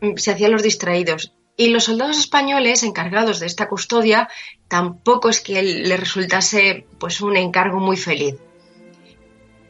mm, 0.00 0.16
se 0.16 0.30
hacían 0.30 0.52
los 0.52 0.62
distraídos. 0.62 1.34
Y 1.56 1.68
los 1.68 1.84
soldados 1.84 2.18
españoles 2.18 2.84
encargados 2.84 3.40
de 3.40 3.46
esta 3.46 3.68
custodia 3.68 4.28
tampoco 4.72 5.28
es 5.28 5.42
que 5.42 5.62
les 5.62 6.00
resultase 6.00 6.86
pues 6.98 7.20
un 7.20 7.36
encargo 7.36 7.78
muy 7.78 7.98
feliz. 7.98 8.36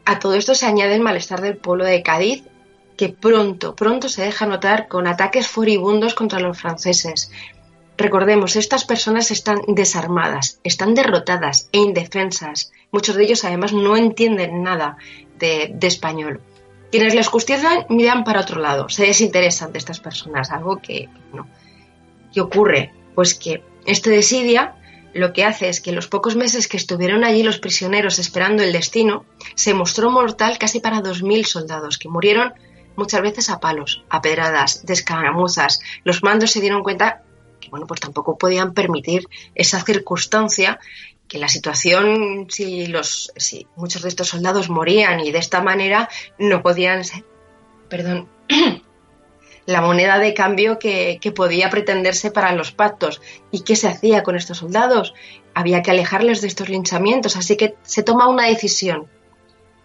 A 0.04 0.20
todo 0.20 0.34
esto 0.34 0.54
se 0.54 0.66
añade 0.66 0.94
el 0.94 1.00
malestar 1.00 1.40
del 1.40 1.56
pueblo 1.56 1.84
de 1.84 2.04
Cádiz, 2.04 2.44
que 2.96 3.08
pronto, 3.08 3.74
pronto 3.74 4.08
se 4.08 4.22
deja 4.22 4.46
notar 4.46 4.86
con 4.86 5.08
ataques 5.08 5.48
furibundos 5.48 6.14
contra 6.14 6.38
los 6.38 6.56
franceses. 6.56 7.32
Recordemos, 7.98 8.54
estas 8.54 8.84
personas 8.84 9.32
están 9.32 9.62
desarmadas, 9.66 10.60
están 10.62 10.94
derrotadas 10.94 11.68
e 11.72 11.78
indefensas. 11.78 12.70
Muchos 12.92 13.16
de 13.16 13.24
ellos 13.24 13.44
además 13.44 13.72
no 13.72 13.96
entienden 13.96 14.62
nada 14.62 14.98
de, 15.36 15.76
español. 15.80 16.40
Quienes 16.92 17.16
les 17.16 17.28
custodian 17.28 17.86
miran 17.88 18.22
para 18.22 18.42
otro 18.42 18.60
lado, 18.60 18.88
se 18.88 19.04
desinteresan 19.06 19.72
de 19.72 19.78
estas 19.78 19.98
personas, 19.98 20.52
algo 20.52 20.76
que 20.76 21.08
no. 21.32 21.48
¿Qué 22.32 22.40
ocurre? 22.40 22.94
Pues 23.16 23.34
que 23.34 23.64
este 23.84 24.10
desidia 24.10 24.76
lo 25.14 25.32
que 25.32 25.44
hace 25.44 25.68
es 25.68 25.80
que 25.80 25.92
los 25.92 26.08
pocos 26.08 26.36
meses 26.36 26.68
que 26.68 26.76
estuvieron 26.76 27.24
allí 27.24 27.42
los 27.42 27.58
prisioneros 27.58 28.18
esperando 28.18 28.62
el 28.62 28.72
destino, 28.72 29.24
se 29.54 29.74
mostró 29.74 30.10
mortal 30.10 30.58
casi 30.58 30.80
para 30.80 31.02
2.000 31.02 31.44
soldados 31.44 31.98
que 31.98 32.08
murieron 32.08 32.54
muchas 32.96 33.22
veces 33.22 33.50
a 33.50 33.60
palos, 33.60 34.04
a 34.08 34.20
pedradas, 34.20 34.84
de 34.84 34.92
escaramuzas. 34.92 35.80
Los 36.04 36.22
mandos 36.22 36.50
se 36.50 36.60
dieron 36.60 36.82
cuenta 36.82 37.22
que 37.60 37.70
bueno, 37.70 37.86
pues 37.86 38.00
tampoco 38.00 38.36
podían 38.36 38.74
permitir 38.74 39.28
esa 39.54 39.80
circunstancia 39.82 40.78
que 41.28 41.38
la 41.38 41.48
situación, 41.48 42.46
si, 42.50 42.88
los, 42.88 43.32
si 43.36 43.66
muchos 43.76 44.02
de 44.02 44.08
estos 44.08 44.28
soldados 44.28 44.68
morían 44.68 45.20
y 45.20 45.32
de 45.32 45.38
esta 45.38 45.62
manera 45.62 46.10
no 46.38 46.62
podían 46.62 47.04
ser, 47.04 47.24
perdón, 47.88 48.28
la 49.66 49.80
moneda 49.80 50.18
de 50.18 50.34
cambio 50.34 50.78
que, 50.78 51.18
podía 51.34 51.70
pretenderse 51.70 52.30
para 52.30 52.52
los 52.54 52.72
pactos. 52.72 53.20
¿Y 53.50 53.60
qué 53.60 53.76
se 53.76 53.88
hacía 53.88 54.22
con 54.22 54.36
estos 54.36 54.58
soldados? 54.58 55.14
Había 55.54 55.82
que 55.82 55.90
alejarles 55.90 56.40
de 56.40 56.48
estos 56.48 56.68
linchamientos, 56.68 57.36
así 57.36 57.56
que 57.56 57.74
se 57.82 58.02
toma 58.02 58.28
una 58.28 58.46
decisión 58.46 59.06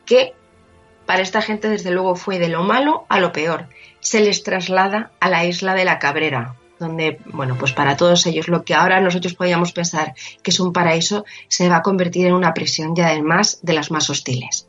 que 0.05 0.33
para 1.05 1.21
esta 1.21 1.41
gente 1.41 1.69
desde 1.69 1.91
luego 1.91 2.15
fue 2.15 2.39
de 2.39 2.49
lo 2.49 2.63
malo 2.63 3.05
a 3.09 3.19
lo 3.19 3.31
peor. 3.31 3.67
Se 3.99 4.19
les 4.19 4.43
traslada 4.43 5.11
a 5.19 5.29
la 5.29 5.45
isla 5.45 5.73
de 5.73 5.85
la 5.85 5.99
Cabrera, 5.99 6.55
donde, 6.79 7.19
bueno, 7.25 7.55
pues 7.57 7.73
para 7.73 7.97
todos 7.97 8.25
ellos 8.25 8.47
lo 8.47 8.63
que 8.63 8.73
ahora 8.73 9.01
nosotros 9.01 9.33
podíamos 9.33 9.71
pensar 9.71 10.13
que 10.43 10.51
es 10.51 10.59
un 10.59 10.73
paraíso 10.73 11.25
se 11.47 11.69
va 11.69 11.77
a 11.77 11.81
convertir 11.81 12.27
en 12.27 12.33
una 12.33 12.53
prisión 12.53 12.93
y 12.95 13.01
además 13.01 13.59
de 13.61 13.73
las 13.73 13.91
más 13.91 14.09
hostiles. 14.09 14.66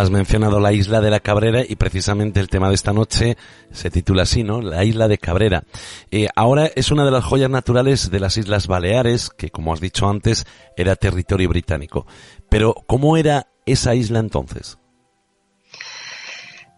Has 0.00 0.08
mencionado 0.08 0.60
la 0.60 0.72
isla 0.72 1.02
de 1.02 1.10
la 1.10 1.20
Cabrera 1.20 1.62
y 1.68 1.76
precisamente 1.76 2.40
el 2.40 2.48
tema 2.48 2.70
de 2.70 2.74
esta 2.74 2.94
noche 2.94 3.36
se 3.70 3.90
titula 3.90 4.22
así, 4.22 4.42
¿no? 4.42 4.62
La 4.62 4.82
isla 4.82 5.08
de 5.08 5.18
Cabrera. 5.18 5.64
Eh, 6.10 6.26
ahora 6.34 6.70
es 6.74 6.90
una 6.90 7.04
de 7.04 7.10
las 7.10 7.22
joyas 7.22 7.50
naturales 7.50 8.10
de 8.10 8.18
las 8.18 8.38
Islas 8.38 8.66
Baleares, 8.66 9.28
que 9.28 9.50
como 9.50 9.74
has 9.74 9.80
dicho 9.82 10.08
antes, 10.08 10.46
era 10.74 10.96
territorio 10.96 11.50
británico. 11.50 12.06
Pero, 12.48 12.72
¿cómo 12.86 13.18
era 13.18 13.48
esa 13.66 13.94
isla 13.94 14.20
entonces? 14.20 14.78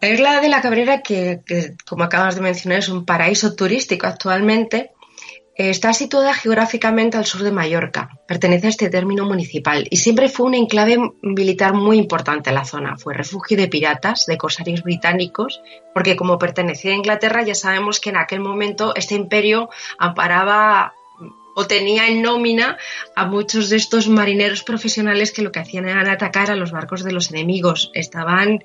La 0.01 0.09
isla 0.09 0.41
de 0.41 0.49
la 0.49 0.61
Cabrera, 0.61 1.01
que, 1.03 1.43
como 1.87 2.03
acabas 2.03 2.35
de 2.35 2.41
mencionar 2.41 2.81
es 2.81 2.89
un 2.89 3.05
paraíso 3.05 3.55
turístico 3.55 4.09
actualmente, 4.09 4.91
está 5.55 5.92
situada 5.92 6.32
geográficamente 6.34 7.18
al 7.18 7.26
sur 7.26 7.42
de 7.42 7.53
Mallorca, 7.53 8.18
pertenece 8.26 8.66
a 8.66 8.70
este 8.70 8.88
término 8.88 9.26
municipal 9.26 9.86
y 9.90 9.98
siempre 9.98 10.28
fue 10.28 10.46
un 10.46 10.55
enclave 10.55 10.98
militar 11.20 11.74
muy 11.74 11.98
importante 11.98 12.50
en 12.50 12.57
la 12.57 12.64
zona. 12.64 12.96
Fue 12.96 13.14
refugio 13.14 13.57
de 13.57 13.68
piratas, 13.68 14.24
de 14.26 14.38
corsarios 14.38 14.82
británicos, 14.82 15.61
porque 15.92 16.16
como 16.16 16.38
pertenecía 16.38 16.92
a 16.92 16.96
Inglaterra 16.96 17.42
ya 17.42 17.55
sabemos 17.55 18.00
que 18.00 18.11
en 18.11 18.16
aquel 18.16 18.40
momento 18.40 18.94
este 18.96 19.14
imperio 19.14 19.68
amparaba 19.98 20.94
o 21.55 21.66
tenía 21.66 22.09
en 22.09 22.22
nómina 22.22 22.78
a 23.14 23.26
muchos 23.26 23.68
de 23.68 23.76
estos 23.76 24.09
marineros 24.09 24.62
profesionales 24.62 25.32
que 25.32 25.42
lo 25.42 25.53
que 25.53 25.61
hacían 25.61 25.88
era 25.88 26.11
atacar 26.11 26.50
a 26.50 26.57
los 26.57 26.72
barcos 26.72 27.05
de 27.05 27.12
los 27.12 27.30
enemigos. 27.30 27.90
Estaban 27.94 28.64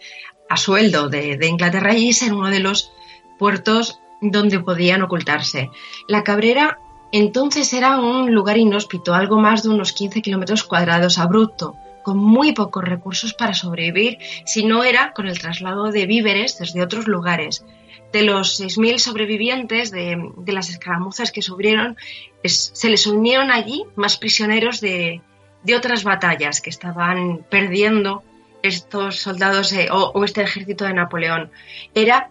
a 0.50 0.58
sueldo 0.58 1.10
de, 1.10 1.38
Inglaterra 1.46 1.94
y 1.94 2.10
ese 2.10 2.28
era 2.28 2.36
uno 2.36 2.50
de 2.50 2.60
los 2.60 2.92
puertos 3.38 4.00
donde 4.22 4.60
podían 4.60 5.02
ocultarse. 5.02 5.70
La 6.08 6.24
Cabrera 6.24 6.80
entonces 7.12 7.72
era 7.74 8.00
un 8.00 8.34
lugar 8.34 8.58
inhóspito, 8.58 9.14
algo 9.14 9.40
más 9.40 9.64
de 9.64 9.70
unos 9.70 9.94
15 9.94 10.22
kilómetros 10.22 10.64
cuadrados 10.64 11.18
abrupto, 11.18 11.76
con 12.04 12.18
muy 12.18 12.54
pocos 12.54 12.84
recursos 12.84 13.34
para 13.34 13.54
sobrevivir, 13.54 14.18
si 14.46 14.66
no 14.66 14.84
era 14.84 15.14
con 15.14 15.28
el 15.28 15.40
traslado 15.40 15.92
de 15.92 16.06
víveres 16.06 16.58
desde 16.58 16.82
otros 16.82 17.08
lugares. 17.08 17.66
De 18.12 18.24
los 18.24 18.60
6.000 18.60 19.00
sobrevivientes 19.00 19.92
de, 19.92 20.18
las 20.46 20.70
escaramuzas 20.70 21.32
que 21.32 21.42
sufrieron, 21.42 21.98
se 22.44 22.90
les 22.90 23.06
unieron 23.08 23.52
allí 23.52 23.84
más 23.96 24.18
prisioneros 24.18 24.80
de, 24.80 25.22
de 25.64 25.76
otras 25.76 26.06
batallas 26.06 26.62
que 26.62 26.70
estaban 26.70 27.46
perdiendo 27.50 28.24
estos 28.64 29.18
soldados 29.20 29.72
eh, 29.74 29.90
o, 29.92 30.24
este 30.24 30.42
ejército 30.42 30.86
de 30.86 30.94
Napoleón. 30.94 31.52
Era, 31.94 32.30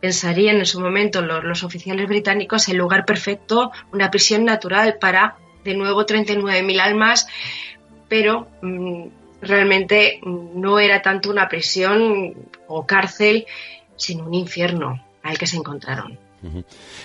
pensarían 0.00 0.56
en 0.56 0.66
su 0.66 0.80
momento 0.80 1.22
los, 1.22 1.64
oficiales 1.64 2.08
británicos, 2.08 2.68
el 2.68 2.76
lugar 2.76 3.04
perfecto, 3.04 3.72
una 3.92 4.10
prisión 4.10 4.44
natural 4.44 4.96
para, 5.00 5.36
de 5.64 5.74
nuevo, 5.74 6.06
39.000 6.06 6.80
almas, 6.80 7.26
pero 8.08 8.48
mm, 8.62 9.06
realmente 9.42 10.20
no 10.24 10.78
era 10.78 11.02
tanto 11.02 11.30
una 11.30 11.48
prisión 11.48 12.34
o 12.66 12.86
cárcel, 12.86 13.46
sino 13.96 14.24
un 14.24 14.34
infierno 14.34 15.02
al 15.22 15.38
que 15.38 15.46
se 15.46 15.56
encontraron. 15.56 16.18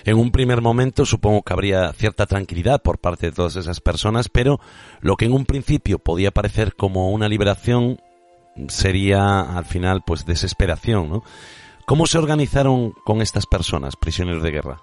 En 0.05 0.17
un 0.17 0.31
primer 0.31 0.61
momento 0.61 1.07
supongo 1.07 1.41
que 1.41 1.53
habría 1.53 1.91
cierta 1.93 2.27
tranquilidad 2.27 2.83
por 2.83 2.99
parte 2.99 3.27
de 3.27 3.31
todas 3.31 3.55
esas 3.55 3.81
personas, 3.81 4.29
pero 4.29 4.59
lo 5.01 5.15
que 5.15 5.25
en 5.25 5.33
un 5.33 5.45
principio 5.45 5.97
podía 5.97 6.29
parecer 6.29 6.75
como 6.75 7.09
una 7.09 7.27
liberación 7.27 7.99
sería 8.67 9.41
al 9.57 9.65
final 9.65 10.03
pues 10.05 10.27
desesperación, 10.27 11.09
¿no? 11.09 11.23
¿Cómo 11.85 12.05
se 12.07 12.17
organizaron 12.17 12.91
con 13.03 13.21
estas 13.21 13.45
personas, 13.45 13.95
prisioneros 13.95 14.43
de 14.43 14.51
guerra? 14.51 14.81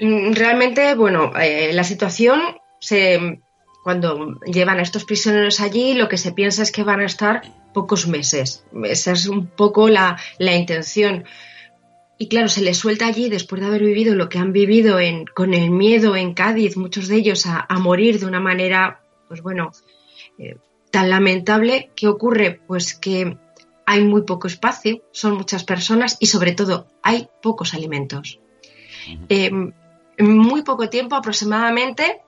Mm, 0.00 0.32
realmente, 0.32 0.94
bueno, 0.94 1.32
eh, 1.36 1.72
la 1.72 1.84
situación 1.84 2.40
se 2.80 3.40
cuando 3.82 4.38
llevan 4.40 4.78
a 4.78 4.82
estos 4.82 5.04
prisioneros 5.04 5.60
allí, 5.60 5.94
lo 5.94 6.08
que 6.08 6.18
se 6.18 6.32
piensa 6.32 6.62
es 6.62 6.70
que 6.70 6.84
van 6.84 7.00
a 7.00 7.06
estar 7.06 7.42
pocos 7.72 8.06
meses. 8.06 8.64
Esa 8.84 9.12
es 9.12 9.26
un 9.26 9.46
poco 9.46 9.88
la, 9.88 10.18
la 10.38 10.54
intención. 10.54 11.24
Y 12.18 12.28
claro, 12.28 12.48
se 12.48 12.60
les 12.60 12.76
suelta 12.76 13.06
allí 13.06 13.30
después 13.30 13.62
de 13.62 13.68
haber 13.68 13.82
vivido 13.82 14.14
lo 14.14 14.28
que 14.28 14.38
han 14.38 14.52
vivido 14.52 15.00
en, 15.00 15.24
con 15.24 15.54
el 15.54 15.70
miedo 15.70 16.16
en 16.16 16.34
Cádiz, 16.34 16.76
muchos 16.76 17.08
de 17.08 17.16
ellos 17.16 17.46
a, 17.46 17.66
morir 17.78 18.20
de 18.20 18.26
una 18.26 18.40
manera, 18.40 19.00
pues 19.28 19.40
bueno, 19.40 19.72
eh, 20.38 20.56
tan 20.90 21.08
lamentable. 21.08 21.90
¿Qué 21.96 22.08
ocurre? 22.08 22.60
Pues 22.66 22.94
que 22.94 23.38
hay 23.90 24.04
muy 24.04 24.22
poco 24.22 24.46
espacio, 24.46 25.02
son 25.10 25.34
muchas 25.34 25.64
personas 25.64 26.16
y 26.20 26.26
sobre 26.26 26.52
todo 26.52 26.86
hay 27.02 27.28
pocos 27.42 27.74
alimentos. 27.74 28.38
en 29.28 29.74
muy 30.16 30.62
poco 30.62 30.88
tiempo, 30.88 31.16
aproximadamente, 31.16 32.20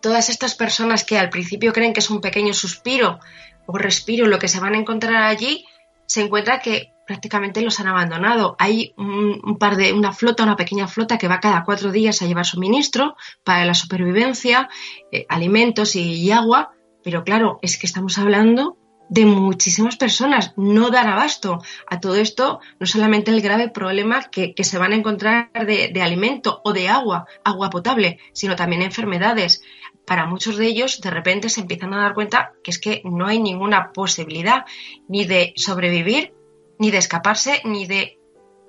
todas 0.00 0.28
estas 0.28 0.54
personas 0.54 1.02
que 1.02 1.18
al 1.18 1.28
principio 1.28 1.72
creen 1.72 1.92
que 1.92 1.98
es 1.98 2.08
un 2.08 2.20
pequeño 2.20 2.54
suspiro 2.54 3.18
o 3.66 3.78
respiro 3.78 4.28
lo 4.28 4.38
que 4.38 4.46
se 4.46 4.60
van 4.60 4.74
a 4.74 4.78
encontrar 4.78 5.24
allí, 5.24 5.64
se 6.06 6.20
encuentra 6.20 6.60
que 6.60 6.92
prácticamente 7.04 7.60
los 7.60 7.80
han 7.80 7.88
abandonado. 7.88 8.54
Hay 8.60 8.94
un, 8.96 9.58
par 9.58 9.74
de, 9.74 9.92
una 9.92 10.12
flota, 10.12 10.44
una 10.44 10.54
pequeña 10.54 10.86
flota 10.86 11.18
que 11.18 11.26
va 11.26 11.40
cada 11.40 11.64
cuatro 11.64 11.90
días 11.90 12.22
a 12.22 12.26
llevar 12.26 12.46
suministro 12.46 13.16
para 13.42 13.64
la 13.64 13.74
supervivencia, 13.74 14.68
eh, 15.10 15.26
alimentos 15.28 15.96
y, 15.96 16.30
agua, 16.30 16.70
pero 17.02 17.24
claro, 17.24 17.58
es 17.60 17.76
que 17.76 17.86
estamos 17.88 18.18
hablando 18.18 18.78
de 19.08 19.26
muchísimas 19.26 19.96
personas, 19.96 20.54
no 20.56 20.90
dar 20.90 21.06
abasto 21.06 21.58
a 21.86 22.00
todo 22.00 22.16
esto, 22.16 22.60
no 22.80 22.86
solamente 22.86 23.30
el 23.30 23.42
grave 23.42 23.68
problema 23.68 24.30
que, 24.30 24.54
se 24.62 24.78
van 24.78 24.92
a 24.92 24.96
encontrar 24.96 25.50
de, 25.52 25.88
de, 25.88 26.02
alimento 26.02 26.60
o 26.64 26.72
de 26.72 26.88
agua, 26.88 27.26
agua 27.44 27.70
potable, 27.70 28.18
sino 28.32 28.56
también 28.56 28.82
enfermedades. 28.82 29.62
Para 30.06 30.26
muchos 30.26 30.56
de 30.56 30.66
ellos, 30.66 31.00
de 31.00 31.10
repente 31.10 31.48
se 31.48 31.60
empiezan 31.60 31.94
a 31.94 32.02
dar 32.02 32.14
cuenta 32.14 32.52
que 32.62 32.70
es 32.70 32.78
que 32.78 33.02
no 33.04 33.26
hay 33.26 33.40
ninguna 33.40 33.92
posibilidad 33.92 34.64
ni 35.08 35.24
de 35.24 35.52
sobrevivir 35.56 36.32
ni 36.78 36.90
de 36.90 36.98
escaparse, 36.98 37.60
ni 37.64 37.86
de... 37.86 38.18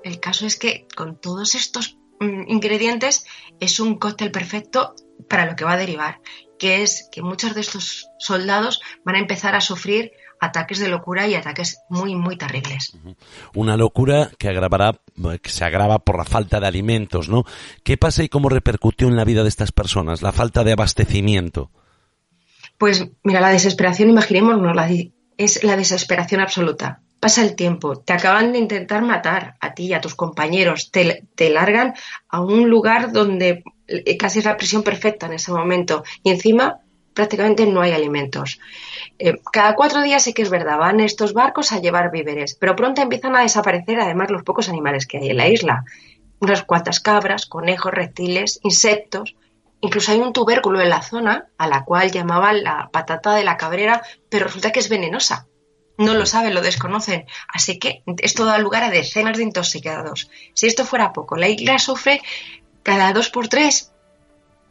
El 0.04 0.20
caso 0.20 0.46
es 0.46 0.56
que 0.58 0.88
con 0.96 1.20
todos 1.20 1.56
estos 1.56 1.98
mm, 2.20 2.44
ingredientes 2.48 3.26
es 3.60 3.80
un 3.80 3.98
cóctel 3.98 4.32
perfecto 4.32 4.94
para 5.28 5.46
lo 5.46 5.56
que 5.56 5.66
va 5.66 5.74
a 5.74 5.78
derivar, 5.78 6.22
que 6.60 6.84
es 6.84 7.10
que 7.12 7.22
muchos 7.22 7.56
de 7.56 7.62
estos 7.62 8.08
soldados 8.20 8.82
van 9.04 9.16
a 9.16 9.20
empezar 9.20 9.56
a 9.56 9.62
sufrir 9.62 10.12
ataques 10.40 10.80
de 10.80 10.88
locura 10.88 11.28
y 11.28 11.36
ataques 11.36 11.80
muy, 11.90 12.16
muy 12.16 12.38
terribles. 12.38 12.98
Una 13.54 13.78
locura 13.78 14.30
que 14.38 14.50
agravará, 14.50 15.00
que 15.42 15.50
se 15.50 15.66
agrava 15.66 16.00
por 16.00 16.18
la 16.18 16.26
falta 16.26 16.60
de 16.60 16.68
alimentos, 16.68 17.30
¿no? 17.30 17.44
¿Qué 17.84 17.98
pasa 17.98 18.24
y 18.24 18.30
cómo 18.30 18.50
repercutió 18.50 19.08
en 19.08 19.16
la 19.16 19.26
vida 19.26 19.44
de 19.44 19.50
estas 19.50 19.72
personas 19.72 20.22
la 20.22 20.32
falta 20.32 20.64
de 20.64 20.74
abastecimiento? 20.74 21.72
Pues 22.78 23.08
mira, 23.24 23.42
la 23.42 23.50
desesperación, 23.50 24.10
imaginémonos, 24.10 24.76
la, 24.76 24.90
es 25.38 25.64
la 25.64 25.78
desesperación 25.78 26.42
absoluta. 26.42 27.02
Pasa 27.20 27.42
el 27.42 27.56
tiempo, 27.56 27.98
te 27.98 28.14
acaban 28.14 28.52
de 28.52 28.60
intentar 28.60 29.02
matar 29.02 29.56
a 29.60 29.74
ti 29.74 29.86
y 29.86 29.94
a 29.94 30.02
tus 30.02 30.16
compañeros, 30.16 30.92
te, 30.92 31.50
largan 31.50 31.94
a 32.30 32.42
un 32.42 32.70
lugar 32.70 33.12
donde 33.14 33.64
eh, 33.88 34.18
casi 34.18 34.40
es 34.40 34.46
la 34.46 34.58
prisión 34.58 34.84
perfecta 34.84 35.26
en 35.26 35.34
ese 35.34 35.52
momento 35.52 36.04
y 36.24 36.32
encima 36.32 36.82
prácticamente 37.16 37.66
no 37.66 37.82
hay 37.82 37.94
alimentos. 37.94 38.60
Eh, 39.18 39.40
cada 39.52 39.74
cuatro 39.74 40.04
días 40.04 40.24
sí 40.24 40.34
que 40.34 40.44
es 40.44 40.52
verdad, 40.52 40.78
van 40.78 41.00
estos 41.00 41.34
barcos 41.34 41.72
a 41.72 41.80
llevar 41.80 42.12
víveres, 42.12 42.56
pero 42.60 42.76
pronto 42.76 43.02
empiezan 43.02 43.36
a 43.36 43.42
desaparecer 43.42 44.00
además 44.00 44.30
los 44.30 44.44
pocos 44.44 44.70
animales 44.70 45.08
que 45.08 45.18
hay 45.18 45.30
en 45.30 45.38
la 45.38 45.48
isla. 45.48 45.86
Unas 46.40 46.62
cuantas 46.64 47.00
cabras, 47.00 47.48
conejos, 47.48 47.94
reptiles, 47.94 48.60
insectos. 48.62 49.36
Incluso 49.82 50.12
hay 50.12 50.20
un 50.20 50.34
tubérculo 50.34 50.82
en 50.82 50.90
la 50.90 51.02
zona 51.02 51.48
a 51.58 51.68
la 51.68 51.86
cual 51.86 52.12
llamaban 52.12 52.64
la 52.64 52.90
patata 52.92 53.34
de 53.34 53.44
la 53.44 53.58
cabrera, 53.58 54.04
pero 54.30 54.46
resulta 54.46 54.72
que 54.72 54.80
es 54.80 54.90
venenosa 54.90 55.48
no 55.98 56.14
lo 56.14 56.26
saben, 56.26 56.54
lo 56.54 56.62
desconocen. 56.62 57.26
Así 57.48 57.80
que 57.80 58.04
esto 58.18 58.44
da 58.44 58.58
lugar 58.60 58.84
a 58.84 58.90
decenas 58.90 59.38
de 59.38 59.44
intoxicados. 59.44 60.30
Si 60.54 60.68
esto 60.68 60.84
fuera 60.84 61.14
poco, 61.14 61.38
la 61.38 61.48
isla 61.48 61.80
sufre 61.80 62.22
cada 62.84 63.14
dos 63.14 63.30
por 63.30 63.48
tres 63.48 63.95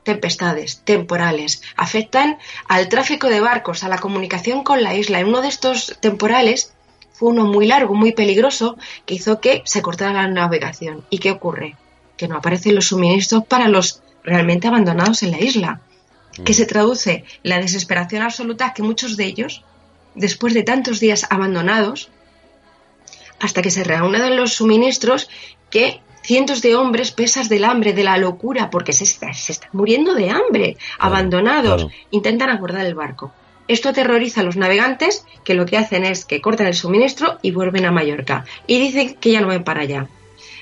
tempestades 0.04 0.80
temporales. 0.84 1.62
Afectan 1.76 2.38
al 2.68 2.88
tráfico 2.88 3.28
de 3.28 3.40
barcos, 3.40 3.82
a 3.82 3.88
la 3.88 3.98
comunicación 3.98 4.62
con 4.62 4.82
la 4.82 4.94
isla. 4.94 5.20
En 5.20 5.28
uno 5.28 5.40
de 5.40 5.48
estos 5.48 5.96
temporales 6.00 6.72
fue 7.12 7.30
uno 7.30 7.46
muy 7.46 7.66
largo, 7.66 7.94
muy 7.94 8.12
peligroso, 8.12 8.76
que 9.06 9.14
hizo 9.14 9.40
que 9.40 9.62
se 9.64 9.82
cortara 9.82 10.12
la 10.12 10.28
navegación. 10.28 11.04
¿Y 11.10 11.18
qué 11.18 11.30
ocurre? 11.32 11.76
Que 12.16 12.28
no 12.28 12.36
aparecen 12.36 12.74
los 12.74 12.86
suministros 12.86 13.44
para 13.46 13.68
los 13.68 14.02
realmente 14.22 14.68
abandonados 14.68 15.22
en 15.22 15.32
la 15.32 15.40
isla. 15.40 15.80
Que 16.44 16.52
mm. 16.52 16.56
se 16.56 16.66
traduce 16.66 17.24
la 17.42 17.58
desesperación 17.60 18.22
absoluta 18.22 18.72
que 18.74 18.82
muchos 18.82 19.16
de 19.16 19.24
ellos 19.24 19.64
después 20.14 20.54
de 20.54 20.62
tantos 20.62 21.00
días 21.00 21.26
abandonados, 21.30 22.08
hasta 23.40 23.62
que 23.62 23.70
se 23.70 23.84
reúnen 23.84 24.36
los 24.36 24.54
suministros, 24.54 25.28
que 25.70 26.00
cientos 26.24 26.62
de 26.62 26.74
hombres, 26.74 27.12
pesas 27.12 27.48
del 27.48 27.64
hambre, 27.64 27.92
de 27.92 28.02
la 28.02 28.16
locura, 28.16 28.70
porque 28.70 28.92
se, 28.92 29.04
están 29.04 29.70
muriendo 29.72 30.14
de 30.14 30.30
hambre, 30.30 30.76
abandonados, 30.98 31.86
intentan 32.10 32.50
abordar 32.50 32.86
el 32.86 32.94
barco. 32.94 33.32
Esto 33.68 33.90
aterroriza 33.90 34.40
a 34.40 34.44
los 34.44 34.56
navegantes, 34.56 35.26
que 35.44 35.54
lo 35.54 35.66
que 35.66 35.76
hacen 35.76 36.04
es 36.04 36.24
que 36.24 36.40
cortan 36.40 36.66
el 36.66 36.74
suministro 36.74 37.38
y 37.42 37.50
vuelven 37.50 37.84
a 37.84 37.92
Mallorca. 37.92 38.44
Y 38.66 38.78
dicen 38.78 39.14
que 39.14 39.32
ya 39.32 39.40
no 39.40 39.48
ven 39.48 39.64
para 39.64 39.82
allá. 39.82 40.08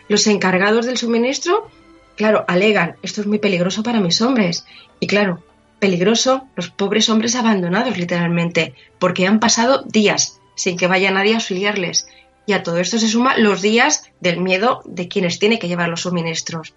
Los 0.09 0.27
encargados 0.27 0.87
del 0.87 0.99
suministro, 0.99 1.69
claro, 2.17 2.45
alegan, 2.49 2.97
esto 3.03 3.21
es 3.21 3.27
muy 3.27 3.39
peligroso 3.39 3.83
para 3.83 4.01
mis 4.01 4.21
hombres. 4.21 4.67
Y 5.01 5.07
claro, 5.07 5.43
peligroso 5.79 6.47
los 6.55 6.71
pobres 6.71 7.09
hombres 7.09 7.35
abandonados 7.35 7.97
literalmente, 7.97 8.75
porque 8.99 9.27
han 9.27 9.41
pasado 9.41 9.83
días 9.83 10.41
sin 10.55 10.77
que 10.77 10.87
vaya 10.87 11.11
nadie 11.11 11.33
a 11.33 11.37
auxiliarles. 11.37 12.07
Y 12.47 12.55
a 12.55 12.63
todo 12.63 12.79
esto 12.79 12.99
se 12.99 13.09
suma 13.09 13.39
los 13.39 13.63
días 13.63 14.11
del 14.21 14.41
miedo 14.41 14.83
de 14.85 15.09
quienes 15.09 15.39
tienen 15.39 15.59
que 15.59 15.69
llevar 15.69 15.89
los 15.89 16.03
suministros. 16.03 16.75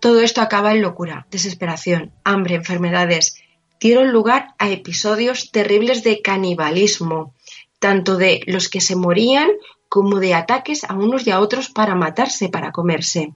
Todo 0.00 0.20
esto 0.20 0.40
acaba 0.40 0.72
en 0.72 0.82
locura, 0.82 1.26
desesperación, 1.30 2.12
hambre, 2.24 2.54
enfermedades. 2.56 3.36
Dieron 3.80 4.12
lugar 4.12 4.54
a 4.58 4.70
episodios 4.70 5.50
terribles 5.50 6.04
de 6.04 6.22
canibalismo, 6.22 7.34
tanto 7.78 8.16
de 8.16 8.42
los 8.46 8.68
que 8.68 8.80
se 8.80 8.96
morían 8.96 9.48
como 9.88 10.18
de 10.20 10.34
ataques 10.34 10.84
a 10.84 10.94
unos 10.94 11.26
y 11.26 11.30
a 11.30 11.40
otros 11.40 11.68
para 11.68 11.94
matarse, 11.94 12.48
para 12.48 12.72
comerse. 12.72 13.32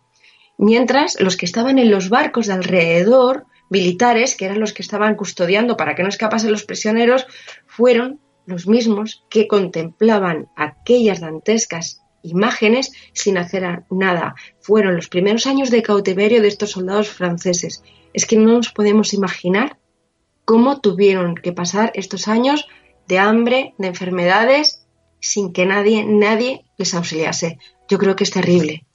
Mientras 0.59 1.20
los 1.20 1.37
que 1.37 1.47
estaban 1.47 1.79
en 1.79 1.91
los 1.91 2.09
barcos 2.09 2.47
de 2.47 2.55
alrededor 2.55 3.47
militares, 3.70 4.37
que 4.37 4.45
eran 4.45 4.61
los 4.61 4.72
que 4.72 4.83
estaban 4.83 5.14
custodiando 5.14 5.76
para 5.76 5.95
que 5.95 6.03
no 6.03 6.09
escapasen 6.09 6.51
los 6.51 6.64
prisioneros, 6.64 7.26
fueron 7.66 8.20
los 8.49 8.66
mismos 8.66 9.24
que 9.28 9.46
contemplaban 9.46 10.49
aquellas 10.57 11.20
dantescas 11.20 12.01
imágenes 12.22 12.92
sin 13.12 13.36
hacer 13.36 13.84
nada. 13.90 14.34
Fueron 14.61 14.96
los 14.96 15.09
primeros 15.09 15.46
años 15.46 15.70
de 15.70 15.82
cautiverio 15.82 16.40
de 16.40 16.49
estos 16.49 16.70
soldados 16.70 17.11
franceses. 17.11 17.82
Es 18.14 18.24
que 18.24 18.38
no 18.38 18.55
nos 18.55 18.72
podemos 18.72 19.12
imaginar 19.12 19.78
cómo 20.46 20.80
tuvieron 20.80 21.34
que 21.34 21.53
pasar 21.53 21.92
estos 21.94 22.26
años 22.26 22.66
de 23.07 23.18
hambre, 23.18 23.74
de 23.76 23.88
enfermedades, 23.88 24.86
sin 25.20 25.53
que 25.53 25.66
nadie, 25.66 26.07
nadie 26.07 26.64
les 26.78 26.94
auxiliase. 26.94 27.59
Yo 27.86 27.99
creo 27.99 28.16
que 28.16 28.24
es 28.24 28.30
terrible. 28.30 28.86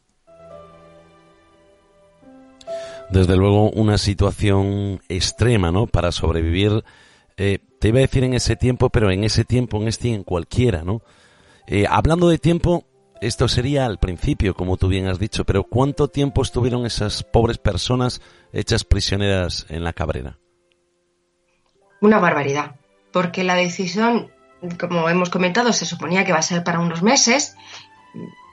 desde 3.10 3.38
luego 3.38 3.70
una 3.70 3.99
situación 3.99 4.99
extrema, 5.08 5.72
¿no? 5.72 5.86
Para 5.86 6.12
sobrevivir, 6.12 6.84
eh, 7.38 7.60
te 7.80 7.90
iba 7.90 8.00
a 8.00 8.02
decir 8.02 8.24
en 8.24 8.34
ese 8.34 8.56
tiempo, 8.56 8.90
pero 8.90 9.12
en 9.12 9.24
ese 9.24 9.46
tiempo, 9.46 9.82
en 9.82 9.88
este 9.88 10.10
y 10.10 10.14
en 10.14 10.24
cualquiera, 10.24 10.84
¿no? 10.84 11.02
Eh, 11.68 11.86
hablando 11.90 12.30
de 12.30 12.38
tiempo, 12.38 12.86
esto 13.22 13.48
sería 13.48 13.86
al 13.86 14.00
principio, 14.00 14.54
como 14.54 14.78
tú 14.78 14.88
bien 14.88 15.08
has 15.08 15.20
dicho, 15.20 15.46
pero 15.46 15.64
¿cuánto 15.64 16.10
tiempo 16.10 16.42
estuvieron 16.42 16.86
esas 16.86 17.24
pobres 17.24 17.58
personas 17.58 18.22
hechas 18.52 18.84
prisioneras 18.84 19.66
en 19.70 19.84
la 19.84 19.94
cabrera? 19.94 20.38
Una 22.02 22.20
barbaridad, 22.20 22.76
porque 23.12 23.44
la 23.44 23.56
decisión 23.56 24.34
como 24.80 25.10
hemos 25.10 25.30
comentado, 25.30 25.74
se 25.74 25.86
suponía 25.86 26.26
que 26.26 26.32
va 26.32 26.40
a 26.40 26.44
ser 26.44 26.64
para 26.64 26.80
unos 26.80 27.04
meses. 27.04 27.56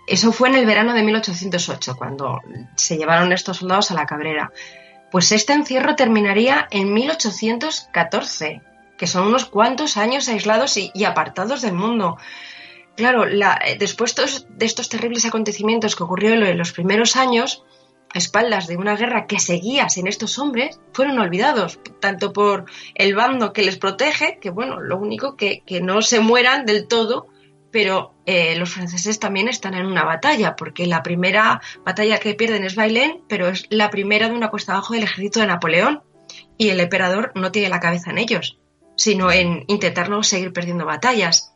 Eso 0.07 0.33
fue 0.33 0.49
en 0.49 0.57
el 0.57 0.67
verano 0.67 0.93
de 0.93 1.03
1808, 1.03 1.97
cuando 1.97 2.41
se 2.75 2.97
llevaron 2.97 3.33
estos 3.33 3.59
soldados 3.59 3.91
a 3.91 3.95
la 3.95 4.07
Cabrera. 4.07 4.53
Pues 5.11 5.33
este 5.33 5.53
encierro 5.53 5.97
terminaría 5.97 6.67
en 6.71 6.93
1814, 6.93 8.63
que 9.01 9.07
son 9.07 9.29
unos 9.29 9.47
cuantos 9.47 9.97
años 9.97 10.29
aislados 10.29 10.77
y, 10.77 11.05
apartados 11.05 11.63
del 11.63 11.73
mundo. 11.73 12.19
Claro, 12.97 13.25
después 13.79 14.15
de 14.15 14.67
estos 14.67 14.91
terribles 14.91 15.25
acontecimientos 15.25 15.97
que 15.97 16.03
ocurrieron 16.03 16.43
en 16.43 16.59
los 16.59 16.73
primeros 16.73 17.17
años, 17.17 17.65
a 18.15 18.19
espaldas 18.19 18.67
de 18.67 18.77
una 18.77 18.97
guerra 18.97 19.27
que 19.27 19.39
seguía 19.39 19.89
sin 19.89 20.07
estos 20.07 20.39
hombres, 20.39 20.79
fueron 20.93 21.19
olvidados, 21.19 21.81
tanto 21.99 22.35
por 22.35 22.67
el 22.95 23.15
bando 23.15 23.55
que 23.55 23.63
les 23.63 23.79
protege, 23.79 24.39
que 24.39 24.51
bueno, 24.51 24.83
lo 24.83 24.99
único 24.99 25.35
que, 25.35 25.63
que 25.65 25.81
no 25.81 26.03
se 26.03 26.21
mueran 26.21 26.67
del 26.67 26.87
todo, 26.87 27.29
pero 27.71 28.13
eh, 28.27 28.55
los 28.57 28.69
franceses 28.69 29.19
también 29.19 29.49
están 29.49 29.73
en 29.73 29.87
una 29.87 30.05
batalla, 30.05 30.57
porque 30.57 30.87
la 30.87 31.03
primera 31.03 31.63
batalla 31.87 32.19
que 32.19 32.35
pierden 32.35 32.65
es 32.65 32.75
Bailén, 32.75 33.23
pero 33.31 33.49
es 33.49 33.67
la 33.71 33.89
primera 33.89 34.29
de 34.29 34.35
una 34.35 34.51
cuesta 34.51 34.73
abajo 34.73 34.93
del 34.93 35.05
ejército 35.05 35.41
de 35.41 35.47
Napoleón, 35.47 36.03
y 36.59 36.69
el 36.69 36.81
emperador 36.81 37.33
no 37.35 37.51
tiene 37.51 37.71
la 37.71 37.81
cabeza 37.81 38.11
en 38.11 38.19
ellos, 38.19 38.60
sino 39.01 39.33
en 39.33 39.65
intentar 39.67 40.11
no 40.11 40.23
seguir 40.23 40.53
perdiendo 40.53 40.85
batallas. 40.85 41.55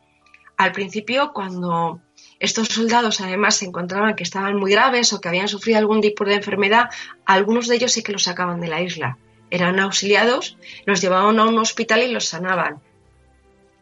Al 0.57 0.71
principio, 0.71 1.31
cuando 1.31 2.01
estos 2.39 2.69
soldados 2.69 3.21
además 3.21 3.57
se 3.57 3.65
encontraban 3.65 4.15
que 4.15 4.23
estaban 4.23 4.55
muy 4.55 4.71
graves 4.71 5.13
o 5.13 5.21
que 5.21 5.29
habían 5.29 5.47
sufrido 5.47 5.77
algún 5.77 6.01
tipo 6.01 6.25
de 6.25 6.33
enfermedad, 6.33 6.89
algunos 7.23 7.67
de 7.67 7.75
ellos 7.75 7.91
sí 7.91 8.01
que 8.01 8.13
los 8.13 8.23
sacaban 8.23 8.61
de 8.61 8.67
la 8.67 8.81
isla. 8.81 9.19
Eran 9.51 9.79
auxiliados, 9.79 10.57
los 10.87 11.01
llevaban 11.01 11.37
a 11.37 11.45
un 11.45 11.59
hospital 11.59 12.01
y 12.01 12.11
los 12.11 12.25
sanaban. 12.25 12.81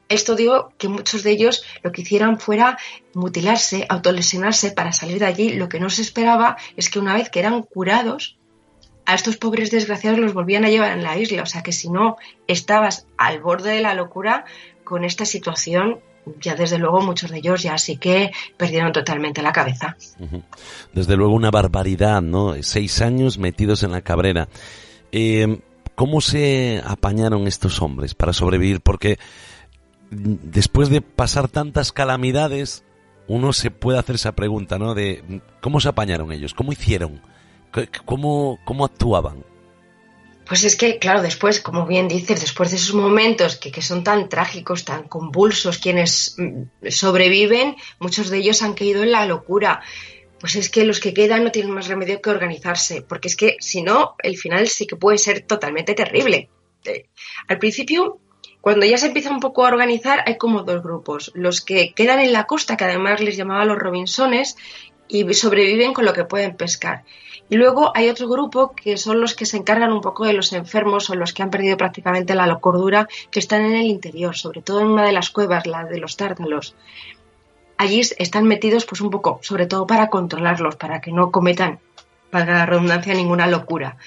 Esto 0.10 0.36
dio 0.36 0.74
que 0.78 0.90
muchos 0.90 1.24
de 1.24 1.32
ellos 1.32 1.64
lo 1.84 1.94
que 1.94 2.02
hicieran 2.02 2.42
fuera 2.42 2.78
mutilarse, 3.14 3.86
autolesionarse 3.88 4.72
para 4.72 4.92
salir 4.92 5.20
de 5.20 5.26
allí. 5.26 5.54
Lo 5.54 5.70
que 5.70 5.80
no 5.80 5.90
se 5.90 6.02
esperaba 6.02 6.58
es 6.76 6.90
que 6.90 7.00
una 7.00 7.14
vez 7.14 7.30
que 7.30 7.40
eran 7.40 7.64
curados, 7.64 8.38
a 9.06 9.16
estos 9.16 9.38
pobres 9.38 9.72
desgraciados 9.72 10.20
los 10.20 10.34
volvían 10.34 10.66
a 10.66 10.70
llevar 10.70 10.92
en 10.92 11.04
la 11.04 11.18
isla. 11.18 11.44
O 11.44 11.46
sea 11.46 11.64
que 11.64 11.72
si 11.72 11.90
no 11.90 12.18
estabas 12.48 13.08
al 13.18 13.42
borde 13.42 13.72
de 13.72 13.82
la 13.82 13.94
locura, 13.94 14.46
con 14.84 15.04
esta 15.04 15.26
situación 15.26 16.00
ya 16.40 16.56
desde 16.56 16.78
luego 16.78 17.02
muchos 17.02 17.32
de 17.32 17.40
ellos 17.40 17.64
ya 17.64 17.78
sí 17.78 17.98
que 17.98 18.32
perdieron 18.58 18.92
totalmente 18.92 19.42
la 19.42 19.52
cabeza. 19.52 19.98
Desde 20.94 21.18
luego 21.18 21.34
una 21.34 21.52
barbaridad, 21.52 22.22
¿no? 22.22 22.56
Seis 22.62 23.02
años 23.02 23.38
metidos 23.38 23.84
en 23.84 23.92
la 23.92 24.02
cabrera. 24.02 24.48
Eh, 25.12 25.60
¿Cómo 25.96 26.22
se 26.22 26.82
apañaron 26.86 27.48
estos 27.48 27.82
hombres 27.82 28.16
para 28.16 28.34
sobrevivir? 28.34 28.82
Porque 28.82 29.20
después 30.10 30.90
de 30.90 31.02
pasar 31.02 31.50
tantas 31.50 31.92
calamidades, 31.92 32.84
uno 33.28 33.54
se 33.54 33.70
puede 33.70 34.00
hacer 34.00 34.16
esa 34.16 34.32
pregunta, 34.32 34.80
¿no? 34.80 34.96
De 34.96 35.42
cómo 35.62 35.80
se 35.80 35.90
apañaron 35.90 36.32
ellos, 36.32 36.54
cómo 36.54 36.72
hicieron, 36.72 37.22
cómo, 38.06 38.60
cómo 38.66 38.86
actuaban. 38.86 39.44
Pues 40.46 40.66
es 40.66 40.76
que, 40.76 41.00
claro, 41.00 41.22
después, 41.22 41.62
como 41.62 41.86
bien 41.86 42.08
dices, 42.08 42.42
después 42.42 42.72
de 42.72 42.78
esos 42.78 42.94
momentos 42.94 43.56
que, 43.56 43.82
son 43.82 44.04
tan 44.04 44.28
trágicos, 44.28 44.84
tan 44.84 45.08
convulsos, 45.08 45.78
quienes 45.78 46.36
mm, 46.38 46.90
sobreviven, 46.90 47.76
muchos 48.00 48.30
de 48.30 48.38
ellos 48.40 48.62
han 48.62 48.74
caído 48.74 49.04
en 49.04 49.12
la 49.12 49.26
locura. 49.26 49.82
Pues 50.40 50.56
es 50.56 50.70
que 50.70 50.84
los 50.84 51.00
que 51.00 51.14
quedan 51.14 51.46
no 51.46 51.52
tienen 51.52 51.72
más 51.72 51.88
remedio 51.88 52.22
que 52.22 52.30
organizarse, 52.30 53.02
porque 53.02 53.30
es 53.30 53.38
que 53.38 53.56
si 53.60 53.82
no, 53.82 54.16
el 54.22 54.38
final 54.38 54.68
sí 54.68 54.86
que 54.86 54.98
puede 54.98 55.18
ser 55.18 55.42
totalmente 55.42 55.94
terrible. 55.94 56.50
Eh, 56.84 57.06
al 57.48 57.60
principio, 57.60 58.20
cuando 58.60 58.86
ya 58.86 58.98
se 58.98 59.08
empieza 59.08 59.30
un 59.30 59.40
poco 59.40 59.66
a 59.66 59.70
organizar, 59.70 60.24
hay 60.26 60.38
como 60.38 60.64
dos 60.64 60.84
grupos. 60.84 61.32
Los 61.36 61.62
que 61.62 61.94
quedan 61.94 62.20
en 62.20 62.34
la 62.34 62.44
costa, 62.44 62.76
que 62.76 62.84
además 62.84 63.22
les 63.22 63.38
llamaba 63.38 63.64
los 63.64 63.80
Robinsones, 63.80 64.58
y 65.08 65.34
sobreviven 65.34 65.94
con 65.94 66.06
lo 66.06 66.14
que 66.14 66.26
pueden 66.26 66.56
pescar. 66.58 67.04
Y 67.50 67.58
luego 67.58 67.92
hay 67.94 68.10
otro 68.10 68.28
grupo 68.28 68.74
que 68.74 68.98
son 68.98 69.20
los 69.22 69.36
que 69.36 69.46
se 69.46 69.58
encargan 69.58 69.92
un 69.92 70.02
poco 70.02 70.26
de 70.26 70.34
los 70.34 70.54
enfermos 70.54 71.10
o 71.10 71.16
los 71.16 71.34
que 71.34 71.44
han 71.44 71.50
perdido 71.50 71.78
prácticamente 71.78 72.36
la 72.36 72.56
cordura, 72.60 73.08
que 73.30 73.40
están 73.40 73.62
en 73.66 73.76
el 73.76 73.86
interior, 73.86 74.36
sobre 74.36 74.62
todo 74.62 74.80
en 74.82 74.88
una 74.88 75.06
de 75.06 75.12
las 75.12 75.30
cuevas, 75.30 75.68
la 75.68 75.84
de 75.86 76.00
los 76.00 76.18
tártalos. 76.18 76.76
Allí 77.78 78.00
están 78.00 78.46
metidos 78.46 78.86
pues 78.86 79.02
un 79.02 79.10
poco, 79.10 79.40
sobre 79.42 79.66
todo 79.66 79.86
para 79.86 80.10
controlarlos, 80.10 80.78
para 80.78 81.02
que 81.02 81.12
no 81.12 81.32
cometan, 81.32 81.80
para 82.32 82.54
la 82.54 82.66
redundancia, 82.66 83.14
ninguna 83.14 83.48
locura. 83.48 83.98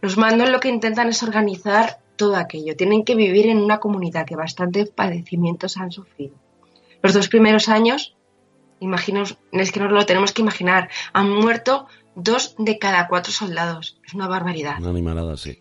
Los 0.00 0.16
mandos 0.16 0.50
lo 0.50 0.60
que 0.60 0.68
intentan 0.68 1.08
es 1.08 1.22
organizar 1.22 2.00
todo 2.16 2.36
aquello. 2.36 2.76
Tienen 2.76 3.04
que 3.04 3.14
vivir 3.14 3.46
en 3.46 3.58
una 3.58 3.78
comunidad 3.78 4.26
que 4.26 4.36
bastantes 4.36 4.90
padecimientos 4.90 5.76
han 5.76 5.92
sufrido. 5.92 6.34
Los 7.02 7.14
dos 7.14 7.28
primeros 7.28 7.68
años, 7.68 8.14
imagino, 8.78 9.24
es 9.52 9.72
que 9.72 9.80
nos 9.80 9.92
lo 9.92 10.04
tenemos 10.04 10.32
que 10.32 10.42
imaginar, 10.42 10.90
han 11.12 11.30
muerto 11.30 11.86
dos 12.14 12.54
de 12.58 12.78
cada 12.78 13.08
cuatro 13.08 13.32
soldados. 13.32 13.98
Es 14.06 14.14
una 14.14 14.28
barbaridad. 14.28 14.78
Una 14.78 14.90
animalada, 14.90 15.36
sí. 15.36 15.60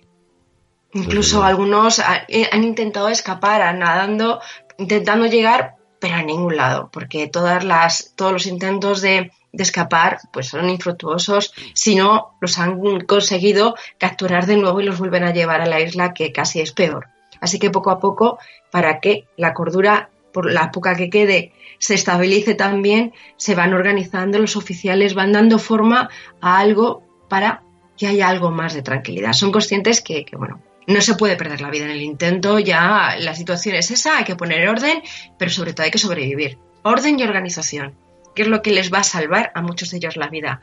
Incluso 0.93 1.43
algunos 1.43 2.01
eh, 2.27 2.49
han 2.51 2.63
intentado 2.63 3.09
escapar, 3.09 3.75
nadando, 3.75 4.41
intentando 4.77 5.27
llegar, 5.27 5.75
pero 5.99 6.15
a 6.15 6.23
ningún 6.23 6.55
lado, 6.55 6.89
porque 6.91 7.27
todas 7.27 7.63
las, 7.63 8.13
todos 8.15 8.31
los 8.31 8.47
intentos 8.47 9.01
de, 9.01 9.31
de 9.51 9.63
escapar 9.63 10.19
pues 10.31 10.47
son 10.47 10.69
infructuosos, 10.69 11.53
si 11.73 11.95
no 11.95 12.35
los 12.41 12.57
han 12.57 13.01
conseguido 13.05 13.75
capturar 13.97 14.45
de 14.45 14.57
nuevo 14.57 14.81
y 14.81 14.85
los 14.85 14.97
vuelven 14.97 15.23
a 15.23 15.33
llevar 15.33 15.61
a 15.61 15.67
la 15.67 15.79
isla, 15.79 16.13
que 16.13 16.31
casi 16.31 16.61
es 16.61 16.71
peor. 16.71 17.07
Así 17.41 17.59
que 17.59 17.69
poco 17.69 17.91
a 17.91 17.99
poco, 17.99 18.39
para 18.71 18.99
que 18.99 19.27
la 19.37 19.53
cordura, 19.53 20.09
por 20.33 20.51
la 20.51 20.71
poca 20.71 20.95
que 20.95 21.09
quede, 21.09 21.53
se 21.79 21.95
estabilice 21.95 22.53
también, 22.53 23.13
se 23.37 23.55
van 23.55 23.73
organizando, 23.73 24.37
los 24.37 24.55
oficiales 24.55 25.15
van 25.15 25.31
dando 25.31 25.57
forma 25.57 26.09
a 26.41 26.59
algo 26.59 27.03
para 27.29 27.63
que 27.97 28.07
haya 28.07 28.29
algo 28.29 28.51
más 28.51 28.73
de 28.73 28.81
tranquilidad. 28.81 29.33
Son 29.33 29.51
conscientes 29.51 30.01
que, 30.01 30.25
bueno, 30.37 30.61
no 30.87 31.01
se 31.01 31.15
puede 31.15 31.35
perder 31.35 31.61
la 31.61 31.69
vida 31.69 31.85
en 31.85 31.91
el 31.91 32.01
intento, 32.01 32.59
ya 32.59 33.15
la 33.19 33.33
situación 33.33 33.75
es 33.75 33.91
esa, 33.91 34.17
hay 34.17 34.23
que 34.23 34.35
poner 34.35 34.67
orden, 34.67 35.01
pero 35.37 35.51
sobre 35.51 35.73
todo 35.73 35.85
hay 35.85 35.91
que 35.91 35.97
sobrevivir. 35.97 36.57
Orden 36.83 37.19
y 37.19 37.23
organización, 37.23 37.95
que 38.35 38.43
es 38.43 38.47
lo 38.47 38.61
que 38.61 38.71
les 38.71 38.93
va 38.93 38.99
a 38.99 39.03
salvar 39.03 39.51
a 39.55 39.61
muchos 39.61 39.91
de 39.91 39.97
ellos 39.97 40.17
la 40.17 40.27
vida. 40.27 40.61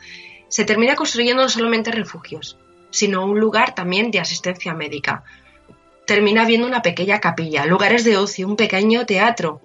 Se 0.48 0.64
termina 0.64 0.96
construyendo 0.96 1.42
no 1.42 1.48
solamente 1.48 1.92
refugios, 1.92 2.58
sino 2.90 3.24
un 3.24 3.40
lugar 3.40 3.74
también 3.74 4.10
de 4.10 4.20
asistencia 4.20 4.74
médica. 4.74 5.24
Termina 6.06 6.42
habiendo 6.42 6.66
una 6.66 6.82
pequeña 6.82 7.20
capilla, 7.20 7.66
lugares 7.66 8.04
de 8.04 8.16
ocio, 8.16 8.46
un 8.46 8.56
pequeño 8.56 9.06
teatro, 9.06 9.60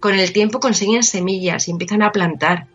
con 0.00 0.18
el 0.18 0.32
tiempo 0.32 0.60
consiguen 0.60 1.02
semillas 1.02 1.68
y 1.68 1.70
empiezan 1.70 2.02
a 2.02 2.12
plantar. 2.12 2.66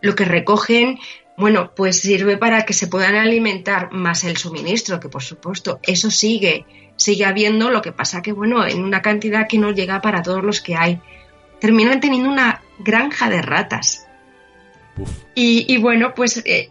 Lo 0.00 0.14
que 0.14 0.24
recogen, 0.24 0.98
bueno, 1.36 1.72
pues 1.74 2.00
sirve 2.00 2.36
para 2.36 2.64
que 2.64 2.72
se 2.72 2.86
puedan 2.86 3.14
alimentar 3.14 3.92
más 3.92 4.24
el 4.24 4.36
suministro, 4.36 5.00
que 5.00 5.08
por 5.08 5.22
supuesto 5.22 5.80
eso 5.82 6.10
sigue, 6.10 6.64
sigue 6.96 7.24
habiendo, 7.24 7.70
lo 7.70 7.82
que 7.82 7.92
pasa 7.92 8.22
que, 8.22 8.32
bueno, 8.32 8.66
en 8.66 8.82
una 8.82 9.02
cantidad 9.02 9.46
que 9.48 9.58
no 9.58 9.70
llega 9.70 10.00
para 10.00 10.22
todos 10.22 10.42
los 10.42 10.60
que 10.60 10.76
hay. 10.76 11.00
Terminan 11.60 12.00
teniendo 12.00 12.28
una 12.28 12.62
granja 12.78 13.30
de 13.30 13.42
ratas. 13.42 14.06
Y, 15.34 15.76
bueno, 15.76 16.14
pues 16.14 16.42
eh, 16.46 16.70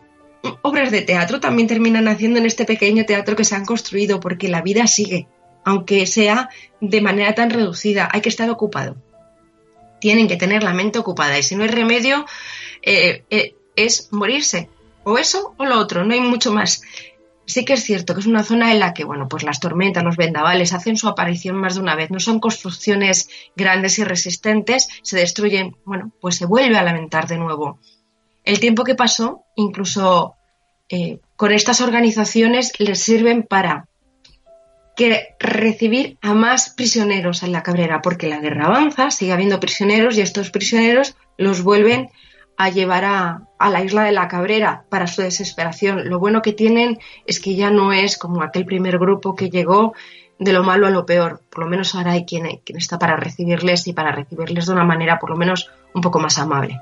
obras 0.64 0.90
de 0.90 1.02
teatro 1.02 1.40
también 1.40 1.68
terminan 1.68 2.08
haciendo 2.08 2.40
en 2.40 2.48
este 2.48 2.66
pequeño 2.66 3.06
teatro 3.06 3.36
que 3.36 3.44
se 3.44 3.56
han 3.56 3.66
construido, 3.66 4.20
porque 4.20 4.50
la 4.50 4.64
vida 4.64 4.88
sigue, 4.88 5.28
aunque 5.64 6.08
sea 6.08 6.50
de 6.82 7.02
manera 7.02 7.36
tan 7.36 7.52
reducida, 7.52 8.10
hay 8.12 8.22
que 8.22 8.30
estar 8.30 8.50
ocupado 8.50 8.98
tienen 10.00 10.28
que 10.28 10.38
tener 10.38 10.64
la 10.64 10.74
mente 10.74 11.00
ocupada 11.00 11.38
y 11.38 11.44
si 11.44 11.56
no 11.56 11.64
hay 11.64 11.70
remedio 11.70 12.26
eh, 12.82 13.24
eh, 13.30 13.56
es 13.76 14.10
morirse. 14.12 14.70
O 15.04 15.18
eso 15.18 15.54
o 15.58 15.66
lo 15.66 15.78
otro, 15.80 16.04
no 16.04 16.14
hay 16.14 16.20
mucho 16.20 16.52
más. 16.52 16.82
Sí 17.46 17.64
que 17.64 17.74
es 17.74 17.84
cierto 17.84 18.16
que 18.16 18.22
es 18.22 18.26
una 18.26 18.44
zona 18.44 18.72
en 18.72 18.80
la 18.80 18.94
que, 18.94 19.04
bueno, 19.04 19.28
pues 19.28 19.44
las 19.44 19.60
tormentas, 19.60 20.04
los 20.04 20.18
vendavales 20.18 20.74
hacen 20.74 20.98
su 20.98 21.08
aparición 21.08 21.58
más 21.58 21.76
de 21.76 21.82
una 21.82 21.96
vez. 21.96 22.10
No 22.10 22.20
son 22.20 22.40
construcciones 22.40 23.30
grandes 23.56 24.00
y 24.00 24.04
resistentes, 24.04 24.88
se 25.04 25.18
destruyen, 25.18 25.76
bueno, 25.86 26.12
pues 26.22 26.38
se 26.38 26.48
vuelve 26.48 26.78
a 26.78 26.84
lamentar 26.84 27.28
de 27.28 27.38
nuevo. 27.38 27.80
El 28.44 28.60
tiempo 28.60 28.84
que 28.84 28.96
pasó, 28.96 29.44
incluso 29.56 30.36
eh, 30.90 31.20
con 31.36 31.52
estas 31.52 31.82
organizaciones, 31.82 32.74
les 32.80 33.00
sirven 33.00 33.44
para 33.44 33.88
que 34.96 35.36
recibir 35.40 36.18
a 36.22 36.34
más 36.34 36.70
prisioneros 36.70 37.44
en 37.44 37.52
la 37.52 37.64
Cabrera, 37.64 38.02
porque 38.02 38.30
la 38.30 38.40
guerra 38.40 38.68
avanza, 38.68 39.12
sigue 39.12 39.34
habiendo 39.34 39.60
prisioneros 39.60 40.18
y 40.18 40.22
estos 40.22 40.52
prisioneros 40.52 41.16
los 41.38 41.64
vuelven 41.64 42.10
a 42.58 42.70
llevar 42.70 43.04
a, 43.04 43.42
la 43.60 43.84
isla 43.84 44.04
de 44.04 44.14
la 44.14 44.28
Cabrera 44.28 44.86
para 44.90 45.08
su 45.08 45.22
desesperación. 45.22 46.08
Lo 46.10 46.20
bueno 46.20 46.42
que 46.42 46.54
tienen 46.54 47.00
es 47.26 47.40
que 47.40 47.56
ya 47.56 47.70
no 47.70 47.92
es 47.92 48.18
como 48.18 48.42
aquel 48.42 48.66
primer 48.66 48.98
grupo 48.98 49.36
que 49.36 49.50
llegó 49.50 49.94
de 50.40 50.54
lo 50.54 50.64
malo 50.64 50.88
a 50.88 50.92
lo 50.92 51.06
peor. 51.06 51.42
Por 51.50 51.66
lo 51.66 51.70
menos 51.70 51.96
ahora 51.96 52.14
hay 52.14 52.26
quien, 52.26 52.62
quien 52.64 52.78
está 52.78 52.98
para 52.98 53.18
recibirles 53.18 53.88
y 53.88 53.94
para 53.94 54.12
recibirles 54.12 54.68
de 54.68 54.74
una 54.74 54.86
manera 54.86 55.20
por 55.20 55.30
lo 55.30 55.36
menos 55.36 55.70
un 55.94 56.02
poco 56.02 56.20
más 56.20 56.38
amable. 56.40 56.80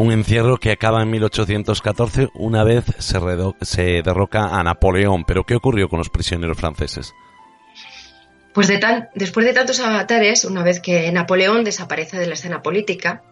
Un 0.00 0.12
encierro 0.12 0.56
que 0.56 0.72
acaba 0.72 1.02
en 1.02 1.10
1814 1.10 2.30
una 2.32 2.64
vez 2.64 2.86
se, 3.00 3.18
se 3.60 4.00
derroca 4.02 4.58
a 4.58 4.62
Napoleón. 4.62 5.24
Pero 5.26 5.44
¿qué 5.44 5.56
ocurrió 5.56 5.90
con 5.90 5.98
los 5.98 6.08
prisioneros 6.08 6.56
franceses? 6.56 7.12
Pues 8.54 8.72
después 9.14 9.44
de 9.44 9.52
tantos 9.52 9.78
avatares, 9.80 10.46
una 10.46 10.62
vez 10.62 10.80
que 10.80 11.12
Napoleón 11.12 11.64
desaparece 11.64 12.18
de 12.18 12.26
la 12.28 12.32
escena 12.32 12.62
política, 12.62 13.22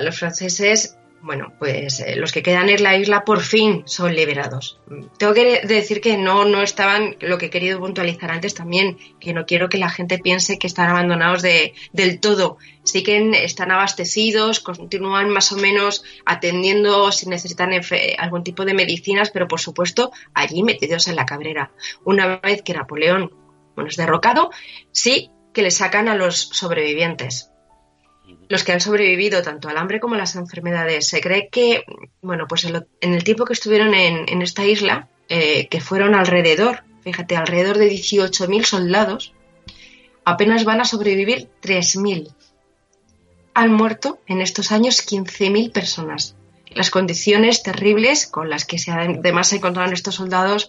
los 0.00 0.16
franceses 0.16 0.96
bueno, 1.22 1.52
pues 1.58 2.00
eh, 2.00 2.16
los 2.16 2.32
que 2.32 2.42
quedan 2.42 2.68
en 2.68 2.82
la 2.82 2.96
isla 2.96 3.24
por 3.24 3.40
fin 3.40 3.84
son 3.86 4.14
liberados. 4.14 4.80
Tengo 5.18 5.32
que 5.34 5.60
decir 5.64 6.00
que 6.00 6.16
no, 6.16 6.44
no 6.44 6.62
estaban, 6.62 7.16
lo 7.20 7.38
que 7.38 7.46
he 7.46 7.50
querido 7.50 7.78
puntualizar 7.78 8.30
antes 8.30 8.54
también, 8.54 8.98
que 9.20 9.32
no 9.32 9.46
quiero 9.46 9.68
que 9.68 9.78
la 9.78 9.88
gente 9.88 10.18
piense 10.18 10.58
que 10.58 10.66
están 10.66 10.90
abandonados 10.90 11.40
de, 11.42 11.74
del 11.92 12.18
todo. 12.18 12.58
Sí 12.82 13.04
que 13.04 13.30
están 13.44 13.70
abastecidos, 13.70 14.58
continúan 14.58 15.30
más 15.30 15.52
o 15.52 15.56
menos 15.56 16.04
atendiendo 16.26 17.12
si 17.12 17.28
necesitan 17.28 17.70
algún 18.18 18.42
tipo 18.42 18.64
de 18.64 18.74
medicinas, 18.74 19.30
pero 19.30 19.46
por 19.46 19.60
supuesto 19.60 20.10
allí 20.34 20.64
metidos 20.64 21.06
en 21.06 21.14
la 21.14 21.24
cabrera. 21.24 21.70
Una 22.04 22.38
vez 22.38 22.62
que 22.62 22.74
Napoleón 22.74 23.30
bueno, 23.76 23.88
es 23.88 23.96
derrocado, 23.96 24.50
sí 24.90 25.30
que 25.54 25.62
le 25.62 25.70
sacan 25.70 26.08
a 26.08 26.16
los 26.16 26.36
sobrevivientes 26.36 27.51
los 28.52 28.64
que 28.64 28.72
han 28.72 28.82
sobrevivido 28.82 29.40
tanto 29.40 29.70
al 29.70 29.78
hambre 29.78 29.98
como 29.98 30.14
a 30.14 30.18
las 30.18 30.36
enfermedades. 30.36 31.08
Se 31.08 31.22
cree 31.22 31.48
que, 31.48 31.86
bueno, 32.20 32.46
pues 32.46 32.66
en, 32.66 32.84
el 33.00 33.24
tiempo 33.24 33.46
que 33.46 33.54
estuvieron 33.54 33.94
en, 33.94 34.42
esta 34.42 34.66
isla, 34.66 35.08
eh, 35.30 35.68
que 35.68 35.80
fueron 35.80 36.14
alrededor, 36.14 36.84
fíjate, 37.00 37.34
alrededor 37.34 37.78
de 37.78 37.90
18.000 37.90 38.64
soldados, 38.64 39.32
apenas 40.26 40.66
van 40.66 40.82
a 40.82 40.84
sobrevivir 40.84 41.48
3.000. 41.62 42.34
Han 43.54 43.72
muerto 43.72 44.18
en 44.26 44.42
estos 44.42 44.70
años 44.70 45.00
15.000 45.00 45.72
personas. 45.72 46.36
Las 46.74 46.90
condiciones 46.90 47.62
terribles 47.62 48.26
con 48.26 48.50
las 48.50 48.66
que 48.66 48.78
se 48.78 48.90
además 48.90 49.48
se 49.48 49.56
encontraron 49.56 49.94
estos 49.94 50.16
soldados, 50.16 50.68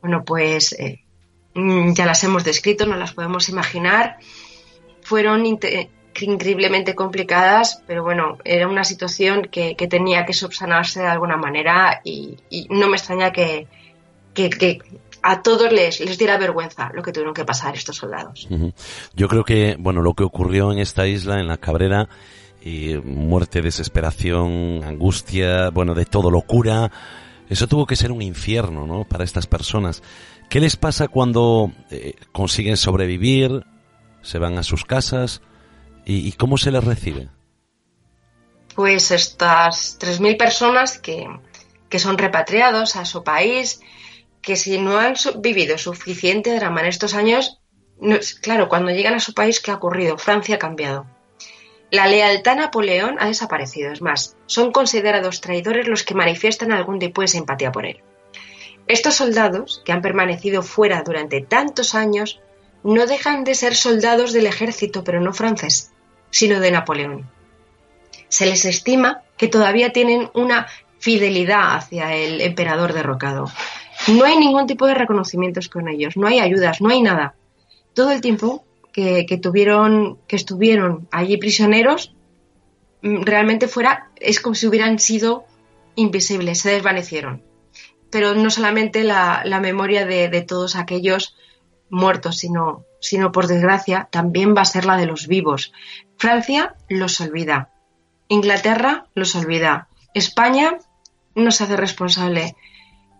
bueno, 0.00 0.24
pues 0.24 0.72
eh, 0.72 1.04
mm, 1.52 1.92
ya 1.92 2.06
las 2.06 2.24
hemos 2.24 2.44
descrito, 2.44 2.86
no 2.86 2.96
las 2.96 3.12
podemos 3.12 3.50
imaginar. 3.50 4.16
Fueron 5.02 5.44
increíblemente 6.22 6.94
complicadas, 6.94 7.82
pero 7.86 8.02
bueno, 8.02 8.38
era 8.44 8.68
una 8.68 8.84
situación 8.84 9.48
que, 9.50 9.74
tenía 9.88 10.24
que 10.24 10.32
subsanarse 10.32 11.00
de 11.00 11.08
alguna 11.08 11.36
manera 11.36 12.00
y, 12.04 12.36
no 12.70 12.88
me 12.88 12.96
extraña 12.96 13.32
que, 13.32 13.66
a 15.22 15.42
todos 15.42 15.72
les, 15.72 15.98
diera 16.18 16.38
vergüenza 16.38 16.90
lo 16.94 17.02
que 17.02 17.12
tuvieron 17.12 17.34
que 17.34 17.44
pasar 17.44 17.74
estos 17.74 17.96
soldados. 17.96 18.48
Yo 19.14 19.28
creo 19.28 19.44
que, 19.44 19.76
bueno, 19.78 20.02
lo 20.02 20.14
que 20.14 20.24
ocurrió 20.24 20.72
en 20.72 20.78
esta 20.78 21.06
isla, 21.06 21.40
en 21.40 21.48
la 21.48 21.58
Cabrera, 21.58 22.08
muerte, 23.04 23.62
desesperación, 23.62 24.82
angustia, 24.84 25.70
bueno, 25.70 25.94
de 25.94 26.04
todo, 26.04 26.30
locura, 26.30 26.90
eso 27.48 27.66
tuvo 27.66 27.86
que 27.86 27.96
ser 27.96 28.12
un 28.12 28.22
infierno, 28.22 28.86
¿no? 28.86 29.04
Para 29.04 29.24
estas 29.24 29.46
personas. 29.46 30.02
¿Qué 30.48 30.60
les 30.60 30.76
pasa 30.76 31.08
cuando 31.08 31.72
eh, 31.90 32.14
consiguen 32.32 32.76
sobrevivir, 32.76 33.64
se 34.22 34.38
van 34.38 34.58
a 34.58 34.62
sus 34.62 34.84
casas? 34.84 35.42
¿Y, 36.04 36.32
cómo 36.32 36.56
se 36.56 36.70
les 36.70 36.82
recibe? 36.82 37.28
Pues 38.74 39.10
estas 39.10 39.98
3.000 39.98 40.36
personas 40.36 40.98
que, 40.98 41.28
son 41.98 42.18
repatriados 42.18 42.96
a 42.96 43.04
su 43.04 43.22
país, 43.22 43.80
que 44.42 44.56
si 44.56 44.78
no 44.78 44.98
han 44.98 45.14
vivido 45.38 45.78
suficiente 45.78 46.54
drama 46.54 46.80
en 46.80 46.86
estos 46.86 47.14
años, 47.14 47.60
claro, 48.42 48.68
cuando 48.68 48.90
llegan 48.90 49.14
a 49.14 49.20
su 49.20 49.34
país, 49.34 49.60
¿qué 49.60 49.70
ha 49.70 49.74
ocurrido? 49.74 50.18
Francia 50.18 50.56
ha 50.56 50.58
cambiado. 50.58 51.06
La 51.90 52.06
lealtad 52.06 52.52
a 52.52 52.62
Napoleón 52.62 53.16
ha 53.18 53.26
desaparecido. 53.26 53.92
Es 53.92 54.00
más, 54.00 54.36
son 54.46 54.70
considerados 54.70 55.40
traidores 55.40 55.88
los 55.88 56.04
que 56.04 56.14
manifiestan 56.14 56.70
algún 56.72 57.00
tipo 57.00 57.20
de 57.20 57.28
simpatía 57.28 57.72
por 57.72 57.84
él. 57.84 58.00
Estos 58.86 59.14
soldados, 59.14 59.82
que 59.84 59.92
han 59.92 60.02
permanecido 60.02 60.62
fuera 60.62 61.02
durante 61.02 61.40
tantos 61.40 61.94
años, 61.94 62.40
no 62.82 63.06
dejan 63.06 63.44
de 63.44 63.54
ser 63.54 63.74
soldados 63.74 64.32
del 64.32 64.46
ejército, 64.46 65.04
pero 65.04 65.20
no 65.20 65.32
francés 65.32 65.90
sino 66.30 66.60
de 66.60 66.70
Napoleón. 66.70 67.28
Se 68.28 68.46
les 68.46 68.64
estima 68.64 69.22
que 69.36 69.48
todavía 69.48 69.92
tienen 69.92 70.30
una 70.34 70.66
fidelidad 70.98 71.76
hacia 71.76 72.14
el 72.14 72.40
emperador 72.40 72.92
derrocado. 72.92 73.50
No 74.08 74.24
hay 74.24 74.38
ningún 74.38 74.66
tipo 74.66 74.86
de 74.86 74.94
reconocimientos 74.94 75.68
con 75.68 75.88
ellos, 75.88 76.16
no 76.16 76.26
hay 76.26 76.38
ayudas, 76.38 76.80
no 76.80 76.88
hay 76.88 77.02
nada. 77.02 77.34
Todo 77.94 78.12
el 78.12 78.20
tiempo 78.20 78.64
que, 78.92 79.24
tuvieron, 79.42 80.18
que 80.26 80.36
estuvieron 80.36 81.08
allí 81.10 81.36
prisioneros, 81.36 82.14
mm, 83.02 83.22
realmente 83.22 83.68
fuera, 83.68 84.10
es 84.16 84.40
como 84.40 84.54
si 84.54 84.66
hubieran 84.66 84.98
sido 84.98 85.44
invisibles, 85.96 86.60
se 86.60 86.70
desvanecieron. 86.70 87.42
Pero 88.10 88.34
no 88.34 88.50
solamente 88.50 89.04
la, 89.04 89.42
memoria 89.60 90.06
de, 90.06 90.28
de, 90.28 90.42
todos 90.42 90.76
aquellos 90.76 91.36
muertos, 91.90 92.38
sino, 92.38 92.84
sino 93.00 93.32
por 93.32 93.46
desgracia 93.46 94.08
también 94.10 94.54
va 94.56 94.62
a 94.62 94.66
ser 94.66 94.84
la 94.84 94.96
de 94.96 95.06
los 95.06 95.26
vivos. 95.26 95.72
Francia 96.16 96.74
los 96.88 97.20
olvida. 97.20 97.70
Inglaterra 98.28 99.06
los 99.14 99.34
olvida. 99.34 99.88
España 100.14 100.78
no 101.34 101.50
se 101.50 101.64
hace 101.64 101.76
responsable. 101.76 102.56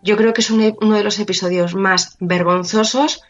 Yo 0.02 0.16
creo 0.16 0.32
que 0.32 0.40
es 0.40 0.50
uno 0.50 0.96
de 0.96 1.04
los 1.04 1.18
episodios 1.18 1.74
más 1.74 2.16
vergonzosos 2.20 3.22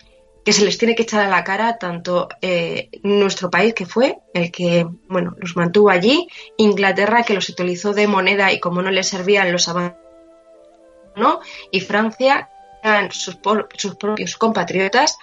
que 0.45 0.53
se 0.53 0.65
les 0.65 0.79
tiene 0.79 0.95
que 0.95 1.03
echar 1.03 1.27
a 1.27 1.29
la 1.29 1.45
cara 1.45 1.79
tanto 1.79 2.29
eh, 2.41 2.89
nuestro 3.03 3.51
país 3.51 3.75
que 3.75 3.87
fue 3.87 4.19
el 4.33 4.51
que 4.51 4.87
bueno 5.09 5.35
los 5.39 5.57
mantuvo 5.57 5.91
allí, 5.91 6.29
Inglaterra 6.57 7.23
que 7.23 7.35
los 7.35 7.49
utilizó 7.49 7.93
de 7.93 8.07
moneda 8.07 8.53
y 8.53 8.61
como 8.61 8.83
no 8.83 8.91
les 8.91 9.09
servían 9.09 9.53
los 9.53 9.69
abandonó 9.69 11.41
y 11.71 11.81
Francia 11.81 12.49
eran 12.83 13.11
sus, 13.13 13.37
propios 13.37 14.37
compatriotas 14.37 15.17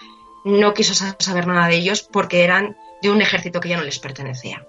no 0.46 0.74
quiso 0.74 0.94
saber 1.20 1.48
nada 1.48 1.68
de 1.68 1.76
ellos 1.76 2.02
porque 2.02 2.44
eran 2.44 2.78
de 3.02 3.12
un 3.12 3.22
ejército 3.22 3.60
que 3.60 3.70
ya 3.70 3.78
no 3.78 3.84
les 3.84 4.00
pertenecía. 4.00 4.66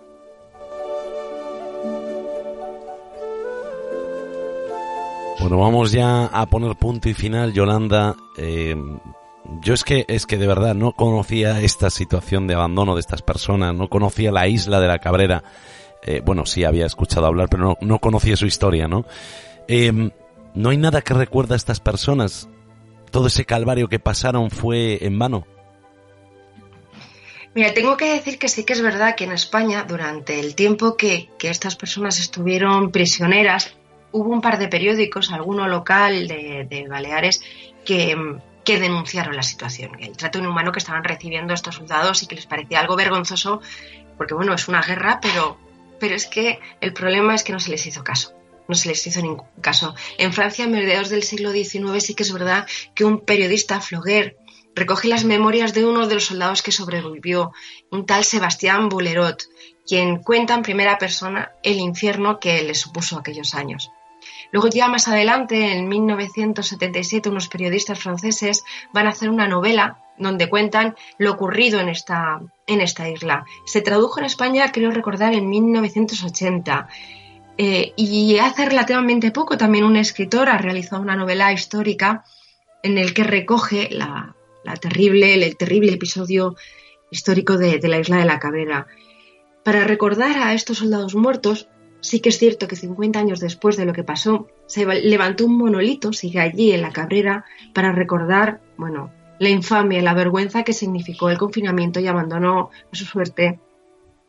Bueno, 5.41 5.59
vamos 5.59 5.93
ya 5.93 6.26
a 6.26 6.47
poner 6.47 6.76
punto 6.76 7.09
y 7.09 7.14
final, 7.14 7.53
Yolanda. 7.53 8.16
Eh, 8.36 8.76
yo 9.62 9.72
es 9.72 9.84
que 9.84 10.05
es 10.09 10.26
que 10.26 10.36
de 10.36 10.47
verdad 10.47 10.74
no 10.74 10.93
conocía 10.93 11.61
esta 11.61 11.91
situación 11.91 12.47
de 12.49 12.55
abandono 12.55 12.95
de 12.95 13.01
estas 13.01 13.22
personas, 13.22 13.74
no 13.74 13.89
conocía 13.89 14.32
la 14.32 14.49
isla 14.49 14.80
de 14.80 14.89
la 14.89 14.99
Cabrera. 14.99 15.45
Eh, 16.03 16.22
bueno, 16.24 16.45
sí 16.45 16.64
había 16.64 16.86
escuchado 16.86 17.26
hablar, 17.26 17.49
pero 17.49 17.78
no, 17.80 17.99
conocía 17.99 18.36
su 18.36 18.47
historia, 18.47 18.89
¿no? 18.89 19.05
Eh, 19.68 20.11
no 20.55 20.70
hay 20.70 20.76
nada 20.76 21.03
que 21.03 21.14
recuerda 21.14 21.55
a 21.55 21.57
estas 21.57 21.80
personas. 21.80 22.49
Todo 23.11 23.27
ese 23.29 23.45
calvario 23.45 23.89
que 23.89 23.99
pasaron 23.99 24.51
fue 24.51 25.05
en 25.05 25.19
vano. 25.19 25.47
Mira, 27.55 27.75
tengo 27.75 27.97
que 27.97 28.13
decir 28.15 28.39
que 28.39 28.49
sí 28.49 28.65
que 28.65 28.75
es 28.75 28.83
verdad 28.83 29.17
que 29.17 29.25
en 29.25 29.33
España, 29.33 29.83
durante 29.83 30.39
el 30.39 30.55
tiempo 30.55 30.97
que, 30.97 31.29
estas 31.41 31.75
personas 31.77 32.21
estuvieron 32.21 32.93
prisioneras, 32.93 33.75
hubo 34.13 34.31
un 34.31 34.41
par 34.41 34.59
de 34.59 34.69
periódicos, 34.69 35.33
alguno 35.33 35.67
local 35.67 36.29
de, 36.29 36.87
Baleares, 36.89 37.43
que, 37.85 38.17
denunciaron 38.65 39.35
la 39.35 39.43
situación, 39.43 39.93
el 39.99 40.17
trato 40.17 40.39
inhumano 40.39 40.71
que 40.71 40.79
estaban 40.79 41.03
recibiendo 41.03 41.55
estos 41.55 41.75
soldados 41.75 42.23
y 42.23 42.27
que 42.27 42.37
les 42.37 42.47
parecía 42.47 42.79
algo 42.81 42.97
vergonzoso, 42.97 43.61
porque 44.17 44.35
bueno, 44.35 44.53
es 44.53 44.69
una 44.69 44.83
guerra, 44.83 45.19
pero, 45.21 45.57
pero 45.99 46.15
es 46.15 46.27
que 46.27 46.61
el 46.81 46.93
problema 46.93 47.35
es 47.35 47.43
que 47.43 47.53
no 47.53 47.59
se 47.59 47.71
les 47.71 47.85
hizo 47.87 48.05
caso. 48.05 48.38
No 48.69 48.75
se 48.75 48.89
les 48.89 49.07
hizo 49.07 49.23
ningún 49.23 49.47
caso. 49.61 49.95
En 50.19 50.33
Francia, 50.33 50.66
a 50.66 50.69
mediados 50.69 51.09
del 51.09 51.23
siglo 51.23 51.51
XIX, 51.53 52.05
sí 52.05 52.14
que 52.14 52.23
es 52.23 52.33
verdad 52.33 52.66
que 52.95 53.05
un 53.05 53.21
periodista, 53.21 53.81
Floguer, 53.81 54.37
recoge 54.75 55.09
las 55.09 55.25
memorias 55.25 55.75
de 55.75 55.85
uno 55.85 56.07
de 56.07 56.14
los 56.14 56.27
soldados 56.27 56.62
que 56.62 56.71
sobrevivió, 56.71 57.53
un 57.91 58.07
tal 58.07 58.25
Sebastián 58.25 58.89
Boulerot, 58.89 59.45
quien 59.87 60.23
cuenta 60.23 60.55
en 60.55 60.62
primera 60.62 60.99
persona 60.99 61.53
el 61.62 61.79
infierno 61.79 62.39
que 62.39 62.62
le 62.62 62.75
supuso 62.75 63.19
aquellos 63.19 63.55
años. 63.55 63.91
Luego 64.51 64.69
ya 64.69 64.89
más 64.89 65.09
adelante, 65.09 65.73
en 65.73 65.89
1977, 65.89 67.29
unos 67.29 67.49
periodistas 67.49 67.99
franceses 67.99 68.64
van 68.93 69.07
a 69.07 69.11
hacer 69.11 69.31
una 69.31 69.49
novela 69.49 69.99
donde 70.16 70.49
cuentan 70.49 70.97
lo 71.19 71.33
ocurrido 71.33 71.81
en 71.81 71.89
esta, 71.89 72.41
en 72.66 72.81
esta 72.81 73.09
isla. 73.09 73.45
Se 73.66 73.83
tradujo 73.83 74.21
en 74.21 74.27
España, 74.27 74.73
creo 74.73 74.91
recordar, 74.91 75.35
en 75.35 75.49
1980. 75.49 76.89
Eh, 77.61 77.93
y 77.97 78.39
hace 78.39 78.67
relativamente 78.67 79.33
poco 79.33 79.59
también 79.59 79.85
un 79.85 79.97
escritor 79.97 80.49
ha 80.49 80.59
realizado 80.59 81.03
una 81.03 81.17
novela 81.17 81.53
histórica 81.53 82.25
en 82.85 82.99
el 82.99 83.13
que 83.13 83.25
recoge 83.25 83.89
la, 83.91 84.37
terrible, 84.81 85.35
el, 85.35 85.57
terrible 85.57 85.93
episodio 85.93 86.55
histórico 87.11 87.59
de, 87.59 87.81
la 87.89 87.99
isla 87.99 88.19
de 88.19 88.27
la 88.27 88.39
Cabrera. 88.39 88.87
Para 89.65 89.83
recordar 89.83 90.39
a 90.39 90.55
estos 90.55 90.79
soldados 90.79 91.17
muertos, 91.17 91.69
sí 92.01 92.21
que 92.21 92.29
es 92.29 92.39
cierto 92.39 92.69
que 92.69 92.77
50 92.77 93.19
años 93.19 93.41
después 93.41 93.77
de 93.77 93.87
lo 93.87 93.93
que 93.93 94.05
pasó, 94.05 94.47
se 94.67 94.87
levantó 94.87 95.45
un 95.45 95.59
monolito, 95.59 96.13
sigue 96.13 96.39
allí 96.39 96.71
en 96.71 96.83
la 96.83 96.93
Cabrera, 96.93 97.45
para 97.75 97.91
recordar, 97.91 98.61
bueno, 98.77 99.13
la 99.41 99.49
infamia, 99.49 100.01
la 100.01 100.15
vergüenza 100.15 100.63
que 100.63 100.73
significó 100.73 101.29
el 101.29 101.39
confinamiento 101.39 101.99
y 101.99 102.07
abandono 102.07 102.71
a 102.93 102.97
su 102.97 103.05
suerte 103.05 103.59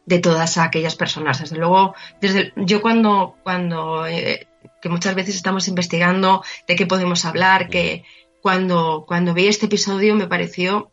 de 0.09 0.19
todas 0.19 0.57
aquellas 0.57 0.95
personas. 0.95 1.39
Desde 1.39 1.57
luego, 1.57 1.93
desde 2.19 2.51
yo 2.55 2.81
cuando, 2.81 3.35
cuando 3.43 4.07
eh, 4.07 4.47
que 4.81 4.89
muchas 4.89 5.13
veces 5.13 5.35
estamos 5.35 5.67
investigando 5.67 6.43
de 6.67 6.75
qué 6.75 6.87
podemos 6.87 7.25
hablar, 7.25 7.69
que 7.69 8.03
cuando, 8.41 9.05
cuando 9.07 9.35
vi 9.35 9.47
este 9.47 9.67
episodio 9.67 10.15
me 10.15 10.27
pareció 10.27 10.89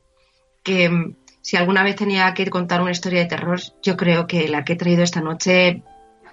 que 0.62 1.14
si 1.40 1.56
alguna 1.56 1.82
vez 1.82 1.96
tenía 1.96 2.34
que 2.34 2.50
contar 2.50 2.82
una 2.82 2.90
historia 2.90 3.20
de 3.20 3.26
terror, 3.26 3.58
yo 3.82 3.96
creo 3.96 4.26
que 4.26 4.48
la 4.48 4.64
que 4.64 4.74
he 4.74 4.76
traído 4.76 5.02
esta 5.02 5.22
noche, 5.22 5.82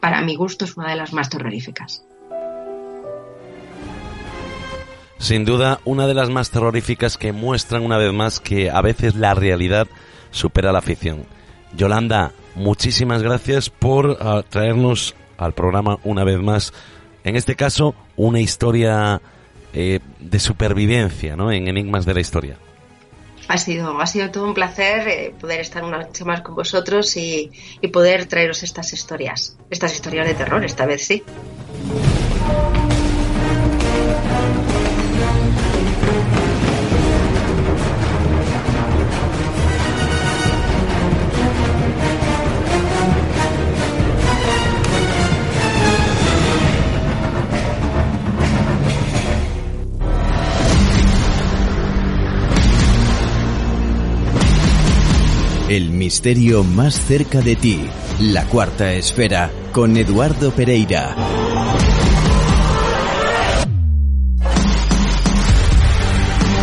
para 0.01 0.21
mi 0.21 0.35
gusto, 0.35 0.65
es 0.65 0.75
una 0.75 0.89
de 0.89 0.97
las 0.97 1.13
más 1.13 1.29
terroríficas. 1.29 2.03
Sin 5.19 5.45
duda, 5.45 5.79
una 5.85 6.05
de 6.05 6.15
las 6.15 6.29
más 6.29 6.49
terroríficas 6.49 7.17
que 7.17 7.31
muestran 7.31 7.85
una 7.85 7.97
vez 7.97 8.11
más 8.11 8.41
que 8.41 8.69
a 8.69 8.81
veces 8.81 9.15
la 9.15 9.33
realidad 9.33 9.87
supera 10.31 10.73
la 10.73 10.81
ficción. 10.81 11.25
Yolanda, 11.77 12.33
muchísimas 12.55 13.21
gracias 13.21 13.69
por 13.69 14.17
ah, 14.21 14.43
traernos 14.47 15.15
al 15.37 15.53
programa 15.53 15.99
una 16.03 16.23
vez 16.23 16.39
más, 16.39 16.73
en 17.23 17.35
este 17.35 17.55
caso, 17.55 17.95
una 18.15 18.39
historia 18.39 19.21
eh, 19.73 19.99
de 20.19 20.39
supervivencia, 20.39 21.35
¿no? 21.35 21.51
En 21.51 21.67
Enigmas 21.67 22.05
de 22.05 22.13
la 22.13 22.19
Historia. 22.19 22.57
Ha 23.47 23.57
sido, 23.57 23.99
ha 23.99 24.07
sido 24.07 24.31
todo 24.31 24.45
un 24.45 24.53
placer 24.53 25.07
eh, 25.07 25.35
poder 25.39 25.59
estar 25.59 25.83
una 25.83 25.97
noche 25.97 26.23
más 26.23 26.41
con 26.41 26.55
vosotros 26.55 27.17
y, 27.17 27.51
y 27.81 27.87
poder 27.89 28.25
traeros 28.25 28.63
estas 28.63 28.93
historias, 28.93 29.57
estas 29.69 29.93
historias 29.93 30.27
de 30.27 30.33
terror, 30.33 30.63
esta 30.63 30.85
vez 30.85 31.05
sí. 31.05 31.23
El 55.73 55.89
misterio 55.89 56.63
más 56.63 56.93
cerca 56.93 57.41
de 57.41 57.55
ti. 57.55 57.89
La 58.19 58.45
cuarta 58.45 58.93
esfera 58.93 59.49
con 59.71 59.97
Eduardo 59.97 60.51
Pereira. 60.51 61.15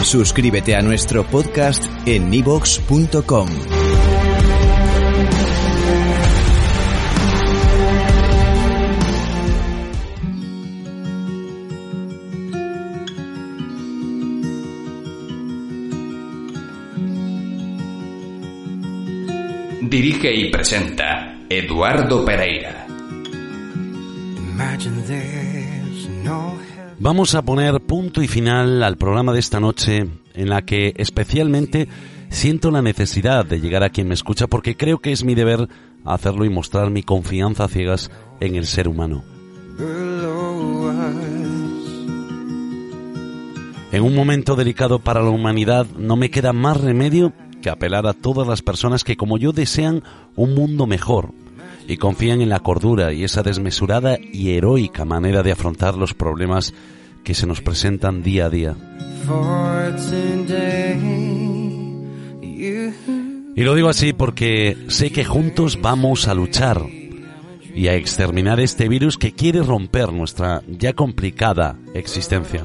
Suscríbete 0.04 0.76
a 0.76 0.82
nuestro 0.82 1.26
podcast 1.26 1.86
en 2.06 2.30
nivox.com. 2.30 3.48
Dirige 19.90 20.32
y 20.32 20.52
presenta 20.52 21.36
Eduardo 21.48 22.24
Pereira. 22.24 22.86
Vamos 27.00 27.34
a 27.34 27.42
poner 27.42 27.80
punto 27.80 28.22
y 28.22 28.28
final 28.28 28.84
al 28.84 28.96
programa 28.96 29.32
de 29.32 29.40
esta 29.40 29.58
noche 29.58 30.06
en 30.34 30.48
la 30.48 30.62
que 30.62 30.94
especialmente 30.96 31.88
siento 32.28 32.70
la 32.70 32.82
necesidad 32.82 33.44
de 33.44 33.58
llegar 33.58 33.82
a 33.82 33.90
quien 33.90 34.06
me 34.06 34.14
escucha 34.14 34.46
porque 34.46 34.76
creo 34.76 35.00
que 35.00 35.10
es 35.10 35.24
mi 35.24 35.34
deber 35.34 35.68
hacerlo 36.04 36.44
y 36.44 36.50
mostrar 36.50 36.90
mi 36.90 37.02
confianza 37.02 37.66
ciegas 37.66 38.12
en 38.38 38.54
el 38.54 38.66
ser 38.66 38.86
humano. 38.86 39.24
En 43.90 44.02
un 44.04 44.14
momento 44.14 44.54
delicado 44.54 45.00
para 45.00 45.20
la 45.20 45.30
humanidad 45.30 45.84
no 45.98 46.14
me 46.14 46.30
queda 46.30 46.52
más 46.52 46.80
remedio 46.80 47.32
que 47.60 47.70
apelar 47.70 48.06
a 48.06 48.12
todas 48.12 48.46
las 48.46 48.62
personas 48.62 49.04
que 49.04 49.16
como 49.16 49.38
yo 49.38 49.52
desean 49.52 50.02
un 50.36 50.54
mundo 50.54 50.86
mejor 50.86 51.32
y 51.86 51.96
confían 51.96 52.40
en 52.40 52.48
la 52.48 52.60
cordura 52.60 53.12
y 53.12 53.24
esa 53.24 53.42
desmesurada 53.42 54.16
y 54.20 54.50
heroica 54.50 55.04
manera 55.04 55.42
de 55.42 55.52
afrontar 55.52 55.96
los 55.96 56.14
problemas 56.14 56.72
que 57.24 57.34
se 57.34 57.46
nos 57.46 57.60
presentan 57.60 58.22
día 58.22 58.46
a 58.46 58.50
día. 58.50 58.76
Y 63.56 63.62
lo 63.62 63.74
digo 63.74 63.88
así 63.88 64.12
porque 64.12 64.76
sé 64.88 65.10
que 65.10 65.24
juntos 65.24 65.80
vamos 65.82 66.28
a 66.28 66.34
luchar 66.34 66.86
y 67.74 67.88
a 67.88 67.94
exterminar 67.94 68.60
este 68.60 68.88
virus 68.88 69.16
que 69.16 69.32
quiere 69.32 69.62
romper 69.62 70.12
nuestra 70.12 70.62
ya 70.68 70.92
complicada 70.92 71.76
existencia. 71.94 72.64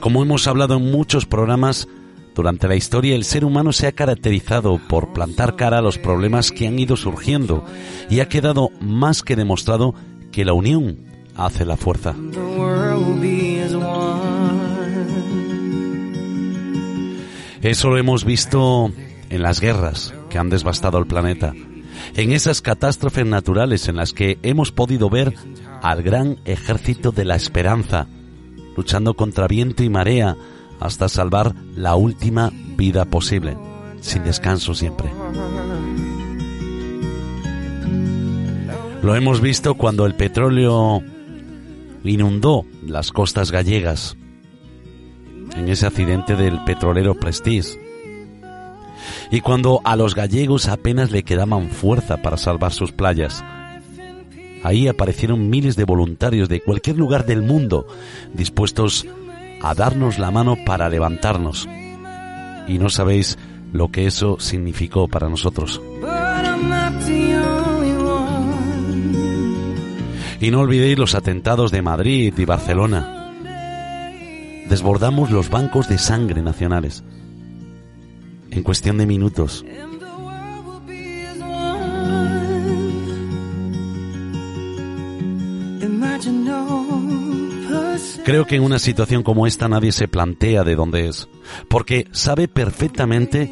Como 0.00 0.22
hemos 0.22 0.46
hablado 0.46 0.76
en 0.76 0.90
muchos 0.90 1.26
programas, 1.26 1.88
durante 2.38 2.68
la 2.68 2.76
historia 2.76 3.16
el 3.16 3.24
ser 3.24 3.44
humano 3.44 3.72
se 3.72 3.88
ha 3.88 3.92
caracterizado 3.92 4.78
por 4.88 5.12
plantar 5.12 5.56
cara 5.56 5.78
a 5.78 5.82
los 5.82 5.98
problemas 5.98 6.52
que 6.52 6.68
han 6.68 6.78
ido 6.78 6.96
surgiendo 6.96 7.64
y 8.08 8.20
ha 8.20 8.28
quedado 8.28 8.70
más 8.80 9.24
que 9.24 9.34
demostrado 9.34 9.92
que 10.30 10.44
la 10.44 10.52
unión 10.52 10.98
hace 11.34 11.64
la 11.64 11.76
fuerza. 11.76 12.14
Eso 17.60 17.90
lo 17.90 17.98
hemos 17.98 18.24
visto 18.24 18.92
en 19.30 19.42
las 19.42 19.60
guerras 19.60 20.14
que 20.30 20.38
han 20.38 20.48
devastado 20.48 20.98
el 20.98 21.08
planeta, 21.08 21.54
en 22.14 22.30
esas 22.30 22.62
catástrofes 22.62 23.26
naturales 23.26 23.88
en 23.88 23.96
las 23.96 24.12
que 24.12 24.38
hemos 24.44 24.70
podido 24.70 25.10
ver 25.10 25.34
al 25.82 26.04
gran 26.04 26.38
ejército 26.44 27.10
de 27.10 27.24
la 27.24 27.34
esperanza, 27.34 28.06
luchando 28.76 29.14
contra 29.14 29.48
viento 29.48 29.82
y 29.82 29.90
marea, 29.90 30.36
hasta 30.80 31.08
salvar 31.08 31.54
la 31.74 31.96
última 31.96 32.52
vida 32.76 33.04
posible, 33.04 33.56
sin 34.00 34.24
descanso 34.24 34.74
siempre. 34.74 35.10
Lo 39.02 39.14
hemos 39.14 39.40
visto 39.40 39.74
cuando 39.74 40.06
el 40.06 40.14
petróleo 40.14 41.02
inundó 42.04 42.64
las 42.86 43.12
costas 43.12 43.50
gallegas, 43.50 44.16
en 45.56 45.68
ese 45.68 45.86
accidente 45.86 46.36
del 46.36 46.62
petrolero 46.64 47.14
Prestige, 47.14 47.78
y 49.30 49.40
cuando 49.40 49.80
a 49.84 49.96
los 49.96 50.14
gallegos 50.14 50.68
apenas 50.68 51.10
le 51.10 51.22
quedaban 51.22 51.70
fuerza 51.70 52.22
para 52.22 52.36
salvar 52.36 52.72
sus 52.72 52.92
playas. 52.92 53.44
Ahí 54.64 54.88
aparecieron 54.88 55.50
miles 55.50 55.76
de 55.76 55.84
voluntarios 55.84 56.48
de 56.48 56.60
cualquier 56.60 56.96
lugar 56.96 57.26
del 57.26 57.42
mundo 57.42 57.86
dispuestos 58.34 59.06
a 59.62 59.74
darnos 59.74 60.18
la 60.18 60.30
mano 60.30 60.56
para 60.64 60.88
levantarnos. 60.88 61.68
Y 62.66 62.78
no 62.78 62.90
sabéis 62.90 63.38
lo 63.72 63.90
que 63.90 64.06
eso 64.06 64.38
significó 64.40 65.08
para 65.08 65.28
nosotros. 65.28 65.80
Y 70.40 70.50
no 70.50 70.60
olvidéis 70.60 70.98
los 70.98 71.14
atentados 71.14 71.72
de 71.72 71.82
Madrid 71.82 72.32
y 72.36 72.44
Barcelona. 72.44 73.32
Desbordamos 74.68 75.30
los 75.30 75.50
bancos 75.50 75.88
de 75.88 75.98
sangre 75.98 76.42
nacionales. 76.42 77.02
En 78.50 78.62
cuestión 78.62 78.98
de 78.98 79.06
minutos. 79.06 79.64
Creo 88.28 88.44
que 88.44 88.56
en 88.56 88.62
una 88.62 88.78
situación 88.78 89.22
como 89.22 89.46
esta 89.46 89.68
nadie 89.68 89.90
se 89.90 90.06
plantea 90.06 90.62
de 90.62 90.76
dónde 90.76 91.08
es, 91.08 91.30
porque 91.66 92.08
sabe 92.12 92.46
perfectamente 92.46 93.50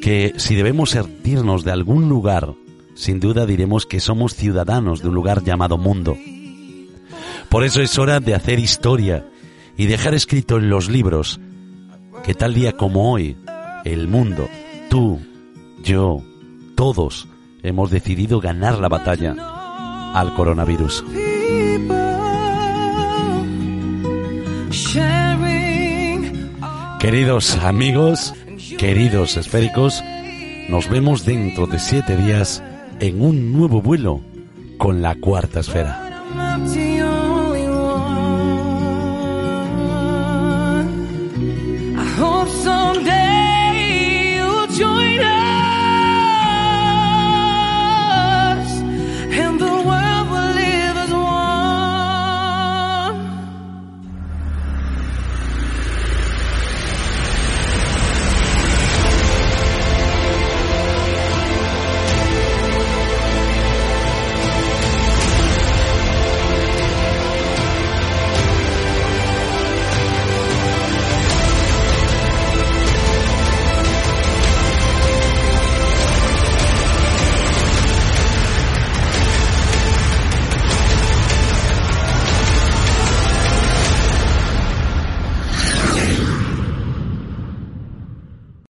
que 0.00 0.34
si 0.36 0.54
debemos 0.54 0.90
sentirnos 0.90 1.64
de 1.64 1.72
algún 1.72 2.08
lugar, 2.08 2.54
sin 2.94 3.18
duda 3.18 3.44
diremos 3.44 3.86
que 3.86 3.98
somos 3.98 4.36
ciudadanos 4.36 5.02
de 5.02 5.08
un 5.08 5.16
lugar 5.16 5.42
llamado 5.42 5.78
mundo. 5.78 6.16
Por 7.48 7.64
eso 7.64 7.82
es 7.82 7.98
hora 7.98 8.20
de 8.20 8.36
hacer 8.36 8.60
historia 8.60 9.26
y 9.76 9.86
dejar 9.86 10.14
escrito 10.14 10.58
en 10.58 10.70
los 10.70 10.88
libros 10.88 11.40
que 12.24 12.34
tal 12.34 12.54
día 12.54 12.76
como 12.76 13.12
hoy, 13.12 13.36
el 13.84 14.06
mundo, 14.06 14.48
tú, 14.90 15.18
yo, 15.82 16.22
todos, 16.76 17.26
hemos 17.64 17.90
decidido 17.90 18.38
ganar 18.38 18.78
la 18.78 18.88
batalla 18.88 19.34
al 20.14 20.34
coronavirus. 20.34 21.02
Queridos 26.98 27.56
amigos, 27.58 28.34
queridos 28.78 29.36
esféricos, 29.36 30.02
nos 30.68 30.88
vemos 30.88 31.24
dentro 31.24 31.66
de 31.66 31.78
siete 31.78 32.16
días 32.16 32.62
en 32.98 33.20
un 33.20 33.52
nuevo 33.52 33.80
vuelo 33.82 34.20
con 34.78 35.02
la 35.02 35.14
cuarta 35.14 35.60
esfera. 35.60 36.24